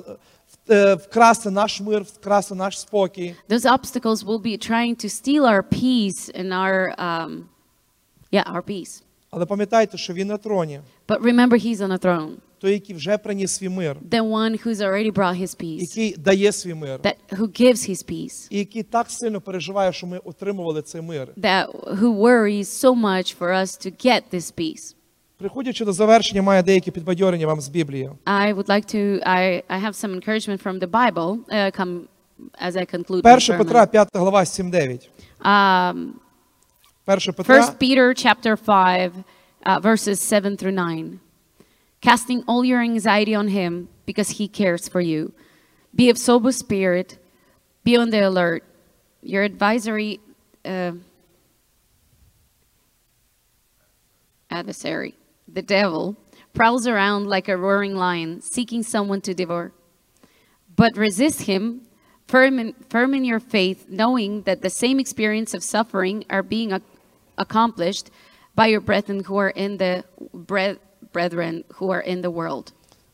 е, 0.70 0.76
е, 0.76 0.96
вкрасти 0.96 1.50
наш 1.52 1.82
мир, 1.82 2.02
вкрасти 2.02 2.56
наш 2.56 2.80
спокій. 2.80 3.36
Those 3.50 3.66
obstacles 3.66 4.26
will 4.26 4.42
be 4.42 4.70
trying 4.70 5.06
to 5.06 5.10
steal 5.10 5.44
our 5.46 5.64
peace 5.64 6.30
and 6.40 6.54
our, 6.54 6.96
um, 7.00 7.44
yeah, 8.32 8.56
our 8.56 8.62
peace. 8.62 9.04
Але 9.30 9.46
пам'ятайте, 9.46 9.98
що 9.98 10.14
він 10.14 10.28
на 10.28 10.38
троні. 10.38 10.82
But 11.08 11.22
remember, 11.22 11.66
he's 11.66 11.78
on 11.78 11.92
a 11.92 12.06
throne. 12.06 12.32
Той, 12.66 12.74
який 12.74 12.96
вже 12.96 13.18
приніс 13.18 13.52
свій 13.52 13.70
мир, 13.70 13.98
the 14.10 14.22
one 14.22 14.66
who's 14.66 14.82
already 14.82 15.12
brought 15.12 15.42
his 15.42 15.64
peace, 15.64 15.80
який 15.80 16.18
дає 16.18 16.52
свій 16.52 16.74
мир, 16.74 17.00
that 17.00 17.16
who 17.32 17.62
gives 17.62 17.90
his 17.90 18.12
peace, 18.12 18.48
і 18.50 18.58
який 18.58 18.84
так 18.84 19.10
сильно 19.10 19.42
переживає, 19.42 19.94
що 19.94 20.08
ми 20.08 20.18
отримували 20.18 20.82
цей 20.82 21.02
мир. 21.02 21.28
that 21.38 21.68
who 22.00 22.20
worries 22.20 22.68
so 22.86 22.96
much 22.96 23.38
for 23.40 23.50
us 23.54 23.88
to 23.88 24.06
get 24.06 24.22
this 24.34 24.54
peace. 24.58 24.96
Приходячи 25.38 25.86
до 25.86 25.94
завершення, 25.94 26.42
маю 26.42 26.64
деякі 26.64 26.92
підбадьорення 26.92 27.48
вам 27.48 27.62
з 27.62 27.70
Біблії. 27.70 28.10
I 28.26 28.56
would 28.56 28.68
like 28.68 28.96
to. 28.96 29.28
I, 29.28 29.64
I 29.70 29.80
have 29.86 29.94
some 29.94 30.14
encouragement 30.20 30.64
from 30.64 30.80
the 30.80 30.88
Bible. 30.88 31.38
Uh, 31.50 31.80
come 31.80 32.00
as 32.68 32.76
I 32.76 32.86
conclude. 32.96 33.24
my 33.24 33.34
1. 33.34 33.58
Петра, 33.58 33.86
5 33.86 34.10
глава, 34.14 34.44
7-9. 34.44 35.10
Um, 35.42 36.14
1 37.06 37.34
Петра, 37.34 37.56
First 37.56 37.80
Peter 37.80 38.14
chapter 38.14 38.58
five, 38.58 39.12
uh, 39.66 39.80
verses 39.80 40.20
seven 40.20 40.58
through 40.58 40.76
nine. 40.88 41.20
Casting 42.06 42.44
all 42.48 42.64
your 42.64 42.84
anxiety 42.84 43.34
on 43.34 43.48
Him 43.48 43.90
because 44.06 44.30
He 44.30 44.48
cares 44.48 44.88
for 44.88 45.02
you. 45.02 45.34
Be 45.96 46.12
of 46.12 46.20
sober 46.20 46.52
spirit. 46.52 47.18
Be 47.84 47.98
on 47.98 48.12
the 48.12 48.20
alert. 48.20 48.64
Your 49.24 49.42
advisory 49.42 50.20
uh, 50.64 50.92
adversary, 54.52 55.16
the 55.52 55.64
devil, 55.64 56.16
prowls 56.54 56.86
around 56.86 57.26
like 57.26 57.50
a 57.50 57.58
roaring 57.58 57.96
lion, 57.96 58.40
seeking 58.40 58.84
someone 58.84 59.22
to 59.22 59.34
devour. 59.34 59.72
But 60.76 60.96
resist 60.98 61.42
him, 61.42 61.88
firm 62.28 62.60
in, 62.60 62.76
firm 62.88 63.16
in 63.16 63.26
your 63.26 63.40
faith, 63.40 63.88
knowing 63.90 64.44
that 64.44 64.62
the 64.62 64.70
same 64.70 65.00
experience 65.00 65.56
of 65.56 65.64
suffering 65.64 66.24
are 66.30 66.44
being 66.44 66.72
ac- 66.72 66.84
accomplished 67.40 68.12
by 68.54 68.68
your 68.68 68.82
brethren 68.82 69.24
who 69.24 69.38
are 69.38 69.50
in 69.50 69.78
the 69.78 70.04
bre- 70.36 70.80
brethren 71.16 71.64
who 71.80 71.88
are 71.96 72.04
in 72.14 72.22
the 72.22 72.32
world. 72.40 72.66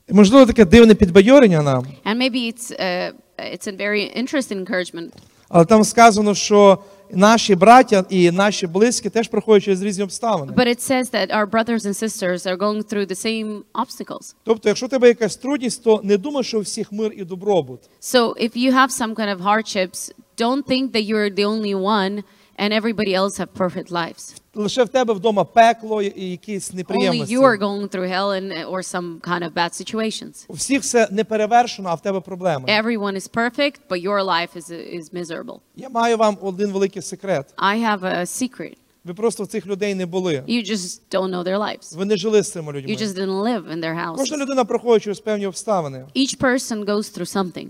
Можливо, 0.10 0.45
таке 0.45 0.66
дивне 0.66 0.95
підбадьорення 0.95 1.62
нам, 1.62 1.86
And 2.06 2.18
maybe 2.18 2.47
it's 2.54 2.72
uh, 2.72 3.12
it's 3.54 3.68
a 3.68 3.72
very 3.86 4.04
interesting 4.22 4.58
encouragement. 4.66 5.10
але 5.49 5.66
там 5.66 5.84
сказано, 5.84 6.36
що 6.36 6.78
наші 7.14 7.56
браття 7.56 8.06
і 8.10 8.32
наші 8.32 8.68
близькі 8.68 9.10
теж 9.10 9.28
проходять 9.28 9.64
через 9.64 9.82
різні 9.82 10.04
обставини. 10.04 10.54
But 10.54 10.68
it 10.68 10.82
says 10.91 11.10
that 11.10 11.32
our 11.32 11.45
brothers 11.45 11.86
and 11.86 11.95
sisters 12.04 12.47
are 12.47 12.58
going 12.58 12.84
through 12.84 13.06
the 13.06 13.16
same 13.28 13.62
obstacles. 13.74 14.36
Тобто, 14.43 14.70
якщо 14.70 14.86
у 14.86 14.89
тебе 14.89 15.08
якась 15.08 15.36
трудність, 15.36 15.84
то 15.84 16.02
не 16.04 16.18
думай, 16.18 16.43
що 16.43 16.58
у 16.58 16.62
всіх 16.62 16.91
мир 16.91 17.12
і 17.18 17.24
добробут. 17.24 17.80
So 18.02 18.34
if 18.45 18.58
you 18.58 18.72
have 18.74 18.89
some 19.02 19.16
kind 19.16 19.38
of 19.38 19.41
hardships, 19.41 20.12
don't 20.38 20.66
think 20.66 20.91
that 20.91 21.04
you're 21.10 21.30
the 21.39 21.45
only 21.45 21.76
one 21.76 22.24
and 22.62 22.72
everybody 22.74 23.16
else 23.16 23.38
have 23.38 23.53
perfect 23.53 23.89
lives. 23.91 24.36
Лише 24.55 24.84
в 24.84 24.89
тебе 24.89 25.14
вдома 25.14 25.43
пекло 25.43 26.01
і 26.01 26.32
якісь 26.32 26.72
Only 26.72 26.76
неприємності. 26.76 27.38
you 27.38 27.41
are 27.41 27.57
going 27.57 27.88
through 27.88 28.07
hell 28.07 28.32
and 28.32 28.70
or 28.70 28.84
some 28.84 29.20
kind 29.22 29.43
of 29.43 29.53
bad 29.53 29.74
situations. 29.74 30.45
У 30.47 30.53
всіх 30.53 30.82
все 30.82 31.07
не 31.12 31.24
перевершено, 31.24 31.89
а 31.89 31.95
в 31.95 32.01
тебе 32.01 32.20
проблеми. 32.20 32.66
Everyone 32.70 33.16
is 33.16 33.28
perfect, 33.28 33.80
but 33.89 34.01
your 34.03 34.24
life 34.24 34.55
is 34.55 34.70
is 34.72 35.14
miserable. 35.14 35.59
Я 35.76 35.89
маю 35.89 36.18
вам 36.18 36.38
один 36.41 36.72
великий 36.72 37.01
секрет. 37.01 37.53
I 37.57 37.78
have 37.78 38.03
a 38.03 38.26
secret. 38.26 38.78
Ви 39.03 39.14
просто 39.14 39.43
в 39.43 39.47
цих 39.47 39.66
людей 39.68 39.95
не 39.95 40.05
були. 40.05 40.43
You 40.47 40.72
just 40.72 41.01
don't 41.12 41.32
know 41.32 41.43
their 41.43 41.57
lives. 41.57 41.97
Ви 41.97 42.05
не 42.05 42.18
жили 42.18 42.43
з 42.43 42.51
цими 42.51 42.74
людьми. 42.74 42.93
You 42.93 43.01
just 43.01 43.16
didn't 43.18 43.41
live 43.41 43.72
in 43.74 43.80
their 43.80 44.16
Кожна 44.16 44.38
людина 44.38 44.66
проходить 44.66 45.03
через 45.03 45.20
певні 45.20 45.45
обставини. 45.45 46.05
Each 46.16 46.39
person 46.39 46.86
goes 46.86 47.18
through 47.18 47.36
something. 47.36 47.68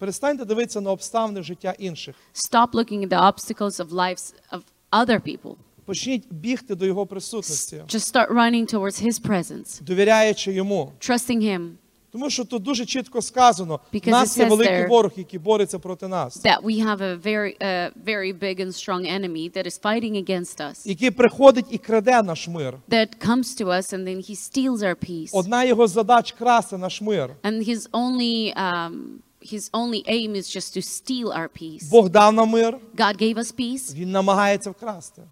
Перестаньте 0.00 0.44
дивитися 0.44 0.80
на 0.80 0.90
обставини 0.90 1.42
життя 1.42 1.74
інших. 1.78 2.14
Stop 2.34 2.70
looking 2.70 3.06
at 3.06 3.08
the 3.08 3.22
obstacles 3.32 3.80
of 3.80 3.88
lives 3.88 4.34
of 4.52 4.62
other 4.92 5.20
people. 5.20 5.54
Почніть 5.84 6.32
бігти 6.32 6.74
до 6.74 6.86
його 6.86 7.06
присутності, 7.06 7.76
Just 7.76 8.14
start 8.14 8.28
running 8.28 8.74
towards 8.74 9.06
his 9.06 9.22
presence, 9.28 9.82
довіряючи 9.82 10.52
йому. 10.52 10.92
trusting 11.00 11.42
him 11.42 11.70
Тому 12.12 12.30
що 12.30 12.44
тут 12.44 12.62
дуже 12.62 12.86
чітко 12.86 13.22
сказано: 13.22 13.80
Because 13.92 14.10
нас 14.10 14.38
є 14.38 14.44
великий 14.44 14.86
ворог, 14.86 15.12
який 15.16 15.38
бореться 15.38 15.78
проти 15.78 16.08
нас, 16.08 16.44
that 16.44 16.62
we 16.62 16.86
have 16.86 17.00
a 17.00 17.16
very 17.16 17.58
uh, 17.60 17.90
very 18.04 18.32
big 18.40 18.60
and 18.60 18.72
strong 18.72 19.06
enemy 19.06 19.52
that 19.56 19.66
is 19.66 19.80
fighting 19.82 20.24
against 20.24 20.60
us. 20.60 20.86
який 20.88 21.10
приходить 21.10 21.66
і 21.70 21.78
краде 21.78 22.22
наш 22.22 22.48
мир. 22.48 22.74
That 22.88 23.26
comes 23.28 23.60
to 23.62 23.66
us 23.66 23.92
and 23.92 24.04
then 24.08 24.30
he 24.30 24.34
steals 24.34 24.82
our 24.82 25.10
peace. 25.10 25.30
Одна 25.32 25.64
його 25.64 25.86
задач 25.86 26.32
красти 26.32 26.76
наш 26.76 27.00
мир. 27.00 27.30
And 27.42 27.68
his 27.68 27.88
only 27.92 28.54
um, 28.56 28.92
his 29.42 29.70
only 29.72 30.02
aim 30.06 30.34
is 30.34 30.56
just 30.56 30.74
to 30.76 30.82
steal 30.82 31.28
our 31.32 31.48
peace. 31.48 31.90
Бог 31.90 32.08
дав 32.10 32.32
нам 32.34 32.48
мир, 32.50 32.78
God 32.96 33.16
gave 33.22 33.34
us 33.38 33.52
peace, 33.60 33.94
він 33.94 34.10
намагається 34.10 34.70
вкрасти. 34.70 35.22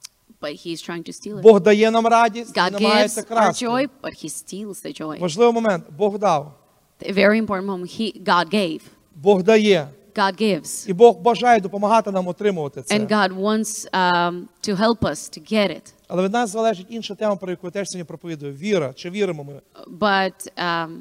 but 0.41 0.53
he's 0.67 0.81
trying 0.83 1.03
to 1.03 1.13
steal 1.13 1.39
it. 1.39 1.43
Бог 1.43 1.61
дає 1.61 1.91
нам 1.91 2.07
радість, 2.07 2.57
він 2.57 2.63
God 2.65 2.69
gives 2.71 2.73
намагається 2.81 3.21
our 3.21 3.25
красти. 3.27 3.67
joy, 3.67 3.89
but 4.03 4.25
he 4.25 4.29
steals 4.29 4.87
the 4.87 5.01
joy. 5.03 5.21
Важливий 5.21 5.55
момент. 5.55 5.85
Бог 5.99 6.19
дав, 6.19 6.55
A 7.01 7.13
very 7.13 7.47
important 7.47 7.67
moment. 7.67 8.01
He 8.01 8.23
God 8.25 8.55
gave. 8.55 8.81
Бог 9.15 9.43
дає. 9.43 9.89
God 10.15 10.41
gives. 10.43 10.89
І 10.89 10.93
Бог 10.93 11.19
бажає 11.19 11.61
допомагати 11.61 12.11
нам 12.11 12.29
отримувати 12.29 12.81
And. 12.81 13.09
God 13.09 13.33
wants 13.41 13.91
um, 13.93 14.43
to 14.69 14.77
help 14.77 14.99
us 14.99 15.39
to 15.39 15.53
get 15.53 15.71
it. 15.71 15.93
Але 16.09 16.23
від 16.23 16.33
нас 16.33 16.51
залежить 16.51 16.87
інша 16.91 17.15
тема, 17.15 17.37
про 17.37 17.51
яку 17.51 17.67
я 17.67 17.71
теж 17.71 17.89
сьогодні 17.89 18.05
проповідую. 18.05 18.53
Віра. 18.53 18.93
Чи 18.93 19.11
віримо 19.11 19.45
ми? 19.45 19.61
But 19.99 20.49
um, 20.57 20.99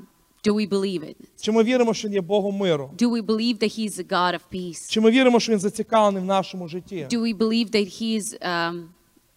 do 0.48 0.54
we 0.54 0.70
believe 0.70 1.04
it? 1.04 1.16
Чи 1.42 1.52
ми 1.52 1.64
віримо, 1.64 1.94
що 1.94 2.08
він 2.08 2.16
є 2.16 2.22
Богом 2.22 2.56
миру? 2.56 2.92
Do 2.98 3.10
we 3.12 3.26
believe 3.26 3.58
that 3.58 3.80
He's 3.80 4.00
a 4.00 4.08
God 4.08 4.34
of 4.34 4.40
peace? 4.54 4.90
Чи 4.90 5.02
ми 5.02 5.12
віримо, 5.12 5.40
що 5.40 5.52
він 5.52 5.60
зацікавлений 5.60 6.22
в 6.22 6.26
нашому 6.26 6.68
житті? 6.68 7.08
Do 7.10 7.22
we 7.22 7.38
believe 7.38 7.70
that 7.76 8.02
He's 8.02 8.40
um, 8.48 8.84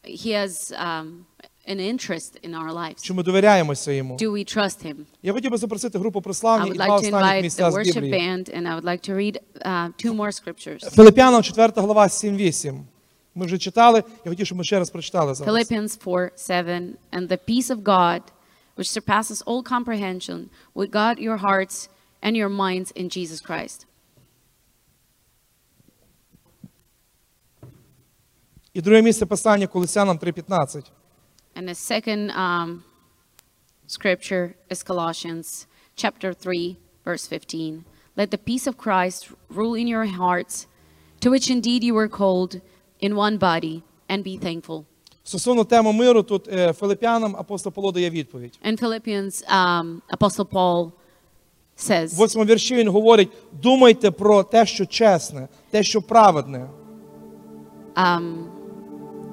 He 0.05 0.33
has 0.33 0.73
um, 0.73 1.07
an 1.69 1.81
interest 1.81 2.33
in 2.49 2.55
our 2.55 2.73
lives? 2.75 3.03
Чи 3.03 3.15
ми 3.15 3.23
довіряємося 3.23 3.93
йому? 3.93 4.17
Do 4.17 4.31
we 4.31 4.57
trust 4.57 4.87
Him? 4.87 4.97
Я 5.23 5.33
хотів 5.33 5.51
би 5.51 5.57
запросити 5.57 5.99
групу 5.99 6.19
I 6.19 6.23
прославлення 6.23 6.75
і 6.75 6.79
would 6.79 6.87
два 6.87 6.87
like 6.87 6.91
to 6.91 7.05
останніх 7.05 7.25
invite 7.25 7.39
the 7.39 7.43
місця 7.43 7.71
з 7.71 7.75
worship 7.75 7.95
Біблії. 7.95 8.13
band, 8.15 8.57
and 8.57 8.63
I 8.63 8.81
would 8.81 8.85
like 8.85 9.11
to 9.11 9.15
read 9.15 9.39
uh, 9.67 9.89
two 10.05 10.17
more 10.17 10.33
scriptures. 10.45 10.91
Филип'янам 10.95 11.43
4 11.43 11.73
глава 11.77 12.07
7-8. 12.07 12.81
Ми 13.35 13.47
вже 13.47 13.59
читали, 13.59 14.03
я 14.25 14.31
хотів, 14.31 14.47
щоб 14.47 14.59
ми 14.59 14.65
ще 14.65 14.79
раз 14.79 14.91
прочитали 14.91 15.35
зараз. 15.35 15.55
Philippians 15.55 16.05
4 16.05 16.31
7. 16.37 16.97
And 17.13 17.29
the 17.29 17.39
peace 17.49 17.77
of 17.77 17.83
God, 17.83 18.21
which 18.80 18.90
surpasses 18.90 19.42
all 19.44 19.64
comprehension, 19.64 20.50
will 20.74 20.88
guard 20.88 21.20
your 21.20 21.38
hearts 21.38 21.90
and 22.22 22.36
your 22.36 22.50
minds 22.50 22.92
in 22.92 23.10
Jesus 23.10 23.42
Christ. 23.42 23.86
І 28.74 28.82
друге 28.82 29.02
місце 29.02 29.26
писання 29.26 29.68
Колосянам 29.68 30.18
3.15. 30.18 30.92
And 31.56 31.68
the 31.70 31.76
second 31.76 32.32
um, 32.32 32.84
scripture 33.88 34.56
is 34.70 34.84
Colossians 34.84 35.68
chapter 35.96 36.34
3, 36.34 36.78
verse 37.06 37.26
15. 37.28 37.86
Let 38.18 38.32
the 38.32 38.38
peace 38.38 38.68
of 38.68 38.78
Christ 38.78 39.32
rule 39.50 39.76
in 39.76 39.88
your 39.88 40.06
hearts, 40.06 40.68
to 41.22 41.30
which 41.30 41.50
indeed 41.50 41.84
you 41.84 41.94
were 41.94 42.10
called 42.10 42.62
in 43.00 43.16
one 43.16 43.38
body, 43.38 43.84
and 44.10 44.24
be 44.24 44.36
thankful. 44.38 44.86
Стосовно 45.25 45.65
теми 45.65 45.93
миру, 45.93 46.23
тут 46.23 46.49
е, 46.49 46.73
Филип'янам 46.73 47.37
апостол 47.37 47.73
Павло 47.73 47.93
дає 47.93 48.11
відповідь. 48.11 48.59
In 48.67 48.83
Philippians, 48.83 49.45
um, 49.49 49.97
Apostle 50.19 50.45
Paul 50.47 50.91
says, 51.79 52.15
В 52.15 52.17
восьмому 52.17 52.51
вірші 52.51 52.75
він 52.75 52.89
говорить: 52.89 53.29
думайте 53.63 54.11
про 54.11 54.43
те, 54.43 54.67
що 54.67 54.87
чесне, 54.87 55.49
те, 55.71 55.83
що 55.83 56.03
праведне. 56.03 56.67
um, 57.97 58.35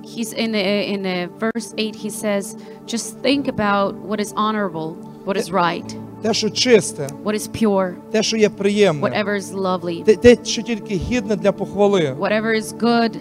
he's 0.03 0.33
in 0.33 0.55
a, 0.55 0.93
in 0.95 1.05
a 1.05 1.27
verse 1.39 1.73
8 1.77 1.93
he 1.93 2.09
says 2.09 2.55
just 2.85 3.07
think 3.21 3.47
about 3.47 3.93
what 4.09 4.19
is 4.19 4.31
honorable 4.33 4.95
what 5.25 5.37
is 5.37 5.51
right 5.51 5.95
те, 6.21 6.33
що 6.33 6.49
чисте, 6.49 7.07
what 7.23 7.33
is 7.35 7.47
pure 7.63 7.93
те, 8.11 8.23
що 8.23 8.37
є 8.37 8.49
приємне, 8.49 9.07
whatever 9.09 9.35
is 9.41 9.53
lovely 9.53 10.17
те, 10.17 10.37
що 10.45 10.61
тільки 10.61 10.95
гідне 10.95 11.35
для 11.35 11.51
похвали. 11.51 12.15
whatever 12.19 12.61
is 12.61 12.77
good 12.79 13.11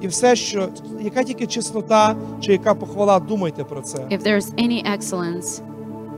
І 0.00 0.06
все, 0.08 0.36
що 0.36 0.68
яка 1.00 1.22
тільки 1.24 1.46
чеснота 1.46 2.16
чи 2.40 2.52
яка 2.52 2.74
похвала, 2.74 3.20
думайте 3.20 3.64
про 3.64 3.80
це. 3.80 3.98
if 3.98 4.22
there's 4.22 4.54
any 4.54 4.84
excellence 4.96 5.60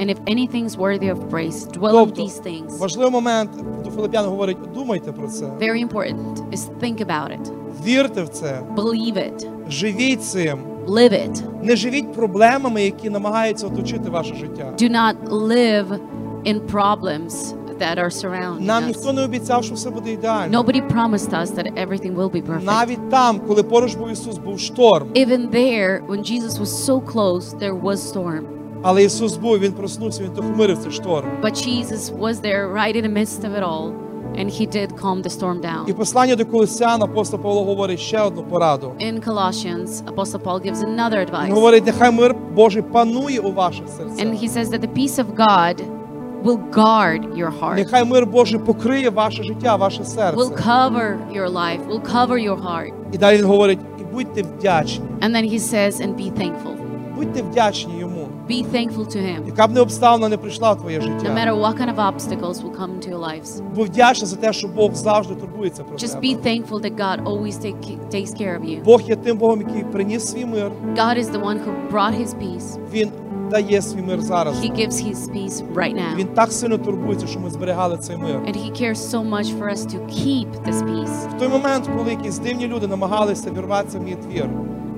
and 0.01 0.11
if 0.11 0.17
anything's 0.27 0.77
worthy 0.77 1.11
of 1.15 1.29
praise 1.31 1.67
dwell 1.67 1.95
on 1.95 2.07
Тобто, 2.07 2.23
these 2.23 2.43
things. 2.47 2.79
важливий 2.79 3.11
момент 3.13 3.51
до 3.85 3.91
Филип'ян 3.91 4.25
говорить: 4.27 4.57
думайте 4.75 5.13
про 5.13 5.29
це, 5.29 5.45
very 5.45 5.89
important 5.89 6.51
is 6.53 6.69
think 6.83 7.07
about 7.07 7.31
it. 7.31 7.53
Вірте 7.85 8.23
в 8.23 8.29
це, 8.29 8.61
believe 8.77 9.17
it. 9.17 9.47
Живіть 9.69 10.23
цим. 10.25 10.59
live 10.87 11.13
it. 11.13 11.43
Не 11.63 11.77
живіть 11.77 12.13
проблемами, 12.13 12.83
які 12.85 13.11
намагаються 13.11 13.67
оточити 13.67 14.11
ваше 14.11 14.35
життя. 14.35 14.73
do 14.81 14.91
not 14.91 15.15
live 15.31 15.99
in 16.47 16.61
problems 16.73 17.55
that 17.79 17.99
are 17.99 18.11
surrounding 18.11 18.67
Нам 18.67 18.85
us 18.85 19.13
не 19.13 19.25
обіцяв, 19.25 19.65
що 19.65 19.75
все 19.75 19.91
буде 19.91 20.13
ідеально. 20.13 20.63
nobody 20.63 20.83
promised 20.93 21.33
us 21.33 21.51
that 21.51 21.73
everything 21.87 22.17
will 22.17 22.31
be 22.31 22.43
perfect 22.43 22.65
Навіть 22.65 23.11
там, 23.11 23.41
коли 23.49 23.63
поруч 23.63 23.95
був 23.95 24.11
Ісус, 24.11 24.39
був 24.39 24.61
шторм. 24.61 25.09
Even 25.15 25.51
there, 25.51 26.07
when 26.09 26.23
Jesus 26.33 26.59
was 26.61 26.87
so 26.89 27.01
close, 27.15 27.59
there 27.59 27.81
was 27.83 27.97
storm. 27.97 28.43
Але 28.83 29.05
Ісус 29.05 29.37
був, 29.37 29.59
Він 29.59 29.73
проснувся, 29.73 30.23
Він 30.23 30.31
тихомирив 30.31 30.79
цей 30.79 30.93
шторм. 30.93 31.29
But 31.43 31.53
Jesus 31.69 32.19
was 32.19 32.35
there 32.41 32.73
right 32.75 32.97
in 32.97 33.03
the 33.03 33.13
midst 33.19 33.45
of 33.45 33.55
it 33.59 33.63
all, 33.63 33.93
And 34.39 34.51
he 34.51 34.67
did 34.67 34.89
calm 35.03 35.23
the 35.23 35.31
storm 35.31 35.57
І 35.59 35.61
down. 35.93 35.95
послання 35.95 36.37
до 36.37 36.45
Колосян 36.45 37.03
апостол 37.03 37.41
Павло 37.41 37.65
говорить 37.65 38.01
ще 38.01 38.21
одну 38.21 38.43
пораду. 38.43 38.93
In 39.01 39.25
Colossians, 39.29 40.03
Apostle 40.15 40.39
Paul 40.45 40.61
gives 40.67 40.83
another 40.83 41.27
Він 41.27 41.35
advice. 41.35 41.55
говорить, 41.55 41.87
нехай 41.87 42.13
мир 42.13 42.35
Божий 42.55 42.83
панує 42.83 43.41
у 43.41 43.53
ваших 43.53 43.87
And 44.19 44.35
he 44.43 44.49
says 44.49 44.71
that 44.71 44.81
the 44.81 44.95
peace 44.99 45.19
of 45.19 45.27
God 45.37 45.98
will 46.44 46.60
guard 46.76 47.38
your 47.38 47.52
heart, 47.60 47.76
Нехай 47.76 48.06
мир 48.06 48.26
Божий 48.26 48.60
покриє 48.60 49.10
ваше 49.10 49.44
життя, 49.44 49.76
ваше 49.76 50.02
will 50.02 50.06
серце. 50.06 50.42
cover 50.42 51.18
your 51.36 51.50
life, 51.50 51.80
will 51.90 52.02
cover 52.14 52.38
your 52.50 52.62
heart. 52.64 52.92
І 53.12 53.18
далі 53.18 53.38
він 53.38 53.46
говорить, 53.46 53.80
і 54.00 54.04
будьте 54.14 54.42
вдячні. 54.44 55.06
And 55.22 55.36
then 55.36 55.54
he 55.54 55.60
says, 55.60 56.02
and 56.02 56.16
be 56.16 56.32
thankful. 56.32 56.74
Будьте 57.16 57.42
вдячні 57.42 58.00
йому. 58.00 58.28
Be 58.50 58.64
thankful 58.74 59.06
to 59.16 59.18
him. 59.18 59.46
Яка 59.48 59.68
б 59.68 59.72
не 59.72 59.80
обставина 59.82 60.30
не 60.30 60.38
прийшла 60.38 60.72
в 60.72 60.78
твоє 60.78 61.00
No 61.00 61.02
життя. 61.02 61.30
matter 61.34 61.56
what 61.62 61.78
kind 61.80 61.96
of 61.96 62.00
obstacles 62.14 62.54
will 62.64 62.76
come 62.80 62.90
into 63.00 63.10
your 63.10 63.20
lives. 63.30 63.62
Будь 63.76 63.88
вдячний 63.88 64.28
за 64.28 64.36
те, 64.36 64.54
що 64.54 64.68
Бог 64.68 64.94
завжди 64.96 65.36
турбується 65.36 65.84
про 65.84 65.98
Just 65.98 66.20
be 66.22 66.36
тебе. 66.36 66.50
thankful 66.50 66.82
that 66.82 66.96
God 66.96 67.24
always 67.26 67.58
take, 67.66 67.76
takes 68.12 68.34
care 68.42 68.60
of 68.60 68.66
you. 68.66 68.84
Бог 68.84 69.02
є 69.02 69.16
тим 69.16 69.38
Богом, 69.38 69.62
який 69.68 69.84
приніс 69.84 70.32
свій 70.32 70.46
мир. 70.46 70.72
God 70.96 71.18
is 71.20 71.32
the 71.32 71.42
one 71.46 71.58
who 71.58 71.92
brought 71.92 72.22
his 72.22 72.28
peace. 72.42 72.78
Він 72.94 73.10
Дає 73.49 73.83
свій 73.83 74.03
мир 74.03 74.21
зараз. 74.21 74.57
He 74.65 74.73
gives 74.73 74.93
his 75.11 75.31
peace 75.35 75.75
right 75.75 75.95
now. 75.95 76.15
Він 76.17 76.27
так 76.27 76.53
сильно 76.53 76.79
турбується, 76.79 77.27
що 77.27 77.41
ми 77.41 77.51
зберігали 77.51 77.97
цей 77.99 78.17
мир. 78.17 78.37
And 78.37 78.57
he 78.57 78.71
cares 78.83 78.97
so 79.15 79.31
much 79.31 79.59
for 79.59 79.71
us 79.73 79.87
to 79.87 79.99
keep 80.07 80.47
this 80.67 80.83
peace. 80.83 81.37
В 81.37 81.39
той 81.39 81.49
момент, 81.49 81.91
коли 81.97 82.11
якісь 82.11 82.39
дивні 82.39 82.67
люди 82.69 82.87
намагалися 82.87 83.51
вірватися 83.51 83.99
в 83.99 84.03
мій 84.03 84.15
двір, 84.29 84.51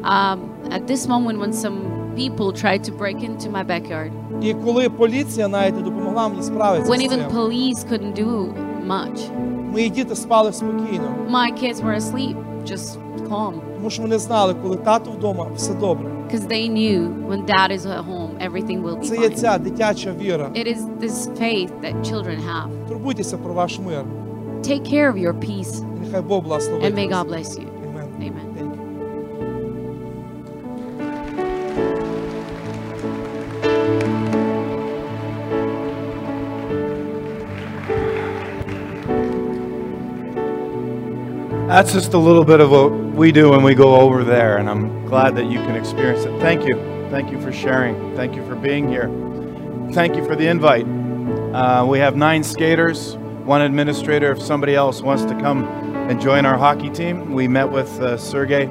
Um, 0.02 0.38
at 0.76 0.86
this 0.90 1.06
moment, 1.08 1.38
when 1.42 1.52
some 1.52 1.78
people 2.16 2.52
tried 2.62 2.82
to 2.88 2.92
break 3.02 3.18
into 3.28 3.50
my 3.52 3.64
backyard, 3.66 4.10
і 4.42 4.54
коли 4.54 4.90
поліція 4.90 5.48
навіть 5.48 5.76
не 5.76 5.82
допомогла 5.82 6.28
мені 6.28 6.42
справитися 6.42 6.92
when 6.92 7.08
even 7.08 7.30
police 7.34 7.78
couldn't 7.92 8.24
do 8.24 8.52
much, 8.86 9.20
мої 9.72 9.90
діти 9.90 10.16
спали 10.16 10.52
спокійно, 10.52 11.14
my 11.30 11.52
kids 11.62 11.82
were 11.84 11.96
asleep, 11.96 12.36
just 12.64 12.98
calm. 13.28 13.54
Тому 13.80 13.90
що 13.90 14.02
вони 14.02 14.18
знали, 14.18 14.54
коли 14.62 14.76
тато 14.76 15.10
вдома, 15.10 15.46
все 15.56 15.74
добре. 15.74 16.06
Because 16.28 16.46
they 16.46 16.68
knew 16.68 17.08
when 17.28 17.44
dad 17.46 17.70
is 17.72 17.86
at 17.86 18.04
home, 18.04 18.30
everything 18.48 18.82
will 18.82 18.96
be 18.98 19.04
Це 19.08 19.16
є 19.16 19.28
fine. 19.28 19.34
ця 19.34 19.58
дитяча 19.58 20.12
віра. 20.12 20.50
It 20.54 20.66
is 20.66 20.78
this 21.02 21.28
faith 21.40 21.70
that 21.82 21.94
children 22.12 22.38
have. 22.50 22.68
Турбуйтеся 22.88 23.38
про 23.38 23.54
ваш 23.54 23.78
мир. 23.78 24.04
Take 24.62 24.82
care 24.94 25.12
of 25.12 25.18
your 25.18 25.32
peace, 25.34 25.84
нехай 26.04 26.20
Бог 26.22 26.44
благословить. 26.44 26.84
and 26.84 26.94
may 26.94 27.08
вас. 27.08 27.16
God 27.24 27.28
bless 27.28 27.58
you. 27.58 27.79
That's 41.70 41.92
just 41.92 42.14
a 42.14 42.18
little 42.18 42.44
bit 42.44 42.58
of 42.58 42.72
what 42.72 42.90
we 42.90 43.30
do 43.30 43.50
when 43.50 43.62
we 43.62 43.76
go 43.76 43.94
over 43.94 44.24
there, 44.24 44.56
and 44.56 44.68
I'm 44.68 45.06
glad 45.06 45.36
that 45.36 45.44
you 45.44 45.60
can 45.60 45.76
experience 45.76 46.24
it. 46.24 46.36
Thank 46.40 46.66
you. 46.66 46.74
Thank 47.10 47.30
you 47.30 47.40
for 47.40 47.52
sharing. 47.52 48.16
Thank 48.16 48.34
you 48.34 48.44
for 48.44 48.56
being 48.56 48.88
here. 48.88 49.06
Thank 49.92 50.16
you 50.16 50.24
for 50.24 50.34
the 50.34 50.48
invite. 50.48 50.84
Uh, 51.54 51.86
we 51.86 52.00
have 52.00 52.16
nine 52.16 52.42
skaters, 52.42 53.16
one 53.44 53.60
administrator. 53.60 54.32
If 54.32 54.42
somebody 54.42 54.74
else 54.74 55.00
wants 55.00 55.24
to 55.26 55.38
come 55.38 55.62
and 56.10 56.20
join 56.20 56.44
our 56.44 56.58
hockey 56.58 56.90
team, 56.90 57.34
we 57.34 57.46
met 57.46 57.70
with 57.70 57.88
uh, 58.00 58.16
Sergey 58.16 58.64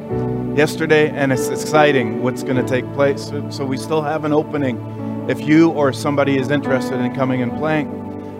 yesterday, 0.54 1.10
and 1.10 1.32
it's 1.32 1.47
exciting 1.47 2.22
what's 2.22 2.43
going 2.43 2.58
to 2.58 2.68
take 2.68 2.86
place. 2.95 3.32
So 3.50 3.66
we 3.66 3.78
still 3.78 4.02
have 4.02 4.26
an 4.26 4.34
opening 4.34 5.26
if 5.30 5.39
you 5.39 5.70
or 5.70 5.93
somebody 5.93 6.38
is 6.38 6.52
interested 6.52 7.00
in 7.00 7.16
coming 7.16 7.43
and 7.43 7.58
playing. 7.58 7.88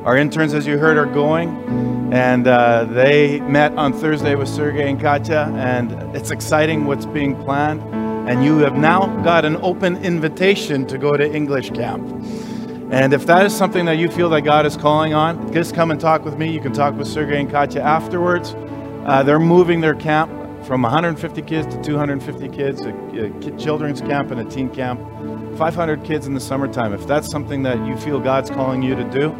Our 0.04 0.18
interns, 0.18 0.54
as 0.54 0.68
you 0.68 0.78
heard, 0.78 0.98
are 0.98 1.06
going, 1.06 1.99
and 2.12 2.48
uh, 2.48 2.86
they 2.86 3.40
met 3.42 3.72
on 3.74 3.94
Thursday 3.94 4.34
with 4.34 4.48
Sergey 4.48 4.90
and 4.90 5.00
Katya, 5.00 5.52
and 5.56 5.92
it's 6.16 6.32
exciting 6.32 6.86
what's 6.86 7.06
being 7.06 7.36
planned. 7.44 7.82
And 8.28 8.44
you 8.44 8.58
have 8.60 8.76
now 8.76 9.06
got 9.24 9.46
an 9.46 9.58
open 9.58 9.98
invitation 10.04 10.88
to 10.88 10.98
go 10.98 11.16
to 11.16 11.36
English 11.36 11.70
camp. 11.72 12.08
And 12.92 13.14
if 13.14 13.28
that 13.28 13.46
is 13.46 13.56
something 13.56 13.86
that 13.86 13.98
you 14.00 14.10
feel 14.10 14.30
that 14.30 14.42
God 14.42 14.66
is 14.66 14.76
calling 14.76 15.14
on, 15.14 15.54
just 15.54 15.76
come 15.76 15.92
and 15.92 16.02
talk 16.02 16.26
with 16.26 16.38
me. 16.38 16.52
You 16.52 16.60
can 16.60 16.74
talk 16.74 16.96
with 16.96 17.08
Sergey 17.08 17.40
and 17.40 17.50
Katya 17.50 17.82
afterwards. 17.82 18.56
Uh, 19.06 19.22
they're 19.22 19.40
moving 19.40 19.80
their 19.80 19.96
camp 19.96 20.32
from 20.66 20.82
150 20.82 21.42
kids 21.44 21.74
to 21.76 21.82
250 21.84 22.50
kids, 22.50 22.82
a, 22.82 22.90
a 22.90 23.58
children's 23.58 24.02
camp 24.02 24.32
and 24.32 24.42
a 24.42 24.46
teen 24.46 24.70
camp, 24.70 25.00
500 25.58 26.04
kids 26.04 26.26
in 26.26 26.34
the 26.34 26.40
summertime. 26.40 26.94
If 26.94 27.06
that's 27.06 27.30
something 27.30 27.62
that 27.64 27.86
you 27.86 27.96
feel 27.98 28.20
God's 28.20 28.50
calling 28.50 28.82
you 28.82 28.96
to 28.96 29.04
do, 29.04 29.36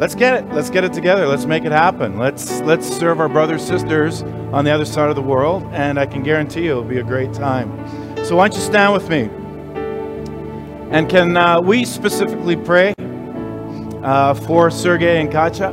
let's 0.00 0.14
get 0.14 0.32
it. 0.32 0.52
Let's 0.52 0.70
get 0.70 0.82
it 0.82 0.94
together. 0.94 1.28
Let's 1.28 1.44
make 1.44 1.64
it 1.64 1.72
happen. 1.72 2.18
Let's 2.18 2.60
let's 2.62 2.88
serve 2.88 3.20
our 3.20 3.28
brothers 3.28 3.62
sisters 3.62 4.22
on 4.52 4.64
the 4.64 4.70
other 4.70 4.86
side 4.86 5.10
of 5.10 5.14
the 5.14 5.22
world, 5.22 5.62
and 5.72 6.00
I 6.00 6.06
can 6.06 6.22
guarantee 6.22 6.64
you 6.64 6.70
it'll 6.70 6.82
be 6.82 6.98
a 6.98 7.04
great 7.04 7.32
time. 7.34 7.68
So 8.24 8.36
why 8.36 8.48
don't 8.48 8.58
you 8.58 8.64
stand 8.64 8.94
with 8.94 9.08
me? 9.10 9.28
And 10.90 11.08
can 11.08 11.36
uh, 11.36 11.60
we 11.60 11.84
specifically 11.84 12.56
pray 12.56 12.94
uh, 14.02 14.34
for 14.34 14.70
Sergey 14.70 15.20
and 15.20 15.30
Katya 15.30 15.68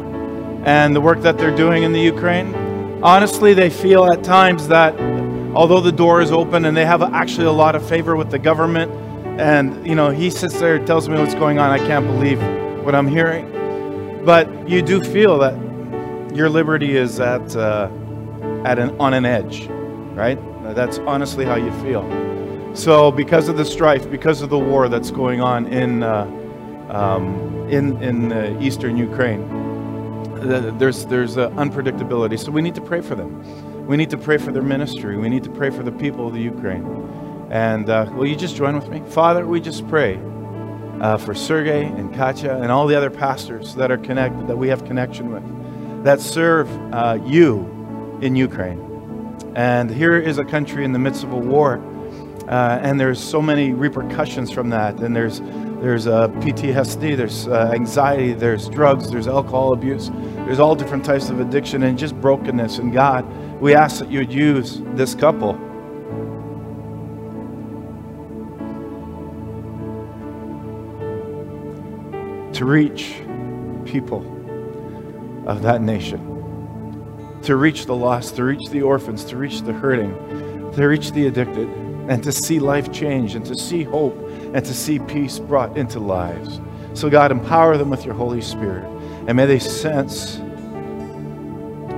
and 0.66 0.96
the 0.96 1.02
work 1.02 1.22
that 1.22 1.38
they're 1.38 1.56
doing 1.56 1.84
in 1.84 1.94
the 1.94 2.02
Ukraine? 2.02 2.54
Honestly, 3.02 3.54
they 3.54 3.70
feel 3.70 4.12
at 4.12 4.24
times 4.24 4.68
that 4.68 5.00
although 5.56 5.80
the 5.80 5.92
door 5.92 6.22
is 6.22 6.32
open 6.32 6.66
and 6.66 6.76
they 6.76 6.86
have 6.86 7.02
actually 7.02 7.48
a 7.48 7.52
lot 7.52 7.76
of 7.76 7.88
favor 7.88 8.16
with 8.18 8.30
the 8.30 8.40
government, 8.40 8.92
and 9.40 9.88
you 9.88 9.96
know, 9.96 10.10
he 10.10 10.30
sits 10.30 10.60
there 10.60 10.84
tells 10.86 11.08
me 11.08 11.18
what's 11.18 11.36
going 11.36 11.60
on. 11.60 11.72
I 11.72 11.78
can't 11.78 12.06
believe 12.06 12.42
what 12.84 12.94
I'm 12.94 13.08
hearing. 13.08 13.58
But 14.28 14.68
you 14.68 14.82
do 14.82 15.02
feel 15.02 15.38
that 15.38 15.56
your 16.36 16.50
liberty 16.50 16.98
is 16.98 17.22
at 17.22 17.56
uh, 17.56 17.90
at 18.66 18.78
an 18.78 18.94
on 19.00 19.14
an 19.14 19.26
edge, 19.26 19.68
right? 20.22 20.38
That's 20.76 21.00
honestly 21.00 21.46
how 21.46 21.56
you 21.56 21.72
feel. 21.82 22.04
So, 22.76 23.10
because 23.10 23.48
of 23.48 23.56
the 23.56 23.64
strife, 23.64 24.12
because 24.12 24.42
of 24.42 24.50
the 24.50 24.60
war 24.60 24.90
that's 24.90 25.12
going 25.12 25.40
on 25.40 25.68
in 25.68 26.04
uh, 26.04 26.26
um, 26.90 27.70
in 27.70 28.04
in 28.04 28.34
uh, 28.34 28.58
eastern 28.60 28.98
Ukraine, 28.98 29.48
th- 30.44 30.74
there's 30.78 31.06
there's 31.06 31.38
uh, 31.38 31.50
unpredictability. 31.52 32.38
So 32.38 32.52
we 32.52 32.62
need 32.62 32.76
to 32.76 32.82
pray 32.82 33.00
for 33.00 33.16
them. 33.16 33.32
We 33.88 33.96
need 33.96 34.10
to 34.10 34.18
pray 34.18 34.40
for 34.40 34.52
their 34.52 34.62
ministry. 34.62 35.16
We 35.16 35.30
need 35.30 35.46
to 35.46 35.52
pray 35.52 35.70
for 35.70 35.84
the 35.84 35.94
people 35.94 36.28
of 36.28 36.34
the 36.34 36.42
Ukraine. 36.42 36.86
And 37.50 37.90
uh, 37.90 38.12
will 38.14 38.28
you 38.28 38.36
just 38.36 38.58
join 38.58 38.76
with 38.76 38.90
me, 38.90 39.00
Father? 39.10 39.46
We 39.48 39.62
just 39.62 39.88
pray 39.88 40.20
uh, 41.02 41.18
for 41.18 41.34
Sergey 41.34 41.86
and 41.86 42.14
Katya 42.14 42.58
and 42.58 42.72
all 42.72 42.88
the 42.88 42.96
other 42.96 43.10
pastors 43.10 43.76
that 43.76 43.92
are 43.92 43.98
connected, 43.98 44.48
that 44.48 44.58
we 44.58 44.68
have 44.70 44.86
connection 44.86 45.32
with, 45.32 46.04
that 46.04 46.20
serve 46.20 46.70
uh, 46.94 47.20
you 47.26 48.20
in 48.22 48.36
Ukraine. 48.36 48.84
And 49.56 49.90
here 49.90 50.18
is 50.18 50.38
a 50.38 50.46
country 50.46 50.86
in 50.86 50.94
the 50.94 51.00
midst 51.00 51.24
of 51.24 51.32
a 51.32 51.38
war, 51.38 51.82
uh, 52.48 52.80
and 52.82 53.00
there's 53.00 53.20
so 53.20 53.42
many 53.42 53.74
repercussions 53.74 54.52
from 54.52 54.70
that. 54.70 55.00
And 55.00 55.16
there's 55.16 55.42
there's 55.82 56.08
uh, 56.08 56.30
PTSD, 56.30 57.16
there's 57.16 57.48
uh, 57.48 57.72
anxiety, 57.72 58.34
there's 58.34 58.68
drugs, 58.68 59.12
there's 59.12 59.28
alcohol 59.28 59.74
abuse, 59.74 60.10
there's 60.46 60.58
all 60.58 60.74
different 60.76 61.06
types 61.06 61.30
of 61.30 61.40
addiction, 61.40 61.84
and 61.84 62.00
just 62.00 62.20
brokenness. 62.20 62.80
And 62.80 62.92
God, 62.92 63.26
we 63.62 63.76
ask 63.76 64.00
that 64.00 64.10
you 64.10 64.20
would 64.20 64.34
use 64.34 64.82
this 64.96 65.14
couple 65.14 65.54
to 72.58 72.66
reach 72.66 73.22
people 73.86 74.26
of 75.46 75.62
that 75.62 75.80
nation, 75.80 76.20
to 77.44 77.56
reach 77.56 77.86
the 77.86 77.96
lost, 77.96 78.36
to 78.36 78.44
reach 78.44 78.70
the 78.70 78.82
orphans, 78.82 79.24
to 79.24 79.38
reach 79.38 79.62
the 79.62 79.72
hurting, 79.72 80.12
to 80.74 80.88
reach 80.88 81.12
the 81.12 81.28
addicted, 81.28 81.70
and 82.10 82.24
to 82.24 82.32
see 82.32 82.60
life 82.60 82.92
change, 82.92 83.36
and 83.36 83.46
to 83.46 83.56
see 83.56 83.84
hope, 83.84 84.18
and 84.56 84.66
to 84.66 84.74
see 84.74 84.98
peace 84.98 85.38
brought 85.38 85.78
into 85.78 86.00
lives. 86.00 86.60
So, 86.96 87.12
God, 87.12 87.32
empower 87.32 87.78
them 87.78 87.92
with 87.92 88.04
your 88.04 88.16
Holy 88.16 88.42
Spirit, 88.42 88.86
and 89.28 89.38
may 89.38 89.46
they 89.46 89.60
sense 89.60 90.42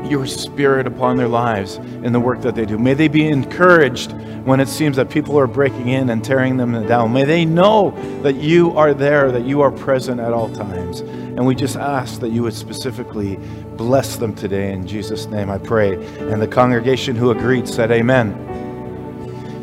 your 0.09 0.25
spirit 0.25 0.87
upon 0.87 1.17
their 1.17 1.27
lives 1.27 1.75
in 1.75 2.11
the 2.11 2.19
work 2.19 2.41
that 2.41 2.55
they 2.55 2.65
do. 2.65 2.77
May 2.77 2.93
they 2.93 3.07
be 3.07 3.27
encouraged 3.27 4.13
when 4.45 4.59
it 4.59 4.67
seems 4.67 4.95
that 4.95 5.09
people 5.09 5.37
are 5.37 5.47
breaking 5.47 5.89
in 5.89 6.09
and 6.09 6.23
tearing 6.23 6.57
them 6.57 6.87
down. 6.87 7.13
May 7.13 7.23
they 7.23 7.45
know 7.45 7.91
that 8.23 8.35
you 8.35 8.75
are 8.77 8.93
there, 8.93 9.31
that 9.31 9.45
you 9.45 9.61
are 9.61 9.71
present 9.71 10.19
at 10.19 10.33
all 10.33 10.49
times. 10.53 11.01
And 11.01 11.45
we 11.45 11.55
just 11.55 11.75
ask 11.75 12.19
that 12.21 12.29
you 12.29 12.43
would 12.43 12.53
specifically 12.53 13.37
bless 13.77 14.15
them 14.17 14.35
today. 14.35 14.73
In 14.73 14.87
Jesus' 14.87 15.27
name 15.27 15.49
I 15.49 15.57
pray. 15.57 15.93
And 16.17 16.41
the 16.41 16.47
congregation 16.47 17.15
who 17.15 17.31
agreed 17.31 17.67
said, 17.67 17.91
Amen. 17.91 18.33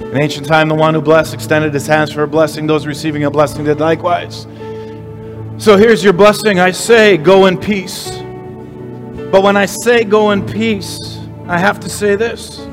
In 0.01 0.16
ancient 0.16 0.47
time, 0.47 0.68
the 0.68 0.74
one 0.74 0.94
who 0.94 1.03
blessed 1.03 1.34
extended 1.34 1.74
his 1.74 1.86
hands 1.86 2.12
for 2.12 2.22
a 2.22 2.28
blessing. 2.28 2.66
Those 2.66 2.86
receiving 2.86 3.24
a 3.24 3.30
blessing 3.30 3.64
did 3.64 3.80
likewise. 3.80 4.47
So 5.59 5.76
here's 5.76 6.05
your 6.05 6.12
blessing. 6.12 6.61
I 6.61 6.70
say, 6.70 7.16
go 7.16 7.47
in 7.47 7.59
peace. 7.59 8.16
But 9.31 9.43
when 9.43 9.57
I 9.57 9.66
say 9.66 10.05
go 10.05 10.31
in 10.31 10.47
peace, 10.47 11.18
I 11.49 11.59
have 11.59 11.81
to 11.81 11.89
say 11.89 12.14
this. 12.16 12.66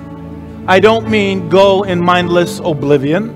I 0.68 0.80
don't 0.80 1.10
mean 1.10 1.50
go 1.50 1.84
in 1.84 2.00
mindless 2.00 2.60
oblivion. 2.60 3.30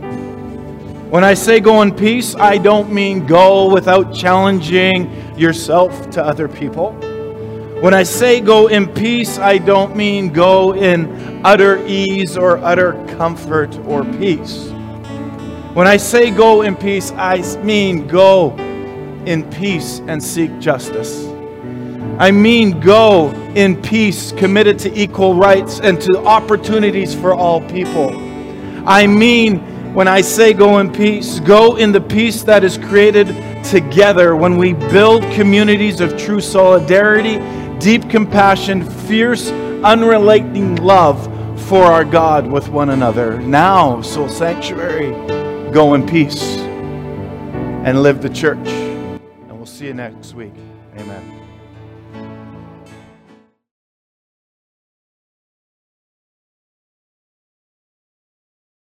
When 1.09 1.23
I 1.23 1.33
say 1.33 1.59
go 1.59 1.81
in 1.81 1.95
peace, 1.95 2.35
I 2.35 2.57
don't 2.57 2.91
mean 2.91 3.25
go 3.25 3.73
without 3.73 4.13
challenging 4.13 5.09
yourself 5.37 6.09
to 6.11 6.23
other 6.23 6.47
people. 6.47 6.93
When 7.81 7.93
I 7.93 8.03
say 8.03 8.39
go 8.39 8.67
in 8.67 8.87
peace, 8.87 9.37
I 9.39 9.57
don't 9.57 9.95
mean 9.95 10.33
go 10.33 10.73
in 10.75 11.41
utter 11.45 11.85
ease 11.85 12.37
or 12.37 12.57
utter 12.57 12.93
comfort 13.17 13.77
or 13.85 14.03
peace. 14.03 14.69
When 15.73 15.87
I 15.87 15.97
say 15.97 16.31
go 16.31 16.61
in 16.61 16.75
peace, 16.75 17.11
I 17.11 17.41
mean 17.63 18.07
go 18.07 18.55
in 19.25 19.49
peace 19.49 20.01
and 20.07 20.23
seek 20.23 20.59
justice. 20.59 21.36
I 22.19 22.31
mean 22.31 22.79
go 22.79 23.31
in 23.55 23.79
peace, 23.81 24.31
committed 24.31 24.79
to 24.79 24.99
equal 24.99 25.35
rights 25.35 25.79
and 25.79 26.01
to 26.01 26.17
opportunities 26.25 27.13
for 27.13 27.33
all 27.33 27.61
people. 27.69 28.09
I 28.87 29.05
mean, 29.05 29.59
when 29.93 30.07
I 30.07 30.21
say 30.21 30.53
go 30.53 30.79
in 30.79 30.91
peace, 30.91 31.39
go 31.39 31.75
in 31.75 31.91
the 31.91 32.01
peace 32.01 32.43
that 32.43 32.63
is 32.63 32.77
created 32.77 33.27
together 33.63 34.35
when 34.35 34.57
we 34.57 34.73
build 34.73 35.21
communities 35.33 36.01
of 36.01 36.17
true 36.17 36.41
solidarity, 36.41 37.37
deep 37.79 38.09
compassion, 38.09 38.83
fierce, 38.89 39.51
unrelenting 39.83 40.77
love 40.77 41.23
for 41.67 41.83
our 41.83 42.05
God 42.05 42.47
with 42.47 42.69
one 42.69 42.89
another. 42.89 43.39
Now, 43.41 44.01
Soul 44.01 44.29
Sanctuary, 44.29 45.11
go 45.71 45.93
in 45.93 46.07
peace 46.07 46.57
and 47.87 48.01
live 48.01 48.21
the 48.21 48.29
church. 48.29 48.67
And 48.67 49.51
we'll 49.57 49.65
see 49.65 49.85
you 49.87 49.93
next 49.93 50.33
week. 50.33 50.53
Amen. 50.97 51.36